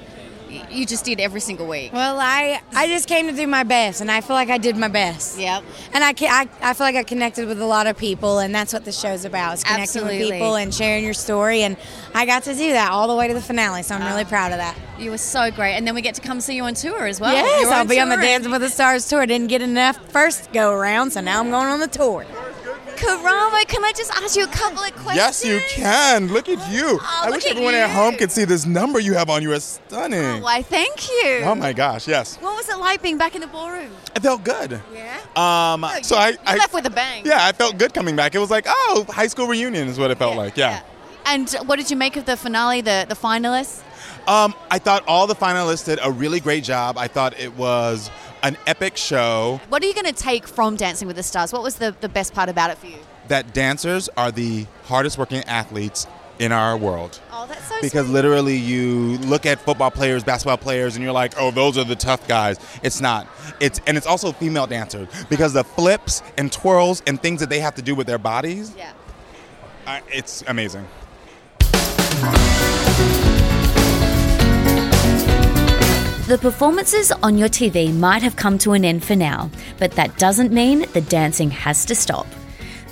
you 0.70 0.86
just 0.86 1.06
did 1.06 1.20
every 1.20 1.40
single 1.40 1.68
week. 1.68 1.94
Well, 1.94 2.18
I 2.20 2.62
I 2.74 2.88
just 2.88 3.08
came 3.08 3.28
to 3.28 3.34
do 3.34 3.48
my 3.48 3.64
best, 3.64 4.02
and 4.02 4.12
I 4.12 4.22
feel 4.22 4.36
like 4.36 4.50
I 4.50 4.58
did 4.58 4.78
my 4.78 4.88
best. 4.88 5.40
Yep. 5.40 5.64
And 5.94 6.04
I, 6.04 6.14
I 6.22 6.50
I 6.62 6.74
feel 6.74 6.86
like 6.86 6.96
I 6.96 7.04
connected 7.04 7.48
with 7.48 7.62
a 7.62 7.66
lot 7.66 7.88
of 7.88 7.98
people, 7.98 8.40
and 8.40 8.54
that's 8.54 8.74
what 8.74 8.86
the 8.86 8.92
show's 8.92 9.26
about: 9.26 9.56
is 9.56 9.64
connecting 9.64 9.84
Absolutely. 9.84 10.20
with 10.20 10.32
people 10.32 10.56
and 10.56 10.74
sharing 10.74 11.04
your 11.04 11.14
story. 11.14 11.62
And 11.62 11.78
I 12.14 12.26
got 12.26 12.44
to 12.44 12.54
do 12.54 12.72
that 12.74 12.92
all 12.92 13.08
the 13.08 13.16
way 13.16 13.28
to 13.28 13.34
the 13.34 13.42
finale, 13.42 13.84
so 13.84 13.96
I'm 13.96 14.06
really 14.06 14.24
ah. 14.24 14.30
proud 14.30 14.52
of 14.52 14.58
that. 14.58 14.78
You 15.00 15.12
were 15.12 15.18
so 15.18 15.52
great. 15.52 15.74
And 15.74 15.88
then 15.88 15.96
we 15.96 16.02
get 16.02 16.16
to 16.16 16.22
come 16.22 16.42
see 16.42 16.56
you 16.56 16.64
on 16.64 16.74
tour 16.74 17.06
as 17.06 17.20
well. 17.20 17.34
yes, 17.34 17.68
I'll 17.68 17.86
be 17.86 18.00
on 18.00 18.10
the. 18.10 18.18
Dancing 18.18 18.52
with 18.52 18.62
the 18.62 18.70
Stars 18.70 19.08
tour. 19.08 19.26
Didn't 19.26 19.48
get 19.48 19.62
enough 19.62 19.98
first 20.12 20.52
go 20.52 20.74
around, 20.74 21.12
so 21.12 21.22
now 21.22 21.40
I'm 21.40 21.50
going 21.50 21.68
on 21.68 21.80
the 21.80 21.88
tour. 21.88 22.26
Karamo, 22.98 23.68
can 23.68 23.84
I 23.86 23.92
just 23.96 24.12
ask 24.16 24.36
you 24.36 24.44
a 24.44 24.48
couple 24.48 24.84
of 24.84 24.92
questions? 24.94 25.16
Yes, 25.16 25.46
you 25.46 25.62
can. 25.70 26.28
Look 26.28 26.50
at 26.50 26.72
you. 26.72 27.00
I 27.02 27.26
look 27.28 27.36
wish 27.36 27.46
at 27.46 27.52
everyone 27.52 27.76
at 27.76 27.90
home 27.90 28.16
could 28.16 28.32
see 28.32 28.44
this 28.44 28.66
number 28.66 29.00
you 29.00 29.14
have 29.14 29.30
on 29.30 29.42
you. 29.44 29.54
It's 29.54 29.80
stunning. 29.88 30.42
Why, 30.42 30.62
thank 30.64 31.08
you. 31.10 31.42
Oh 31.44 31.54
my 31.56 31.74
gosh, 31.74 32.08
yes. 32.08 32.38
What 32.38 32.56
was 32.56 32.68
it 32.70 32.78
like 32.80 33.02
being 33.02 33.18
back 33.18 33.36
in 33.36 33.42
the 33.42 33.48
ballroom? 33.48 33.92
It 34.16 34.22
felt 34.24 34.44
good. 34.44 34.82
Yeah. 34.94 35.18
Um, 35.36 35.86
so 36.02 36.16
I, 36.18 36.30
You 36.30 36.38
I 36.46 36.56
left 36.58 36.74
with 36.74 36.86
a 36.88 36.90
bang. 36.90 37.26
yeah, 37.26 37.38
I 37.46 37.52
felt 37.52 37.78
good 37.78 37.94
coming 37.94 38.16
back. 38.16 38.34
It 38.34 38.40
was 38.40 38.50
like, 38.52 38.66
oh, 38.68 39.06
high 39.10 39.28
school 39.28 39.48
reunion 39.48 39.88
is 39.88 40.00
what 40.00 40.10
it 40.10 40.18
felt 40.18 40.36
like. 40.36 40.58
Yeah. 40.58 40.82
And 41.26 41.50
what 41.66 41.76
did 41.78 41.92
you 41.92 41.98
make 41.98 42.16
of 42.16 42.26
the 42.26 42.36
finale, 42.38 42.82
the, 42.82 43.06
the 43.08 43.16
finalists? 43.16 43.84
Um, 44.28 44.54
I 44.72 44.80
thought 44.80 45.04
all 45.08 45.28
the 45.28 45.36
finalists 45.36 45.86
did 45.86 46.00
a 46.04 46.12
really 46.12 46.40
great 46.40 46.64
job. 46.64 46.98
I 46.98 47.08
thought 47.08 47.40
it 47.40 47.56
was 47.56 48.10
an 48.44 48.58
epic 48.68 48.98
show. 48.98 49.60
What 49.70 49.84
are 49.84 49.86
you 49.86 49.94
going 49.94 50.06
to 50.06 50.14
take 50.14 50.48
from 50.48 50.76
Dancing 50.76 51.08
with 51.08 51.18
the 51.18 51.24
Stars? 51.24 51.52
What 51.52 51.64
was 51.64 51.76
the, 51.76 51.96
the 52.02 52.10
best 52.10 52.34
part 52.34 52.50
about 52.50 52.70
it 52.70 52.78
for 52.78 52.88
you? 52.88 52.98
That 53.28 53.54
dancers 53.54 54.10
are 54.18 54.32
the 54.32 54.66
hardest 54.86 55.18
working 55.18 55.44
athletes 55.44 56.08
in 56.40 56.52
our 56.52 56.78
world. 56.78 57.20
Oh, 57.32 57.46
that's 57.48 57.68
so 57.68 57.76
because 57.82 58.10
literally 58.10 58.56
you 58.56 59.18
look 59.20 59.46
at 59.46 59.60
football 59.60 59.92
players, 59.92 60.24
basketball 60.24 60.58
players, 60.58 60.96
and 60.96 61.04
you're 61.04 61.14
like, 61.14 61.34
oh, 61.38 61.52
those 61.52 61.78
are 61.78 61.84
the 61.84 61.96
tough 61.96 62.28
guys. 62.28 62.58
It's 62.84 63.02
not. 63.02 63.28
It's 63.60 63.82
and 63.88 63.98
it's 63.98 64.08
also 64.08 64.32
female 64.32 64.68
dancers 64.68 65.08
because 65.30 65.54
the 65.54 65.64
flips 65.64 66.22
and 66.38 66.52
twirls 66.52 67.02
and 67.08 67.22
things 67.22 67.40
that 67.40 67.50
they 67.50 67.60
have 67.60 67.76
to 67.76 67.82
do 67.82 67.96
with 67.96 68.08
their 68.08 68.18
bodies. 68.18 68.74
Yeah. 68.78 68.94
Uh, 69.86 70.00
it's 70.10 70.44
amazing. 70.48 70.86
The 76.28 76.38
performances 76.38 77.12
on 77.24 77.38
your 77.38 77.48
TV 77.48 77.98
might 77.98 78.22
have 78.22 78.36
come 78.36 78.58
to 78.58 78.74
an 78.74 78.84
end 78.84 79.06
for 79.06 79.16
now, 79.16 79.50
but 79.78 79.94
that 79.94 80.18
doesn't 80.18 80.52
mean 80.52 80.86
the 80.92 81.00
dancing 81.00 81.50
has 81.52 81.86
to 81.86 81.96
stop. 81.96 82.28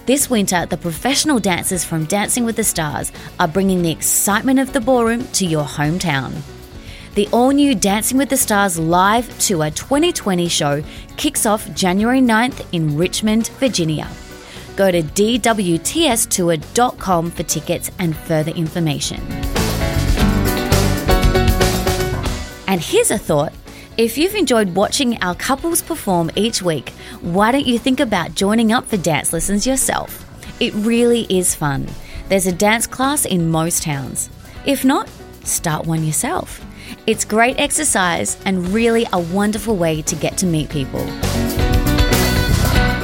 This 0.06 0.30
winter, 0.30 0.66
the 0.66 0.78
professional 0.78 1.40
dancers 1.40 1.84
from 1.84 2.06
Dancing 2.06 2.46
with 2.46 2.56
the 2.56 2.64
Stars 2.64 3.12
are 3.38 3.50
bringing 3.50 3.82
the 3.82 3.92
excitement 3.92 4.60
of 4.60 4.72
the 4.72 4.80
ballroom 4.80 5.28
to 5.34 5.46
your 5.46 5.66
hometown. 5.66 6.34
The 7.16 7.28
all 7.34 7.50
new 7.50 7.76
Dancing 7.76 8.18
with 8.18 8.30
the 8.30 8.38
Stars 8.38 8.80
Live 8.80 9.28
Tour 9.38 9.70
2020 9.70 10.48
show 10.48 10.82
kicks 11.18 11.46
off 11.46 11.70
January 11.74 12.22
9th 12.22 12.66
in 12.72 12.96
Richmond, 12.96 13.50
Virginia. 13.60 14.08
Go 14.78 14.92
to 14.92 15.02
dwtstour.com 15.02 17.32
for 17.32 17.44
tickets 17.44 17.92
and 18.00 18.16
further 18.16 18.52
information. 18.52 19.45
And 22.76 22.84
here's 22.84 23.10
a 23.10 23.18
thought 23.18 23.54
if 23.98 24.18
you've 24.18 24.36
enjoyed 24.36 24.76
watching 24.76 25.18
our 25.24 25.34
couples 25.34 25.82
perform 25.82 26.30
each 26.36 26.62
week, 26.62 26.90
why 27.22 27.54
don't 27.54 27.66
you 27.66 27.80
think 27.80 28.02
about 28.02 28.36
joining 28.36 28.74
up 28.74 28.86
for 28.86 28.98
dance 28.98 29.32
lessons 29.32 29.66
yourself? 29.66 30.26
It 30.60 30.74
really 30.74 31.22
is 31.30 31.56
fun. 31.56 31.88
There's 32.28 32.48
a 32.48 32.52
dance 32.52 32.86
class 32.86 33.24
in 33.24 33.50
most 33.50 33.82
towns. 33.82 34.30
If 34.66 34.84
not, 34.84 35.08
start 35.46 35.86
one 35.86 36.04
yourself. 36.04 36.66
It's 37.08 37.24
great 37.24 37.58
exercise 37.62 38.38
and 38.44 38.68
really 38.74 39.08
a 39.14 39.22
wonderful 39.22 39.78
way 39.78 40.02
to 40.02 40.16
get 40.18 40.38
to 40.40 40.46
meet 40.46 40.68
people. 40.70 41.08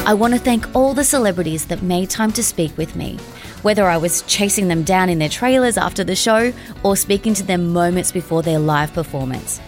I 0.06 0.14
want 0.14 0.34
to 0.34 0.40
thank 0.42 0.76
all 0.76 0.94
the 0.94 1.06
celebrities 1.06 1.68
that 1.68 1.82
made 1.82 2.10
time 2.10 2.34
to 2.34 2.44
speak 2.44 2.78
with 2.78 2.98
me, 2.98 3.20
whether 3.62 3.88
I 3.88 3.98
was 3.98 4.24
chasing 4.24 4.68
them 4.68 4.84
down 4.84 5.10
in 5.10 5.20
their 5.20 5.30
trailers 5.30 5.78
after 5.78 6.04
the 6.04 6.16
show 6.16 6.54
or 6.84 6.96
speaking 6.96 7.34
to 7.36 7.44
them 7.44 7.74
moments 7.74 8.12
before 8.12 8.44
their 8.44 8.60
live 8.60 8.94
performance. 8.94 9.60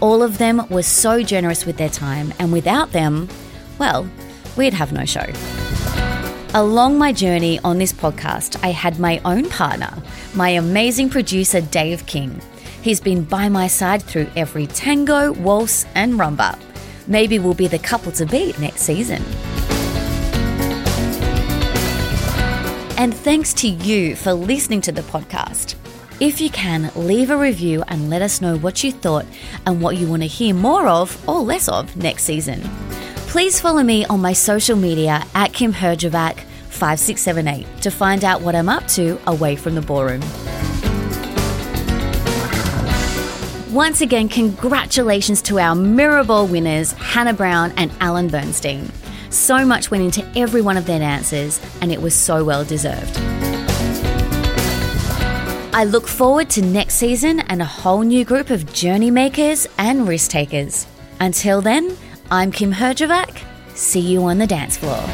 All 0.00 0.22
of 0.22 0.38
them 0.38 0.66
were 0.68 0.82
so 0.82 1.22
generous 1.22 1.64
with 1.64 1.76
their 1.78 1.88
time, 1.88 2.34
and 2.38 2.52
without 2.52 2.92
them, 2.92 3.28
well, 3.78 4.08
we'd 4.56 4.74
have 4.74 4.92
no 4.92 5.04
show. 5.04 5.26
Along 6.54 6.98
my 6.98 7.12
journey 7.12 7.58
on 7.64 7.78
this 7.78 7.92
podcast, 7.92 8.62
I 8.62 8.68
had 8.68 8.98
my 8.98 9.20
own 9.24 9.48
partner, 9.48 9.92
my 10.34 10.50
amazing 10.50 11.10
producer, 11.10 11.60
Dave 11.60 12.06
King. 12.06 12.40
He's 12.82 13.00
been 13.00 13.24
by 13.24 13.48
my 13.48 13.66
side 13.66 14.02
through 14.02 14.30
every 14.36 14.66
tango, 14.66 15.32
waltz, 15.32 15.86
and 15.94 16.14
rumba. 16.14 16.58
Maybe 17.06 17.38
we'll 17.38 17.54
be 17.54 17.68
the 17.68 17.78
couple 17.78 18.12
to 18.12 18.26
beat 18.26 18.58
next 18.58 18.82
season. 18.82 19.22
And 22.98 23.14
thanks 23.14 23.52
to 23.54 23.68
you 23.68 24.16
for 24.16 24.32
listening 24.32 24.80
to 24.82 24.92
the 24.92 25.02
podcast. 25.02 25.74
If 26.18 26.40
you 26.40 26.48
can, 26.48 26.90
leave 26.96 27.28
a 27.28 27.36
review 27.36 27.84
and 27.88 28.08
let 28.08 28.22
us 28.22 28.40
know 28.40 28.56
what 28.56 28.82
you 28.82 28.90
thought 28.90 29.26
and 29.66 29.82
what 29.82 29.98
you 29.98 30.08
want 30.08 30.22
to 30.22 30.26
hear 30.26 30.54
more 30.54 30.88
of 30.88 31.28
or 31.28 31.40
less 31.40 31.68
of 31.68 31.94
next 31.94 32.22
season. 32.22 32.62
Please 33.28 33.60
follow 33.60 33.82
me 33.82 34.06
on 34.06 34.22
my 34.22 34.32
social 34.32 34.76
media 34.78 35.22
at 35.34 35.52
Kym 35.52 35.74
Herjavec 35.74 36.40
5678 36.70 37.82
to 37.82 37.90
find 37.90 38.24
out 38.24 38.40
what 38.40 38.54
I'm 38.54 38.70
up 38.70 38.86
to 38.88 39.20
away 39.26 39.56
from 39.56 39.74
the 39.74 39.82
ballroom. 39.82 40.22
Once 43.74 44.00
again, 44.00 44.26
congratulations 44.26 45.42
to 45.42 45.58
our 45.58 45.74
Mirror 45.74 46.24
Ball 46.24 46.46
winners, 46.46 46.92
Hannah 46.92 47.34
Brown 47.34 47.74
and 47.76 47.92
Alan 48.00 48.28
Bersten. 48.28 48.90
So 49.36 49.66
much 49.66 49.90
went 49.90 50.02
into 50.02 50.26
every 50.34 50.62
one 50.62 50.78
of 50.78 50.86
their 50.86 50.98
dances, 50.98 51.60
and 51.82 51.92
it 51.92 52.00
was 52.00 52.14
so 52.14 52.42
well 52.42 52.64
deserved. 52.64 53.18
I 55.74 55.84
look 55.84 56.08
forward 56.08 56.48
to 56.50 56.62
next 56.62 56.94
season 56.94 57.40
and 57.40 57.60
a 57.60 57.66
whole 57.66 58.00
new 58.00 58.24
group 58.24 58.48
of 58.48 58.72
journey 58.72 59.10
makers 59.10 59.68
and 59.76 60.08
risk 60.08 60.30
takers. 60.30 60.86
Until 61.20 61.60
then, 61.60 61.94
I'm 62.30 62.50
Kym 62.50 62.72
Herjavec. 62.72 63.44
See 63.76 64.00
you 64.00 64.22
on 64.24 64.38
the 64.38 64.46
dance 64.46 64.78
floor. 64.78 65.04